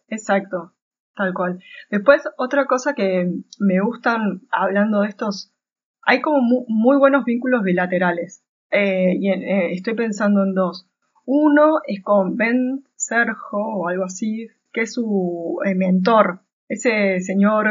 Exacto, 0.07 0.75
tal 1.19 1.33
cual. 1.33 1.59
Después, 1.91 2.23
otra 2.37 2.65
cosa 2.65 2.93
que 2.93 3.29
me 3.59 3.81
gustan 3.81 4.41
hablando 4.51 5.01
de 5.01 5.09
estos, 5.09 5.53
hay 6.01 6.21
como 6.21 6.65
muy, 6.67 6.97
buenos 6.97 7.25
vínculos 7.25 7.61
bilaterales. 7.61 8.43
Eh, 8.71 9.15
y 9.19 9.29
eh, 9.29 9.73
estoy 9.73 9.95
pensando 9.95 10.43
en 10.43 10.53
dos. 10.53 10.89
Uno 11.25 11.81
es 11.85 12.01
con 12.01 12.37
Ben 12.37 12.85
Sergio 12.95 13.59
o 13.59 13.89
algo 13.89 14.05
así, 14.05 14.47
que 14.71 14.81
es 14.81 14.93
su 14.93 15.59
eh, 15.65 15.75
mentor, 15.75 16.41
ese 16.69 17.19
señor 17.19 17.67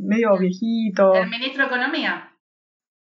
medio 0.00 0.38
viejito. 0.38 1.14
El 1.14 1.28
ministro 1.28 1.64
de 1.64 1.68
Economía. 1.68 2.30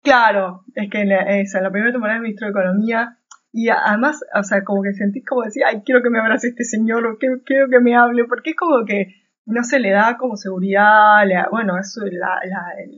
Claro, 0.02 0.64
es 0.74 0.90
que 0.90 1.02
en 1.02 1.10
la, 1.10 1.24
la 1.24 1.70
primera 1.70 1.92
temporada 1.92 2.16
es 2.16 2.22
ministro 2.22 2.48
de 2.48 2.50
Economía 2.50 3.18
y 3.56 3.68
además, 3.68 4.20
o 4.34 4.42
sea, 4.42 4.64
como 4.64 4.82
que 4.82 4.94
sentís 4.94 5.24
como 5.24 5.44
decir, 5.44 5.62
ay, 5.64 5.82
quiero 5.86 6.02
que 6.02 6.10
me 6.10 6.18
abrace 6.18 6.48
este 6.48 6.64
señor, 6.64 7.06
o 7.06 7.18
quiero, 7.18 7.38
que 7.44 7.78
me 7.78 7.94
hable, 7.94 8.24
porque 8.24 8.50
es 8.50 8.56
como 8.56 8.84
que 8.84 9.14
no 9.46 9.62
se 9.62 9.78
le 9.78 9.90
da 9.90 10.16
como 10.16 10.36
seguridad, 10.36 11.22
bueno, 11.50 11.78
eso 11.78 12.00
la, 12.04 12.40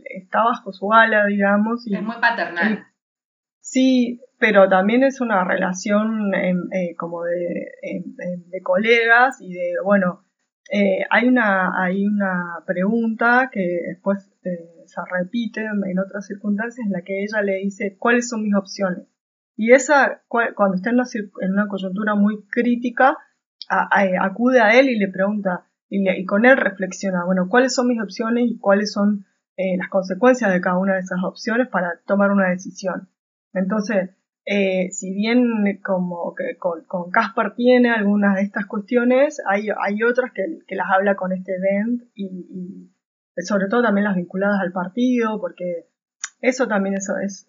está 0.04 0.44
bajo 0.44 0.72
su 0.72 0.92
ala, 0.92 1.26
digamos. 1.26 1.86
Y, 1.86 1.94
es 1.94 2.02
muy 2.02 2.16
paternal. 2.20 2.86
sí, 3.60 4.20
pero 4.38 4.68
también 4.68 5.02
es 5.02 5.20
una 5.20 5.44
relación 5.44 6.34
eh, 6.34 6.94
como 6.96 7.24
de, 7.24 7.72
de, 7.82 8.62
colegas 8.62 9.40
y 9.40 9.52
de, 9.52 9.74
bueno, 9.84 10.24
eh, 10.70 11.04
hay, 11.10 11.28
una, 11.28 11.82
hay 11.82 12.06
una 12.06 12.62
pregunta 12.66 13.50
que 13.52 13.80
después 13.88 14.30
eh, 14.44 14.84
se 14.86 15.00
repite 15.10 15.64
en 15.64 15.98
otras 15.98 16.26
circunstancias 16.26 16.84
en 16.86 16.92
la 16.92 17.02
que 17.02 17.22
ella 17.22 17.42
le 17.42 17.56
dice, 17.56 17.96
¿cuáles 17.98 18.28
son 18.28 18.42
mis 18.42 18.54
opciones? 18.54 19.08
Y 19.56 19.72
esa, 19.72 20.22
cuando 20.28 20.74
está 20.74 20.90
en 20.90 21.00
una, 21.50 21.66
coyuntura 21.66 22.14
muy 22.14 22.44
crítica, 22.50 23.16
acude 23.68 24.60
a 24.60 24.78
él 24.78 24.90
y 24.90 24.98
le 24.98 25.08
pregunta, 25.08 25.66
y, 25.88 26.24
con 26.24 26.46
él 26.46 26.56
reflexiona, 26.56 27.24
bueno, 27.24 27.48
¿cuáles 27.48 27.74
son 27.74 27.88
mis 27.88 28.00
opciones 28.00 28.44
y 28.48 28.58
cuáles 28.58 28.92
son 28.92 29.26
eh, 29.56 29.76
las 29.76 29.88
consecuencias 29.88 30.52
de 30.52 30.60
cada 30.60 30.78
una 30.78 30.94
de 30.94 31.00
esas 31.00 31.22
opciones 31.24 31.68
para 31.68 32.00
tomar 32.06 32.30
una 32.30 32.50
decisión? 32.50 33.08
Entonces, 33.52 34.10
eh, 34.44 34.90
si 34.90 35.12
bien 35.12 35.80
como 35.84 36.34
que 36.34 36.56
con, 36.58 37.10
Caspar 37.10 37.54
tiene 37.54 37.90
algunas 37.90 38.36
de 38.36 38.42
estas 38.42 38.66
cuestiones, 38.66 39.42
hay, 39.48 39.68
hay 39.80 40.02
otras 40.02 40.32
que, 40.32 40.74
las 40.74 40.88
habla 40.90 41.16
con 41.16 41.32
este 41.32 41.52
Dent 41.58 42.02
y, 42.14 42.90
y 43.36 43.42
sobre 43.42 43.68
todo 43.68 43.82
también 43.82 44.04
las 44.04 44.16
vinculadas 44.16 44.60
al 44.60 44.72
partido, 44.72 45.40
porque 45.40 45.86
eso 46.40 46.68
también 46.68 46.94
eso 46.94 47.16
es, 47.18 47.46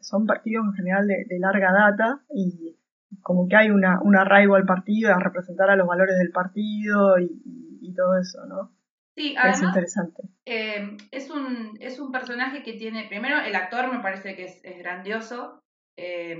son 0.00 0.26
partidos 0.26 0.66
en 0.66 0.72
general 0.74 1.06
de, 1.06 1.38
larga 1.38 1.72
data 1.72 2.20
y 2.34 2.76
como 3.22 3.48
que 3.48 3.56
hay 3.56 3.70
una, 3.70 4.00
un 4.02 4.16
arraigo 4.16 4.54
al 4.54 4.66
partido, 4.66 5.14
a 5.14 5.18
representar 5.18 5.70
a 5.70 5.76
los 5.76 5.86
valores 5.86 6.18
del 6.18 6.30
partido 6.30 7.18
y, 7.18 7.67
todo 7.94 8.18
eso, 8.18 8.44
¿no? 8.46 8.74
Sí, 9.16 9.34
además, 9.36 9.60
es 9.60 9.66
interesante. 9.66 10.22
Eh, 10.44 10.96
es, 11.10 11.30
un, 11.30 11.76
es 11.80 11.98
un 11.98 12.12
personaje 12.12 12.62
que 12.62 12.74
tiene, 12.74 13.08
primero 13.08 13.40
el 13.40 13.54
actor 13.54 13.92
me 13.92 14.00
parece 14.00 14.36
que 14.36 14.44
es, 14.44 14.78
grandioso, 14.78 15.62
eh, 15.96 16.38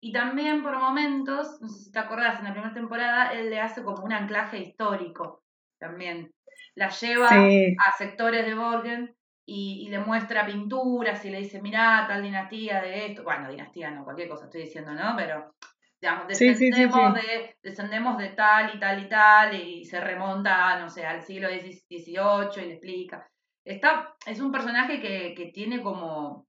y 0.00 0.12
también 0.12 0.62
por 0.62 0.78
momentos, 0.78 1.60
no 1.60 1.68
sé 1.68 1.84
si 1.84 1.92
te 1.92 1.98
acordás, 1.98 2.38
en 2.38 2.44
la 2.44 2.52
primera 2.52 2.72
temporada 2.72 3.32
él 3.32 3.50
le 3.50 3.60
hace 3.60 3.82
como 3.82 4.04
un 4.04 4.12
anclaje 4.12 4.58
histórico 4.58 5.42
también. 5.78 6.32
La 6.74 6.90
lleva 6.90 7.28
a 7.28 7.96
sectores 7.98 8.46
de 8.46 8.54
Borgen 8.54 9.16
y, 9.44 9.88
le 9.88 9.98
muestra 9.98 10.46
pinturas 10.46 11.24
y 11.24 11.30
le 11.30 11.38
dice, 11.38 11.60
mirá, 11.62 12.04
tal 12.06 12.22
dinastía 12.22 12.82
de 12.82 13.06
esto. 13.06 13.24
Bueno, 13.24 13.50
dinastía 13.50 13.90
no, 13.90 14.04
cualquier 14.04 14.28
cosa 14.28 14.44
estoy 14.44 14.62
diciendo, 14.62 14.92
¿no? 14.92 15.14
Pero, 15.16 15.54
digamos, 16.00 16.28
descendemos, 16.28 17.14
De, 17.14 17.56
descendemos 17.62 18.18
de 18.18 18.28
tal 18.28 18.74
y 18.74 18.78
tal 18.78 19.04
y 19.04 19.08
tal 19.08 19.54
y 19.54 19.84
se 19.84 20.00
remonta, 20.00 20.78
no 20.80 20.88
sé, 20.88 21.04
al 21.04 21.22
siglo 21.22 21.48
XVIII 21.48 22.62
y 22.62 22.66
le 22.66 22.72
explica. 22.74 23.28
Está, 23.64 24.14
es 24.26 24.40
un 24.40 24.52
personaje 24.52 25.00
que, 25.00 25.34
que 25.34 25.46
tiene 25.52 25.82
como, 25.82 26.46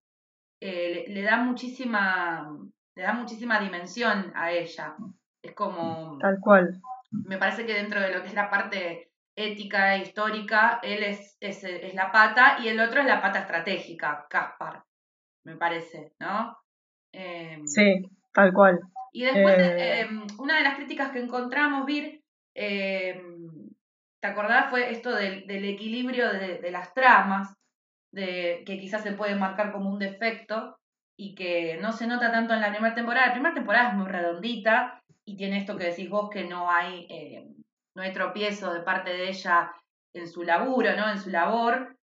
eh, 0.62 1.06
le, 1.08 1.22
da 1.22 1.38
muchísima, 1.38 2.58
le 2.96 3.04
da 3.04 3.14
muchísima 3.14 3.60
dimensión 3.60 4.32
a 4.36 4.52
ella. 4.52 4.96
Es 5.44 5.54
como... 5.54 6.18
Tal 6.20 6.40
cual. 6.40 6.82
Me 7.12 7.38
parece 7.38 7.66
que 7.66 7.74
dentro 7.74 8.00
de 8.00 8.14
lo 8.14 8.22
que 8.22 8.28
es 8.28 8.36
la 8.36 8.50
parte 8.50 9.12
ética 9.36 9.96
e 9.96 10.04
histórica, 10.04 10.80
él 10.84 11.04
es, 11.04 11.38
es, 11.40 11.64
es, 11.64 11.94
la 11.96 12.12
pata 12.12 12.58
y 12.60 12.68
el 12.68 12.80
otro 12.80 13.02
es 13.02 13.08
la 13.08 13.22
pata 13.22 13.40
estratégica, 13.40 14.28
Caspar, 14.30 14.84
me 15.46 15.56
parece, 15.56 16.14
¿no? 16.20 16.58
Em, 17.14 17.66
sí, 17.66 18.06
tal 18.40 18.54
cual. 18.54 18.80
Y 19.12 19.24
después, 19.24 19.58
eh, 19.58 20.02
em, 20.02 20.28
una 20.38 20.58
de 20.58 20.64
las 20.64 20.76
críticas 20.76 21.12
que 21.12 21.20
encontramos, 21.20 21.86
Vir, 21.86 22.22
em, 22.56 23.70
¿te 24.22 24.28
acordás? 24.28 24.70
Fue 24.70 24.92
esto 24.92 25.16
del, 25.16 25.48
del 25.48 25.66
equilibrio 25.66 26.32
de, 26.32 26.60
de, 26.60 26.72
las 26.72 26.94
tramas, 26.94 27.54
de, 28.12 28.64
que 28.66 28.80
quizás 28.80 29.04
se 29.04 29.14
puede 29.14 29.36
marcar 29.36 29.72
como 29.72 29.90
un 29.90 30.00
defecto 30.00 30.78
y 31.18 31.36
que 31.36 31.78
no 31.82 31.92
se 31.92 32.08
nota 32.08 32.32
tanto 32.32 32.54
en 32.54 32.62
la 32.62 32.72
primera 32.72 32.96
temporada. 32.96 33.28
La 33.28 33.34
primera 33.34 33.56
temporada 33.56 33.90
es 33.90 33.96
muy 33.96 34.08
redondita 34.08 35.02
y 35.26 35.36
tiene 35.36 35.58
esto 35.58 35.78
que 35.78 35.86
decís 35.86 36.10
vos 36.10 36.30
que 36.30 36.46
no 36.46 36.72
hay 36.72 37.08
no 37.96 38.04
hay 38.04 38.14
tropiezo 38.14 38.74
de 38.74 38.82
parte 38.82 39.10
de 39.10 39.30
ella 39.30 39.74
en 40.14 40.28
su 40.28 40.44
laburo, 40.44 40.96
¿no? 40.96 41.10
En 41.10 41.20
su 41.20 41.30
labor. 41.30 41.98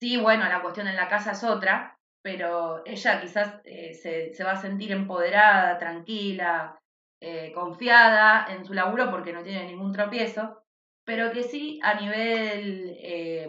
Sí, 0.00 0.18
bueno, 0.18 0.44
la 0.44 0.60
cuestión 0.60 0.88
en 0.88 0.96
la 0.96 1.08
casa 1.08 1.32
es 1.32 1.42
otra, 1.44 1.96
pero 2.22 2.82
ella 2.86 3.20
quizás 3.20 3.60
eh, 3.64 3.94
se, 3.94 4.44
va 4.44 4.52
a 4.52 4.56
sentir 4.56 4.92
empoderada, 4.92 5.78
tranquila, 5.78 6.78
eh, 7.20 7.52
confiada 7.52 8.46
en 8.52 8.64
su 8.64 8.74
laburo 8.74 9.10
porque 9.10 9.32
no 9.32 9.42
tiene 9.42 9.66
ningún 9.66 9.92
tropiezo, 9.92 10.62
pero 11.04 11.32
que 11.32 11.42
sí 11.42 11.80
a 11.82 11.94
nivel 11.94 12.96
eh, 13.00 13.48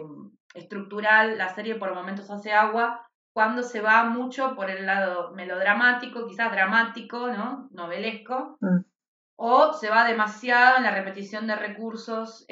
estructural 0.54 1.38
la 1.38 1.48
serie 1.54 1.76
por 1.76 1.94
momentos 1.94 2.30
hace 2.30 2.52
agua 2.52 3.06
cuando 3.32 3.62
se 3.62 3.80
va 3.80 4.04
mucho 4.04 4.54
por 4.54 4.70
el 4.70 4.86
lado 4.86 5.32
melodramático, 5.32 6.26
quizás 6.26 6.52
dramático, 6.52 7.28
¿no? 7.28 7.68
Novelesco, 7.72 8.58
mm 8.60 8.80
o 9.36 9.72
se 9.72 9.90
va 9.90 10.06
demasiado 10.06 10.76
en 10.76 10.84
la 10.84 10.92
repetición 10.92 11.46
de 11.46 11.56
recursos 11.56 12.46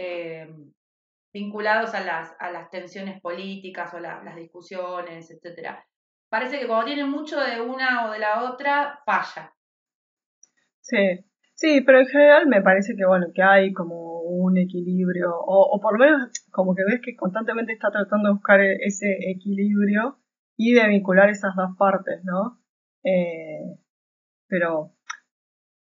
vinculados 1.33 1.95
a 1.95 2.01
las, 2.01 2.35
a 2.39 2.51
las 2.51 2.71
tensiones 2.71 3.21
políticas 3.21 3.95
o 3.95 4.01
las 4.01 4.37
discusiones, 4.37 5.31
etc. 5.31 5.79
Parece 6.33 6.59
que 6.59 6.67
cuando 6.67 6.87
tiene 6.87 7.05
mucho 7.05 7.39
de 7.39 7.61
una 7.61 8.07
o 8.07 8.13
de 8.13 8.19
la 8.19 8.45
otra, 8.45 9.01
falla. 9.05 9.53
Sí, 10.81 11.27
sí, 11.55 11.83
pero 11.83 12.01
en 12.01 12.07
general 12.07 12.47
me 12.47 12.63
parece 12.63 12.97
que 12.97 13.05
bueno, 13.05 13.27
que 13.35 13.43
hay 13.43 13.73
como 13.73 14.23
un 14.23 14.57
equilibrio, 14.57 15.31
o, 15.35 15.79
por 15.81 15.99
lo 15.99 16.05
menos 16.07 16.31
como 16.51 16.75
que 16.75 16.85
ves 16.85 17.01
que 17.05 17.15
constantemente 17.17 17.75
está 17.75 17.91
tratando 17.91 18.29
de 18.29 18.35
buscar 18.35 18.61
e-, 18.61 18.79
ese 18.81 19.07
equilibrio 19.31 20.19
y 20.57 20.73
de 20.73 20.89
vincular 20.89 21.29
esas 21.29 21.55
dos 21.55 21.77
partes, 21.77 22.25
¿no? 22.25 22.59
Eh, 23.05 23.77
pero 24.49 24.95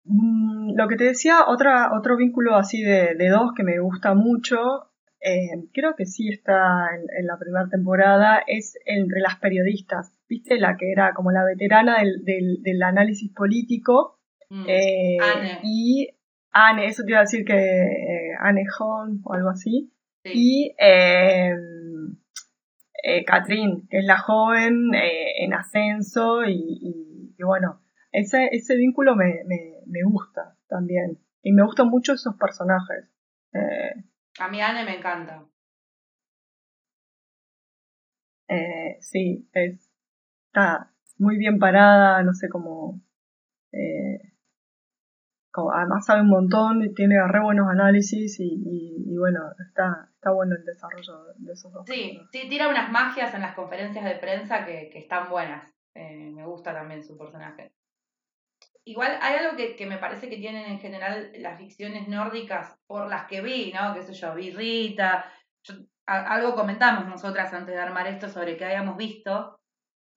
Mm, 0.09 0.75
lo 0.77 0.89
que 0.89 0.97
te 0.97 1.05
decía, 1.05 1.45
otra, 1.47 1.91
otro 1.93 2.17
vínculo 2.17 2.57
así 2.57 2.83
de, 2.83 3.15
dos 3.29 3.53
que 3.55 3.63
me 3.63 3.79
gusta 3.79 4.15
mucho, 4.15 4.91
eh, 5.21 5.69
creo 5.75 5.95
que 5.97 6.07
sí 6.07 6.29
está 6.31 6.89
en, 6.95 7.27
la 7.27 7.39
primera 7.39 7.69
temporada, 7.69 8.43
es 8.47 8.79
entre 8.87 9.21
las 9.21 9.37
periodistas. 9.39 10.18
¿Viste? 10.29 10.59
La 10.59 10.77
que 10.77 10.91
era 10.93 11.15
como 11.15 11.31
la 11.31 11.45
veterana 11.45 11.99
del, 11.99 12.63
del, 12.63 12.83
análisis 12.83 13.33
político. 13.33 14.21
Mm, 14.51 14.65
eh, 14.69 15.59
y 15.63 16.09
Anne, 16.53 16.87
eso 16.87 17.03
te 17.05 17.13
iba 17.13 17.19
a 17.19 17.23
decir 17.23 17.45
que 17.45 17.55
eh, 17.55 18.35
Anne 18.39 18.65
Hon 18.79 19.21
o 19.25 19.35
algo 19.35 19.51
así. 19.51 19.93
Y 20.25 20.75
em, 20.79 22.19
Catherine, 23.27 23.85
que 23.89 24.01
es 24.01 24.05
la 24.05 24.19
joven 24.19 24.91
en 24.95 25.55
ascenso 25.55 26.45
y, 26.45 27.33
y 27.39 27.43
bueno, 27.43 27.81
ese, 28.13 28.49
ese 28.53 28.77
vínculo 28.77 29.15
me, 29.15 29.45
me, 29.45 30.03
gusta 30.05 30.57
también. 30.69 31.19
Y 31.43 31.53
me 31.53 31.63
gustan 31.63 31.89
mucho 31.89 32.15
esos 32.15 32.37
personajes. 32.37 33.09
Eh, 33.53 34.05
a 34.41 34.49
mí 34.49 34.61
Anne 34.61 34.85
me 34.85 34.97
encanta. 34.97 35.47
Eh, 38.49 38.97
sí, 39.01 39.49
es, 39.53 39.88
está 40.59 40.91
muy 41.19 41.37
bien 41.37 41.59
parada, 41.59 42.23
no 42.23 42.33
sé 42.35 42.49
cómo, 42.49 43.01
eh, 43.73 44.21
además 45.75 46.07
sabe 46.07 46.23
un 46.23 46.29
montón, 46.29 46.95
tiene 46.95 47.17
re 47.27 47.43
buenos 47.43 47.69
análisis 47.69 48.39
y, 48.39 49.05
y, 49.07 49.17
bueno, 49.17 49.41
está, 49.59 50.09
está 50.15 50.31
bueno 50.31 50.55
el 50.57 50.65
desarrollo 50.65 51.35
de 51.37 51.53
esos 51.53 51.73
dos. 51.73 51.85
Sí, 51.87 52.21
sí, 52.31 52.49
tira 52.49 52.69
unas 52.69 52.91
magias 52.93 53.35
en 53.35 53.41
las 53.41 53.55
conferencias 53.55 54.05
de 54.05 54.17
prensa 54.17 54.65
que, 54.65 54.89
que 54.93 55.01
están 55.01 55.29
buenas. 55.29 55.73
me 55.95 56.45
gusta 56.47 56.73
también 56.73 57.03
su 57.03 57.19
personaje. 57.19 57.73
igual 58.85 59.19
hay 59.21 59.37
algo 59.37 59.57
que, 59.57 59.75
que, 59.75 59.87
me 59.87 59.99
parece 59.99 60.29
que 60.29 60.37
tienen 60.37 60.71
en 60.71 60.79
general 60.79 61.33
las 61.39 61.59
ficciones 61.59 62.07
nórdicas, 62.07 62.79
por 62.87 63.09
las 63.09 63.27
que 63.27 63.43
vi, 63.43 63.73
¿no? 63.73 63.95
Qué 63.95 64.03
sé 64.03 64.13
yo, 64.13 64.35
vi 64.35 64.53
Rita, 64.53 65.25
algo 66.07 66.55
comentamos 66.55 67.07
nosotras 67.07 67.53
antes 67.53 67.75
de 67.75 67.81
armar 67.81 68.07
esto 68.07 68.29
sobre 68.29 68.57
qué 68.57 68.65
habíamos 68.65 68.97
visto, 68.97 69.58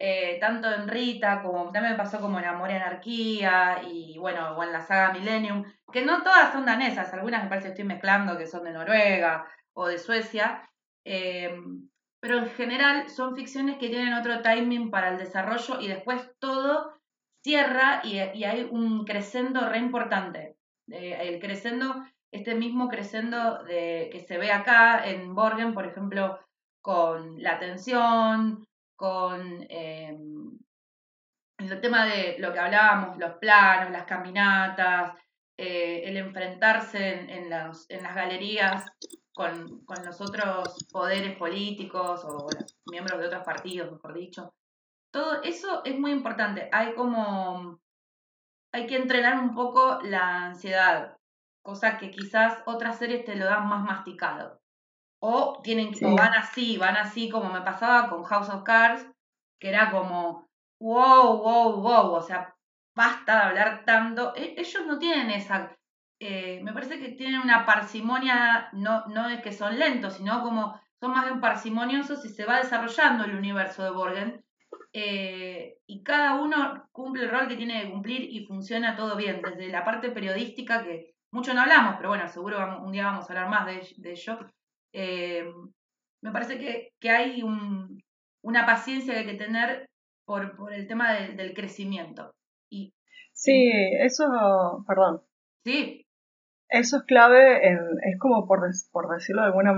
eh, 0.03 0.39
tanto 0.39 0.67
en 0.73 0.87
Rita 0.87 1.43
como 1.43 1.71
también 1.71 1.91
me 1.91 1.95
pasó 1.95 2.19
como 2.19 2.39
en 2.39 2.45
Amor 2.45 2.71
y 2.71 2.73
Anarquía 2.73 3.83
y 3.87 4.17
bueno, 4.17 4.57
o 4.57 4.63
en 4.63 4.71
la 4.71 4.81
saga 4.81 5.13
Millennium, 5.13 5.63
que 5.93 6.03
no 6.03 6.23
todas 6.23 6.51
son 6.51 6.65
danesas, 6.65 7.13
algunas 7.13 7.43
me 7.43 7.49
parece 7.49 7.67
que 7.67 7.73
estoy 7.73 7.85
mezclando 7.85 8.35
que 8.35 8.47
son 8.47 8.63
de 8.63 8.71
Noruega 8.71 9.45
o 9.73 9.85
de 9.85 9.99
Suecia, 9.99 10.67
eh, 11.05 11.55
pero 12.19 12.39
en 12.39 12.49
general 12.49 13.09
son 13.09 13.35
ficciones 13.35 13.77
que 13.77 13.89
tienen 13.89 14.15
otro 14.15 14.41
timing 14.41 14.89
para 14.89 15.09
el 15.09 15.19
desarrollo 15.19 15.79
y 15.79 15.87
después 15.87 16.31
todo 16.39 16.99
cierra 17.43 18.01
y, 18.03 18.17
hay 18.17 18.67
un 18.71 19.05
crescendo 19.05 19.69
re 19.69 19.77
importante. 19.77 20.57
Eh, 20.89 21.15
el 21.29 21.39
crescendo, 21.39 22.03
este 22.31 22.55
mismo 22.55 22.89
crescendo 22.89 23.63
que 23.67 24.25
se 24.27 24.39
ve 24.39 24.51
acá 24.51 25.05
en 25.05 25.35
Borgen, 25.35 25.75
por 25.75 25.85
ejemplo, 25.85 26.39
con 26.81 27.39
la 27.39 27.59
tensión, 27.59 28.65
con 29.01 29.65
em, 29.67 30.59
el 31.57 31.81
tema 31.81 32.05
de 32.05 32.35
lo 32.37 32.53
que 32.53 32.59
hablábamos, 32.59 33.17
los 33.17 33.33
planos, 33.37 33.89
las 33.89 34.05
caminatas, 34.05 35.17
eh, 35.57 36.03
el 36.05 36.17
enfrentarse 36.17 37.33
en, 37.35 37.49
las, 37.49 37.87
galerías 37.89 38.85
con, 39.33 39.83
los 40.05 40.21
otros 40.21 40.87
poderes 40.91 41.35
políticos 41.35 42.23
o 42.25 42.47
miembros 42.91 43.19
de 43.19 43.25
otros 43.25 43.43
partidos, 43.43 43.91
mejor 43.91 44.13
dicho. 44.13 44.53
Todo 45.11 45.41
eso 45.41 45.81
es 45.83 45.97
muy 45.97 46.11
importante. 46.11 46.69
Hay 46.71 46.93
como, 46.93 47.79
hay 48.71 48.85
que 48.85 48.97
entrenar 48.97 49.39
un 49.39 49.55
poco 49.55 49.99
la 50.03 50.45
ansiedad, 50.45 51.17
cosa 51.63 51.97
que 51.97 52.11
quizás 52.11 52.61
otras 52.67 52.99
series 52.99 53.25
te 53.25 53.35
lo 53.35 53.45
dan 53.45 53.67
más 53.67 53.83
masticado. 53.83 54.60
O, 55.23 55.61
tienen, 55.63 55.93
o 56.03 56.15
van 56.15 56.33
así, 56.33 56.77
van 56.77 56.97
así 56.97 57.29
como 57.29 57.51
me 57.51 57.61
pasaba 57.61 58.09
con 58.09 58.23
House 58.23 58.49
of 58.49 58.63
Cards, 58.63 59.05
que 59.59 59.69
era 59.69 59.91
como, 59.91 60.47
wow, 60.79 61.37
wow, 61.37 61.79
wow, 61.79 62.13
o 62.13 62.21
sea, 62.21 62.55
basta 62.95 63.35
de 63.35 63.41
hablar 63.43 63.85
tanto. 63.85 64.33
E, 64.35 64.55
ellos 64.57 64.85
no 64.87 64.97
tienen 64.97 65.29
esa, 65.29 65.75
eh, 66.19 66.59
me 66.63 66.73
parece 66.73 66.99
que 66.99 67.09
tienen 67.09 67.41
una 67.41 67.65
parsimonia, 67.65 68.69
no, 68.73 69.05
no 69.07 69.29
es 69.29 69.41
que 69.41 69.51
son 69.51 69.77
lentos, 69.77 70.13
sino 70.13 70.41
como 70.43 70.79
son 70.99 71.11
más 71.11 71.25
bien 71.25 71.41
parsimoniosos 71.41 72.23
y 72.25 72.29
se 72.29 72.45
va 72.45 72.57
desarrollando 72.57 73.25
el 73.25 73.35
universo 73.35 73.83
de 73.83 73.91
Borgen. 73.91 74.45
Eh, 74.93 75.77
y 75.87 76.03
cada 76.03 76.35
uno 76.35 76.87
cumple 76.91 77.23
el 77.23 77.31
rol 77.31 77.47
que 77.47 77.55
tiene 77.55 77.81
que 77.81 77.91
cumplir 77.91 78.21
y 78.21 78.45
funciona 78.45 78.95
todo 78.95 79.15
bien, 79.15 79.41
desde 79.41 79.69
la 79.69 79.83
parte 79.85 80.11
periodística 80.11 80.83
que 80.83 81.15
mucho 81.31 81.53
no 81.53 81.61
hablamos, 81.61 81.95
pero 81.95 82.09
bueno, 82.09 82.27
seguro 82.27 82.81
un 82.83 82.91
día 82.91 83.05
vamos 83.05 83.25
a 83.25 83.33
hablar 83.33 83.49
más 83.49 83.65
de, 83.65 83.87
de 83.97 84.11
ello, 84.11 84.39
eh, 84.93 85.45
me 86.21 86.31
parece 86.31 86.57
que, 86.57 86.89
que 86.99 87.09
hay 87.09 87.41
un, 87.43 87.99
una 88.43 88.65
paciencia 88.65 89.13
que 89.13 89.19
hay 89.19 89.25
que 89.25 89.43
tener 89.43 89.85
por, 90.25 90.55
por 90.55 90.73
el 90.73 90.87
tema 90.87 91.13
del 91.13 91.53
crecimiento. 91.53 92.31
Y, 92.69 92.93
sí, 93.33 93.71
eso, 93.99 94.83
perdón. 94.87 95.21
Sí. 95.65 96.05
Eso 96.69 96.97
es 96.97 97.03
clave, 97.03 97.67
en, 97.67 97.79
es 98.03 98.17
como 98.17 98.47
por, 98.47 98.61
por 98.91 99.13
decirlo 99.13 99.41
de 99.41 99.47
alguna 99.47 99.73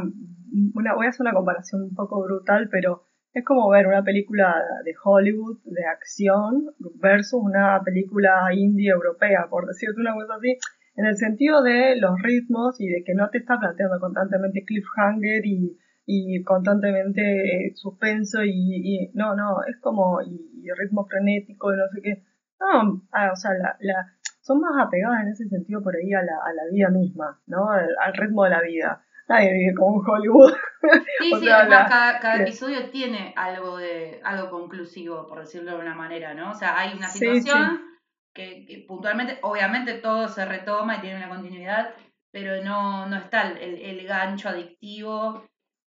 una, 0.76 0.94
voy 0.94 1.08
a 1.08 1.10
hacer 1.10 1.22
una 1.22 1.34
comparación 1.34 1.82
un 1.84 1.96
poco 1.96 2.22
brutal, 2.24 2.70
pero 2.72 3.08
es 3.34 3.44
como 3.44 3.68
ver 3.70 3.88
una 3.88 4.04
película 4.04 4.56
de 4.86 4.94
Hollywood 5.04 5.60
de 5.64 5.86
acción 5.86 6.74
versus 6.96 7.42
una 7.42 7.82
película 7.84 8.54
indie 8.54 8.92
europea, 8.92 9.48
por 9.50 9.66
decirte 9.66 10.00
una 10.00 10.14
cosa 10.14 10.36
así 10.36 10.58
en 10.96 11.06
el 11.06 11.18
sentido 11.18 11.64
de 11.64 11.96
los 11.98 12.22
ritmos 12.22 12.80
y 12.80 12.88
de 12.88 13.04
que 13.04 13.14
no 13.14 13.30
te 13.30 13.40
está 13.40 13.60
planteando 13.60 14.00
constantemente 14.00 14.64
cliffhanger 14.66 15.46
y, 15.46 15.78
y 16.06 16.44
constantemente 16.44 17.22
eh, 17.22 17.74
suspenso 17.76 18.44
y, 18.44 19.12
no, 19.14 19.36
no, 19.36 19.64
es 19.68 19.80
como 19.80 20.22
y, 20.22 20.50
ritmo 20.78 21.06
frenético 21.06 21.74
y 21.74 21.78
no 21.78 21.84
sé 21.94 22.02
qué. 22.02 22.24
No, 22.60 23.02
ah, 23.12 23.32
o 23.34 23.36
sea, 23.36 23.52
la, 23.54 23.76
la, 23.80 24.14
son 24.42 24.60
más 24.62 24.86
apegadas 24.86 25.24
en 25.24 25.30
ese 25.30 25.50
sentido 25.50 25.82
por 25.82 25.96
ahí 25.96 26.14
a 26.14 26.22
la, 26.22 26.38
a 26.46 26.54
la 26.54 26.64
vida 26.72 26.90
misma, 26.90 27.42
¿no? 27.48 27.70
Al, 27.70 28.14
ritmo 28.14 28.44
de 28.44 28.50
la 28.52 28.62
vida. 28.62 29.04
Nadie 29.28 29.54
vive 29.54 29.74
como 29.74 29.98
un 29.98 30.04
Hollywood. 30.08 30.54
Sí, 31.20 31.32
sí, 31.40 31.50
además 31.50 31.88
cada, 31.88 32.20
cada 32.20 32.42
episodio 32.42 32.90
tiene 32.90 33.34
algo 33.38 33.78
de 33.78 34.20
algo 34.26 34.50
conclusivo, 34.50 35.26
por 35.30 35.40
decirlo 35.40 35.72
de 35.72 35.78
una 35.78 35.96
manera, 35.96 36.34
¿no? 36.34 36.52
O 36.52 36.54
sea, 36.54 36.78
hay 36.78 36.98
una 36.98 37.08
situación 37.08 37.80
que, 38.34 38.86
puntualmente, 38.88 39.40
obviamente 39.42 39.96
todo 39.96 40.28
se 40.28 40.46
retoma 40.46 40.98
y 40.98 41.02
tiene 41.02 41.18
una 41.18 41.30
continuidad, 41.30 41.94
pero 42.32 42.64
no, 42.64 43.06
no 43.08 43.18
está 43.18 43.52
el, 43.52 43.80
el 43.80 44.08
gancho 44.08 44.50
adictivo, 44.50 45.46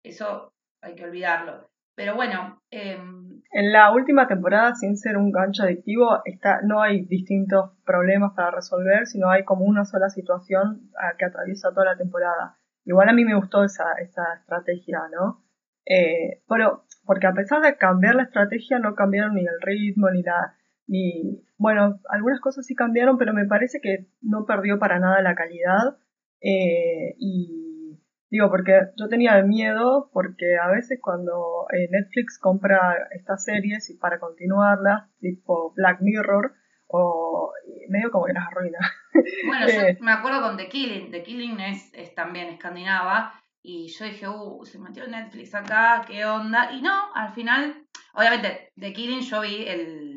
eso 0.03 0.51
hay 0.81 0.95
que 0.95 1.05
olvidarlo. 1.05 1.69
Pero 1.95 2.15
bueno. 2.15 2.61
Em, 2.71 3.41
en 3.51 3.73
la 3.73 3.91
última 3.91 4.27
temporada, 4.27 4.73
sin 4.75 4.97
ser 4.97 5.17
un 5.17 5.31
gancho 5.31 5.63
adictivo, 5.63 6.21
está, 6.25 6.61
no 6.63 6.81
hay 6.81 7.05
distintos 7.05 7.71
problemas 7.85 8.33
para 8.35 8.51
resolver, 8.51 9.05
sino 9.05 9.29
hay 9.29 9.43
como 9.43 9.65
una 9.65 9.85
sola 9.85 10.09
situación 10.09 10.89
que 11.17 11.25
atraviesa 11.25 11.69
toda 11.69 11.85
la 11.85 11.97
temporada. 11.97 12.57
Igual 12.85 13.09
a 13.09 13.13
mí 13.13 13.25
me 13.25 13.35
gustó 13.35 13.63
esa, 13.63 13.93
esa 13.99 14.23
estrategia, 14.39 15.01
¿no? 15.11 15.43
Eh, 15.85 16.41
pero, 16.47 16.85
porque 17.05 17.27
a 17.27 17.33
pesar 17.33 17.61
de 17.61 17.77
cambiar 17.77 18.15
la 18.15 18.23
estrategia, 18.23 18.79
no 18.79 18.95
cambiaron 18.95 19.35
ni 19.35 19.41
el 19.41 19.61
ritmo, 19.61 20.09
ni 20.09 20.23
la, 20.23 20.55
y 20.87 21.43
bueno, 21.61 21.99
algunas 22.09 22.39
cosas 22.39 22.65
sí 22.65 22.73
cambiaron, 22.73 23.19
pero 23.19 23.33
me 23.33 23.45
parece 23.45 23.81
que 23.81 24.07
no 24.19 24.47
perdió 24.47 24.79
para 24.79 24.97
nada 24.97 25.21
la 25.21 25.35
calidad. 25.35 25.95
Eh, 26.41 27.13
y 27.19 27.99
digo, 28.31 28.49
porque 28.49 28.73
yo 28.97 29.07
tenía 29.09 29.39
miedo, 29.43 30.09
porque 30.11 30.57
a 30.57 30.71
veces 30.71 30.97
cuando 30.99 31.67
eh, 31.71 31.87
Netflix 31.91 32.39
compra 32.39 33.07
estas 33.11 33.43
series 33.43 33.91
y 33.91 33.97
para 33.99 34.19
continuarlas, 34.19 35.03
tipo 35.19 35.71
Black 35.75 36.01
Mirror, 36.01 36.51
o 36.87 37.53
medio 37.89 38.09
como 38.09 38.25
que 38.25 38.33
las 38.33 38.47
arruina. 38.47 38.79
Bueno, 39.45 39.67
yo 39.67 39.81
eh, 39.81 39.97
me 40.01 40.13
acuerdo 40.13 40.41
con 40.41 40.57
The 40.57 40.67
Killing. 40.67 41.11
The 41.11 41.21
Killing 41.21 41.59
es, 41.59 41.93
es 41.93 42.15
también 42.15 42.47
escandinava. 42.47 43.33
Y 43.61 43.87
yo 43.89 44.05
dije, 44.05 44.27
uh, 44.27 44.65
se 44.65 44.79
metió 44.79 45.05
Netflix 45.05 45.53
acá, 45.53 46.03
¿qué 46.07 46.25
onda? 46.25 46.71
Y 46.71 46.81
no, 46.81 47.13
al 47.13 47.31
final, 47.33 47.85
obviamente, 48.15 48.71
The 48.79 48.93
Killing 48.93 49.21
yo 49.21 49.41
vi 49.41 49.67
el, 49.67 50.10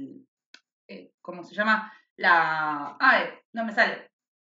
¿cómo 1.24 1.42
se 1.42 1.54
llama? 1.54 1.92
La. 2.16 2.96
Ay, 3.00 3.24
no 3.52 3.64
me 3.64 3.72
sale. 3.72 4.10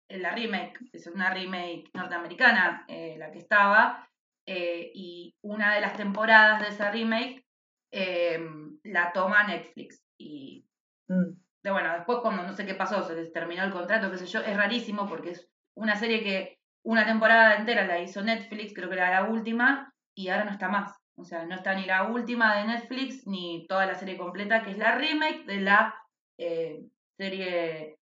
La 0.09 0.32
remake, 0.32 0.80
es 0.91 1.07
una 1.07 1.30
remake 1.34 1.89
norteamericana, 1.93 2.84
eh, 2.88 3.15
la 3.17 3.32
que 3.32 3.39
estaba. 3.39 4.09
Eh, 4.45 4.91
y 4.93 5.34
una 5.41 5.76
de 5.76 5.82
las 5.82 5.95
temporadas 5.95 6.61
de 6.61 6.67
esa 6.67 6.91
remake 6.91 7.45
em, 7.91 8.78
la 8.84 9.13
toma 9.13 9.43
Netflix. 9.43 10.03
Y. 10.17 10.65
Mm. 11.07 11.38
De, 11.63 11.71
bueno, 11.71 11.93
después 11.93 12.19
cuando 12.21 12.43
no 12.43 12.51
sé 12.51 12.65
qué 12.65 12.76
pasó, 12.76 13.03
se 13.03 13.15
les 13.15 13.32
terminó 13.32 13.63
el 13.63 13.71
contrato, 13.71 14.11
qué 14.11 14.17
sé 14.17 14.26
yo, 14.26 14.41
es 14.41 14.57
rarísimo 14.57 15.07
porque 15.07 15.30
es 15.30 15.47
una 15.78 15.95
serie 15.95 16.21
que 16.21 16.59
una 16.84 17.05
temporada 17.05 17.55
entera 17.55 17.88
la 17.88 17.99
hizo 17.99 18.21
Netflix, 18.21 18.74
creo 18.74 18.89
que 18.89 18.95
era 18.95 19.21
la 19.21 19.30
última, 19.30 19.93
y 20.13 20.28
ahora 20.28 20.43
no 20.43 20.51
está 20.51 20.67
más. 20.67 20.93
O 21.15 21.24
sea, 21.24 21.45
no 21.45 21.55
está 21.55 21.74
ni 21.76 21.86
la 21.86 22.03
última 22.03 22.57
de 22.57 22.65
Netflix 22.65 23.26
ni 23.28 23.65
toda 23.69 23.86
la 23.86 23.95
serie 23.95 24.17
completa, 24.17 24.63
que 24.63 24.71
es 24.71 24.78
la 24.78 24.95
remake 24.95 25.45
de 25.45 25.61
la 25.61 25.95
eh, 26.38 26.84
serie 27.17 27.97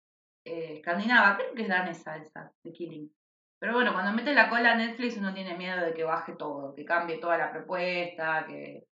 eh, 0.46 0.74
escandinava, 0.76 1.38
creo 1.38 1.54
que 1.54 1.64
es 1.64 1.68
danesa 1.68 2.18
esa, 2.18 2.52
de 2.64 2.72
Killing. 2.72 3.12
Pero 3.60 3.74
bueno, 3.74 3.94
cuando 3.94 4.12
mete 4.14 4.34
la 4.34 4.50
cola 4.50 4.72
a 4.72 4.76
Netflix 4.76 5.18
uno 5.18 5.34
tiene 5.34 5.56
miedo 5.56 5.86
de 5.86 5.94
que 5.94 6.04
baje 6.04 6.34
todo, 6.34 6.74
que 6.74 6.84
cambie 6.84 7.20
toda 7.20 7.38
la 7.38 7.52
propuesta, 7.52 8.46
que 8.48 8.88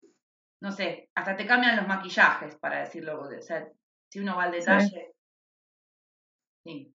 no 0.61 0.71
sé, 0.71 1.09
hasta 1.15 1.35
te 1.35 1.47
cambian 1.47 1.77
los 1.77 1.87
maquillajes, 1.87 2.55
para 2.57 2.81
decirlo. 2.81 3.21
O 3.21 3.41
sea, 3.41 3.67
si 4.09 4.19
uno 4.19 4.35
va 4.35 4.43
al 4.43 4.51
detalle. 4.51 5.13
Sí. 6.65 6.93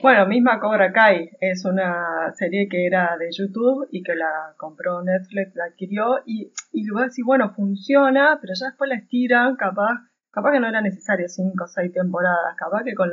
Bueno, 0.00 0.24
eh, 0.24 0.26
misma 0.26 0.60
Cobra 0.60 0.92
Kai 0.92 1.30
es 1.40 1.64
una 1.64 2.32
serie 2.34 2.68
que 2.68 2.86
era 2.86 3.16
de 3.16 3.30
YouTube 3.30 3.88
y 3.90 4.02
que 4.02 4.14
la 4.14 4.54
compró 4.58 5.02
Netflix, 5.02 5.54
la 5.54 5.64
adquirió 5.64 6.18
y, 6.26 6.52
y 6.72 6.84
luego 6.84 7.06
decir, 7.06 7.24
bueno, 7.24 7.54
funciona, 7.54 8.38
pero 8.40 8.52
ya 8.54 8.66
después 8.66 8.88
la 8.88 8.96
estiran, 8.96 9.56
capaz 9.56 10.00
Capaz 10.34 10.50
que 10.50 10.60
no 10.60 10.68
era 10.68 10.80
necesario 10.80 11.28
cinco 11.28 11.64
o 11.64 11.68
seis 11.68 11.92
temporadas, 11.92 12.56
capaz 12.56 12.82
que 12.82 12.94
con 12.94 13.08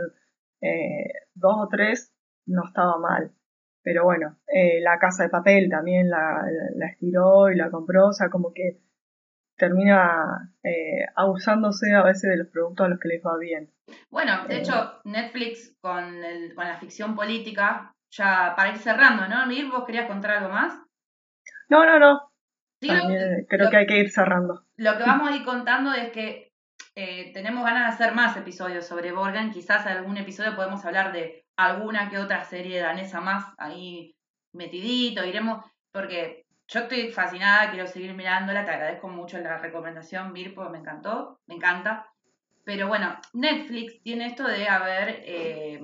eh, 0.61 1.05
dos 1.35 1.55
o 1.59 1.67
tres 1.69 2.11
no 2.47 2.63
estaba 2.65 2.97
mal. 2.97 3.31
Pero 3.83 4.03
bueno, 4.03 4.37
eh, 4.47 4.79
la 4.81 4.97
casa 4.97 5.23
de 5.23 5.29
papel 5.29 5.69
también 5.69 6.09
la, 6.09 6.43
estiró 6.91 7.51
y 7.51 7.55
la 7.55 7.69
compró, 7.69 8.07
o 8.07 8.13
sea, 8.13 8.29
como 8.29 8.53
que 8.53 8.79
termina 9.55 10.51
eh, 10.63 11.05
abusándose 11.15 11.93
a 11.93 12.03
veces 12.03 12.29
de 12.29 12.37
los 12.37 12.47
productos 12.47 12.85
a 12.85 12.89
los 12.89 12.99
que 12.99 13.09
les 13.09 13.23
va 13.23 13.37
bien. 13.37 13.71
Bueno, 14.09 14.47
de 14.47 14.57
hecho, 14.57 14.99
Netflix 15.03 15.77
con, 15.79 16.23
el, 16.23 16.55
con 16.55 16.67
la 16.67 16.77
ficción 16.77 17.15
política, 17.15 17.93
ya 18.11 18.53
para 18.55 18.69
ir 18.69 18.77
cerrando, 18.77 19.27
¿no? 19.27 19.45
Mir, 19.45 19.69
¿vos 19.69 19.85
querías 19.85 20.07
contar 20.07 20.31
algo 20.31 20.49
más? 20.49 20.73
No, 21.69 21.85
no, 21.85 21.99
no. 21.99 22.31
creo 22.79 23.69
que 23.69 23.77
hay 23.77 23.85
que 23.85 23.99
ir 23.99 24.09
cerrando. 24.09 24.65
Lo 24.77 24.97
que 24.97 25.03
vamos 25.03 25.29
a 25.29 25.35
ir 25.35 25.43
contando 25.43 25.93
es 25.93 26.11
que 26.11 26.50
eh, 26.95 27.31
tenemos 27.33 27.63
ganas 27.63 27.87
de 27.87 27.93
hacer 27.93 28.15
más 28.15 28.35
episodios 28.35 28.85
sobre 28.85 29.11
Borgen. 29.11 29.51
Quizás 29.51 29.85
en 29.85 29.93
algún 29.93 30.17
episodio 30.17 30.55
podemos 30.55 30.83
hablar 30.85 31.13
de 31.13 31.45
alguna 31.55 32.09
que 32.09 32.19
otra 32.19 32.43
serie 32.43 32.81
danesa 32.81 33.21
más 33.21 33.45
ahí 33.57 34.15
metidito. 34.53 35.23
Iremos, 35.25 35.65
porque 35.91 36.45
yo 36.67 36.81
estoy 36.81 37.11
fascinada, 37.11 37.71
quiero 37.71 37.87
seguir 37.87 38.13
mirándola. 38.13 38.65
Te 38.65 38.71
agradezco 38.71 39.07
mucho 39.07 39.37
la 39.39 39.57
recomendación, 39.57 40.33
Mir, 40.33 40.55
me 40.57 40.79
encantó, 40.79 41.39
me 41.47 41.55
encanta. 41.55 42.07
Pero 42.63 42.87
bueno, 42.87 43.17
Netflix 43.33 44.01
tiene 44.03 44.27
esto 44.27 44.47
de 44.47 44.67
haber 44.67 45.21
eh, 45.25 45.81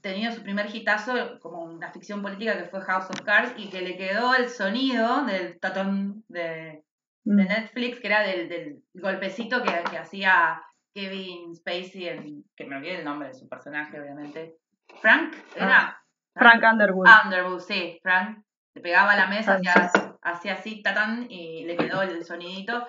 tenido 0.00 0.32
su 0.32 0.42
primer 0.42 0.74
hitazo 0.74 1.38
como 1.40 1.62
una 1.62 1.92
ficción 1.92 2.22
política 2.22 2.56
que 2.56 2.68
fue 2.68 2.80
House 2.80 3.10
of 3.10 3.20
Cards 3.20 3.52
y 3.56 3.68
que 3.68 3.82
le 3.82 3.96
quedó 3.96 4.34
el 4.34 4.48
sonido 4.48 5.24
del 5.26 5.60
tatón 5.60 6.24
de, 6.28 6.82
de 7.24 7.44
mm. 7.44 7.48
Netflix, 7.48 8.00
que 8.00 8.06
era 8.06 8.22
del, 8.22 8.82
golpecito 8.94 9.62
que, 9.62 9.70
hacía 9.96 10.62
Kevin 10.94 11.54
Spacey, 11.54 12.08
en, 12.08 12.44
que 12.56 12.64
me 12.64 12.76
olvidé 12.76 12.98
el 12.98 13.04
nombre 13.04 13.28
de 13.28 13.34
su 13.34 13.48
personaje, 13.48 14.00
obviamente. 14.00 14.56
Frank, 15.00 15.34
¿era? 15.54 15.88
Ah, 15.88 16.02
Frank 16.34 16.62
Underwood. 16.72 17.06
Underwood, 17.24 17.60
sí, 17.60 17.98
Frank. 18.02 18.44
Le 18.74 18.82
pegaba 18.82 19.12
a 19.12 19.16
la 19.16 19.26
mesa, 19.26 19.54
hacía, 19.54 19.90
hacía 20.22 20.52
así, 20.54 20.82
tatán, 20.82 21.26
y 21.28 21.64
le 21.64 21.76
quedó 21.76 22.02
el 22.02 22.24
sonidito. 22.24 22.86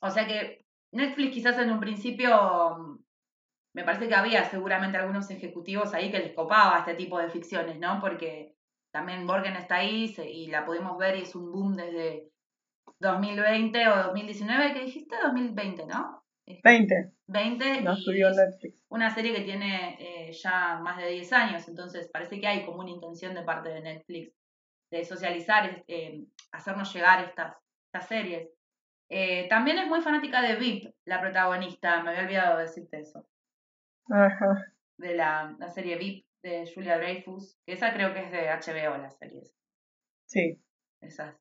O 0.00 0.10
sea 0.10 0.26
que 0.26 0.64
Netflix 0.92 1.34
quizás 1.34 1.58
en 1.58 1.70
un 1.70 1.80
principio 1.80 3.00
me 3.72 3.84
parece 3.84 4.08
que 4.08 4.14
había 4.14 4.44
seguramente 4.44 4.98
algunos 4.98 5.30
ejecutivos 5.30 5.94
ahí 5.94 6.10
que 6.10 6.18
les 6.18 6.34
copaba 6.34 6.78
este 6.78 6.94
tipo 6.94 7.18
de 7.18 7.30
ficciones, 7.30 7.78
¿no? 7.78 8.00
Porque 8.00 8.54
también 8.92 9.26
Borgen 9.26 9.56
está 9.56 9.76
ahí 9.76 10.12
y 10.26 10.48
la 10.48 10.64
pudimos 10.64 10.98
ver 10.98 11.16
y 11.16 11.22
es 11.22 11.34
un 11.34 11.52
boom 11.52 11.76
desde 11.76 12.30
2020 12.98 13.88
o 13.88 13.96
2019, 14.04 14.74
¿qué 14.74 14.80
dijiste? 14.84 15.16
2020, 15.22 15.86
¿no? 15.86 16.22
20. 16.64 17.12
20. 17.28 17.82
No 17.82 17.94
subió 17.96 18.30
Netflix. 18.30 18.84
Una 18.88 19.14
serie 19.14 19.34
que 19.34 19.42
tiene 19.42 19.96
eh, 20.00 20.32
ya 20.32 20.80
más 20.82 20.98
de 20.98 21.08
10 21.08 21.32
años, 21.32 21.68
entonces 21.68 22.08
parece 22.12 22.40
que 22.40 22.46
hay 22.46 22.64
como 22.64 22.80
una 22.80 22.90
intención 22.90 23.34
de 23.34 23.42
parte 23.42 23.68
de 23.68 23.80
Netflix 23.80 24.34
de 24.90 25.04
socializar, 25.04 25.84
eh, 25.86 26.24
hacernos 26.52 26.92
llegar 26.92 27.24
estas, 27.24 27.56
estas 27.86 28.08
series. 28.08 28.48
Eh, 29.08 29.48
también 29.48 29.78
es 29.78 29.86
muy 29.86 30.00
fanática 30.00 30.42
de 30.42 30.56
VIP, 30.56 30.94
la 31.04 31.20
protagonista, 31.20 32.02
me 32.02 32.10
había 32.10 32.22
olvidado 32.22 32.56
de 32.58 32.64
decirte 32.64 33.00
eso. 33.00 33.26
Ajá. 34.08 34.72
De 34.98 35.14
la, 35.14 35.56
serie 35.72 35.96
VIP 35.96 36.26
de 36.42 36.70
Julia 36.72 36.98
Dreyfus, 36.98 37.56
que 37.64 37.72
esa 37.72 37.92
creo 37.92 38.12
que 38.12 38.20
es 38.20 38.30
de 38.30 38.48
HBO 38.48 38.98
las 38.98 39.16
series. 39.16 39.52
Sí. 40.26 40.60
Esas. 41.00 41.34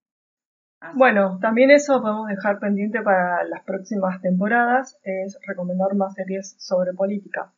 Bueno, 0.95 1.39
también 1.41 1.71
eso 1.71 2.01
podemos 2.01 2.27
dejar 2.27 2.59
pendiente 2.59 3.01
para 3.01 3.43
las 3.43 3.63
próximas 3.63 4.21
temporadas, 4.21 4.97
es 5.03 5.37
recomendar 5.45 5.93
más 5.95 6.13
series 6.13 6.55
sobre 6.57 6.93
política. 6.93 7.53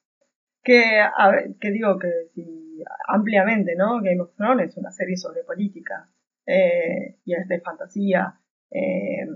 Que, 0.64 1.02
que 1.60 1.72
digo 1.72 1.98
que 1.98 2.12
si 2.34 2.84
ampliamente, 3.08 3.76
¿no? 3.76 4.02
Game 4.02 4.22
of 4.22 4.36
Thrones 4.36 4.70
es 4.70 4.78
una 4.78 4.92
serie 4.92 5.18
sobre 5.18 5.44
política 5.44 6.10
eh, 6.46 7.18
y 7.26 7.34
es 7.34 7.48
de 7.48 7.62
fantasía. 7.62 8.40
Eh, 8.72 9.28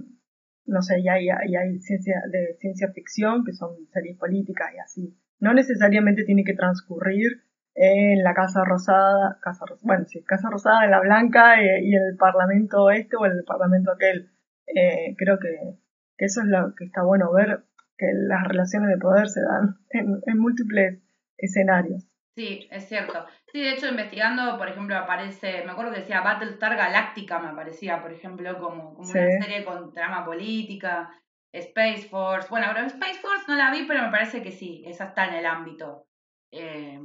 no 0.66 0.82
sé, 0.82 1.00
y 1.00 1.08
hay, 1.08 1.26
y 1.26 1.56
hay 1.56 1.80
ciencia, 1.80 2.22
de 2.32 2.56
ciencia 2.60 2.92
ficción 2.92 3.44
que 3.44 3.54
son 3.54 3.88
series 3.92 4.18
políticas 4.18 4.74
y 4.74 4.80
así 4.80 5.18
no 5.40 5.54
necesariamente 5.54 6.24
tiene 6.24 6.44
que 6.44 6.54
transcurrir 6.54 7.44
en 7.76 8.24
la 8.24 8.34
Casa 8.34 8.64
Rosada, 8.64 9.38
Casa 9.42 9.66
bueno, 9.82 10.06
sí, 10.06 10.24
Casa 10.24 10.50
Rosada, 10.50 10.86
en 10.86 10.92
la 10.92 11.02
Blanca 11.02 11.62
eh, 11.62 11.84
y 11.84 11.94
el 11.94 12.16
Parlamento 12.18 12.90
este 12.90 13.18
o 13.18 13.26
el 13.26 13.44
Parlamento 13.46 13.92
aquel. 13.92 14.32
Eh, 14.68 15.16
creo 15.18 15.38
que, 15.40 15.78
eso 16.18 16.42
es 16.42 16.48
lo 16.48 16.74
que 16.76 16.86
está 16.86 17.04
bueno 17.04 17.32
ver, 17.34 17.66
que 17.98 18.08
las 18.14 18.48
relaciones 18.48 18.90
de 18.90 18.98
poder 18.98 19.28
se 19.28 19.42
dan 19.42 19.78
en, 19.90 20.40
múltiples 20.40 21.02
escenarios. 21.38 22.08
Sí, 22.38 22.68
es 22.72 22.88
cierto. 22.88 23.26
Sí, 23.52 23.62
de 23.62 23.72
hecho, 23.72 23.88
investigando, 23.88 24.58
por 24.58 24.70
ejemplo, 24.70 24.96
aparece, 24.98 25.64
me 25.66 25.72
acuerdo 25.72 25.92
que 25.92 26.00
decía 26.00 26.22
Battlestar 26.22 26.76
Galáctica, 26.76 27.40
me 27.40 27.50
aparecía, 27.50 28.02
por 28.02 28.12
ejemplo, 28.12 28.58
como, 28.60 28.94
como 28.96 29.10
una 29.10 29.42
serie 29.42 29.64
con 29.66 29.94
trama 29.94 30.26
política. 30.26 31.10
Space 31.54 32.10
Force. 32.10 32.50
Bueno, 32.50 32.68
pero 32.74 32.88
Space 32.88 33.20
Force 33.22 33.46
no 33.48 33.56
la 33.56 33.72
vi, 33.72 33.86
pero 33.88 34.02
me 34.02 34.12
parece 34.12 34.44
que 34.44 34.52
sí, 34.52 34.84
esa 34.86 35.06
está 35.06 35.28
en 35.28 35.36
el 35.36 35.46
ámbito. 35.46 36.06
Eh, 36.52 37.00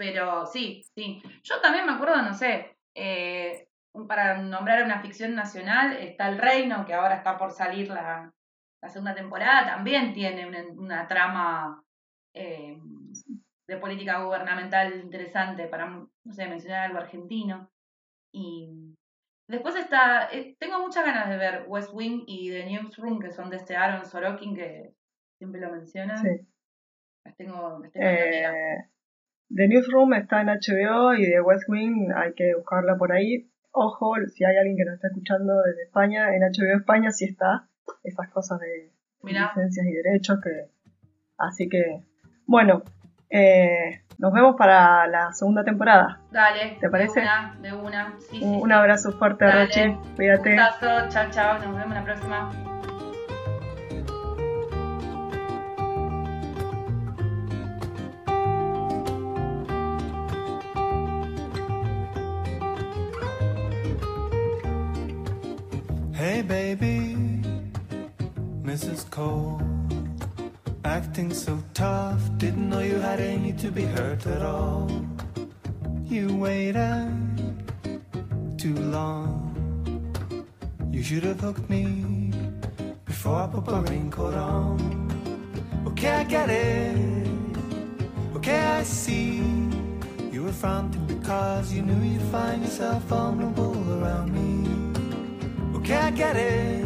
pero 0.00 0.46
sí, 0.46 0.82
sí. 0.94 1.22
Yo 1.42 1.60
también 1.60 1.84
me 1.84 1.92
acuerdo, 1.92 2.22
no 2.22 2.32
sé, 2.32 2.74
eh, 2.94 3.68
para 4.08 4.38
nombrar 4.38 4.82
una 4.82 5.02
ficción 5.02 5.34
nacional, 5.34 5.92
está 5.92 6.30
El 6.30 6.38
Reino, 6.38 6.86
que 6.86 6.94
ahora 6.94 7.16
está 7.16 7.36
por 7.36 7.50
salir 7.50 7.90
la, 7.90 8.32
segunda 8.88 9.14
temporada, 9.14 9.66
también 9.66 10.14
tiene 10.14 10.46
una, 10.72 11.06
trama 11.06 11.84
eh, 12.32 12.78
de 13.68 13.76
política 13.76 14.22
gubernamental 14.24 14.98
interesante 15.00 15.66
para, 15.66 15.84
no 15.90 16.32
sé, 16.32 16.48
mencionar 16.48 16.86
algo 16.86 17.00
argentino. 17.00 17.70
Y 18.32 18.96
Después 19.48 19.76
está, 19.76 20.30
eh, 20.32 20.56
tengo 20.58 20.78
muchas 20.78 21.04
ganas 21.04 21.28
de 21.28 21.36
ver 21.36 21.64
West 21.68 21.90
Wing 21.92 22.24
y 22.26 22.48
The 22.48 22.64
Newsroom, 22.64 23.20
que 23.20 23.32
son 23.32 23.50
de 23.50 23.58
este 23.58 23.76
Aaron 23.76 24.06
Sorokin, 24.06 24.54
que 24.54 24.94
siempre 25.36 25.60
lo 25.60 25.72
mencionan. 25.72 26.22
Sí. 26.22 26.46
Las 27.26 27.36
tengo, 27.36 27.82
eh, 27.92 28.88
The 29.54 29.68
Newsroom 29.68 30.14
está 30.14 30.40
en 30.40 30.48
HBO 30.48 31.14
y 31.14 31.24
The 31.24 31.40
West 31.40 31.68
Wing 31.68 32.12
hay 32.14 32.32
que 32.34 32.54
buscarla 32.54 32.96
por 32.96 33.12
ahí. 33.12 33.50
Ojo, 33.72 34.14
si 34.34 34.44
hay 34.44 34.56
alguien 34.56 34.76
que 34.76 34.84
nos 34.84 34.94
está 34.94 35.08
escuchando 35.08 35.62
desde 35.62 35.82
España, 35.82 36.34
en 36.34 36.42
HBO 36.42 36.76
España 36.76 37.10
sí 37.10 37.26
está 37.26 37.68
esas 38.04 38.28
cosas 38.30 38.60
de 38.60 38.92
licencias 39.22 39.86
y 39.86 39.92
derechos 39.92 40.38
que 40.42 40.70
así 41.36 41.68
que 41.68 42.02
bueno 42.46 42.82
eh, 43.28 44.02
nos 44.18 44.32
vemos 44.32 44.56
para 44.56 45.06
la 45.06 45.32
segunda 45.32 45.64
temporada. 45.64 46.20
Dale. 46.30 46.76
¿Te 46.80 46.90
parece? 46.90 47.20
De 47.20 47.26
una, 47.26 47.56
de 47.62 47.72
una. 47.72 48.14
Sí, 48.18 48.40
un, 48.42 48.62
un 48.62 48.72
abrazo 48.72 49.12
fuerte. 49.12 49.50
Rochi. 49.50 49.96
Cuídate. 50.16 50.52
Un 50.54 50.58
abrazo. 50.58 51.08
Chao, 51.08 51.30
chao. 51.30 51.58
Nos 51.58 51.76
vemos 51.76 51.94
la 51.94 52.04
próxima. 52.04 52.69
Baby, 66.50 67.16
Mrs. 68.64 69.08
Cole. 69.08 69.62
Acting 70.84 71.32
so 71.32 71.62
tough, 71.74 72.20
didn't 72.38 72.68
know 72.68 72.80
you 72.80 72.96
had 72.96 73.20
any 73.20 73.52
to 73.62 73.70
be 73.70 73.84
hurt 73.84 74.26
at 74.26 74.42
all. 74.42 74.90
You 76.06 76.26
waited 76.36 77.14
too 78.58 78.74
long. 78.96 79.30
You 80.90 81.04
should 81.04 81.22
have 81.22 81.38
hooked 81.38 81.70
me 81.70 81.84
before 83.04 83.36
I 83.44 83.46
put 83.46 83.66
my 83.66 83.80
raincoat 83.82 84.34
on. 84.34 84.76
Okay, 85.86 86.10
I 86.10 86.24
get 86.24 86.50
it. 86.50 87.28
Okay, 88.34 88.60
I 88.78 88.82
see. 88.82 89.36
You 90.32 90.42
were 90.46 90.56
fronting 90.62 91.06
because 91.06 91.72
you 91.72 91.82
knew 91.82 92.02
you'd 92.12 92.28
find 92.32 92.60
yourself 92.64 93.04
vulnerable 93.04 93.76
around 94.02 94.34
me. 94.34 94.69
I 95.92 96.10
get 96.12 96.36
it. 96.36 96.84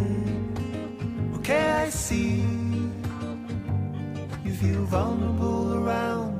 Okay, 1.36 1.70
I 1.72 1.90
see 1.90 2.42
You 4.44 4.52
feel 4.54 4.84
vulnerable 4.84 5.74
around 5.74 6.33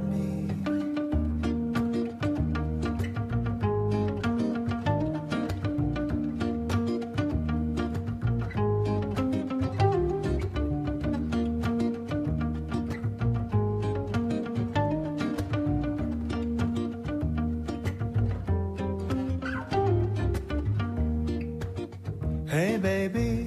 Hey 22.54 22.76
baby, 22.76 23.46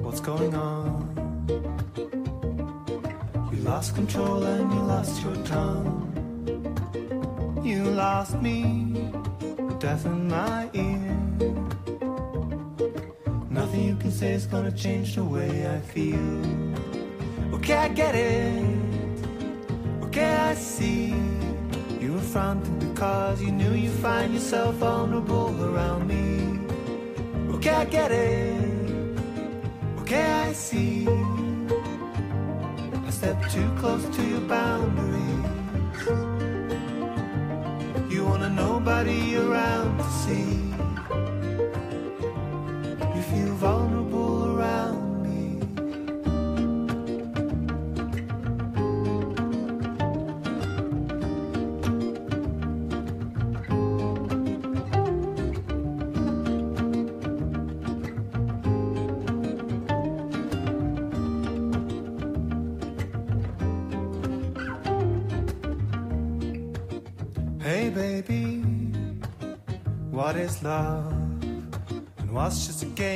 what's 0.00 0.20
going 0.20 0.54
on? 0.54 1.12
You 3.52 3.58
lost 3.58 3.94
control 3.94 4.42
and 4.44 4.72
you 4.72 4.80
lost 4.80 5.22
your 5.22 5.36
tongue. 5.44 5.92
You 7.62 7.84
lost 7.84 8.40
me, 8.40 8.62
deaf 9.78 10.06
in 10.06 10.26
my 10.26 10.70
ear. 10.72 11.18
Nothing 13.50 13.84
you 13.88 13.96
can 13.96 14.10
say 14.10 14.32
is 14.32 14.46
gonna 14.46 14.72
change 14.72 15.16
the 15.16 15.24
way 15.24 15.68
I 15.68 15.78
feel. 15.80 16.46
Okay, 17.56 17.74
I 17.74 17.88
get 17.88 18.14
it. 18.14 18.64
Okay, 20.04 20.32
I 20.34 20.54
see. 20.54 21.14
You 22.00 22.14
were 22.14 22.28
fronting 22.32 22.78
because 22.78 23.42
you 23.42 23.52
knew 23.52 23.74
you'd 23.74 24.00
find 24.00 24.32
yourself 24.32 24.76
vulnerable 24.76 25.52
around 25.62 26.08
me. 26.08 26.25
I 27.76 27.84
get 27.84 28.10
it. 28.10 29.18
Okay, 30.00 30.24
I 30.24 30.52
see. 30.54 31.06
I 33.06 33.10
step 33.10 33.38
too 33.50 33.70
close 33.78 34.04
to 34.16 34.22
your 34.26 34.40
boundaries. 34.40 35.44
You 38.10 38.24
wanna 38.24 38.48
nobody 38.48 39.36
around 39.36 39.98
to 39.98 40.04
see. 40.24 40.55
Love? 70.66 71.12
And 72.18 72.32
what's 72.32 72.66
just 72.66 72.82
a 72.82 72.86
game 72.86 73.15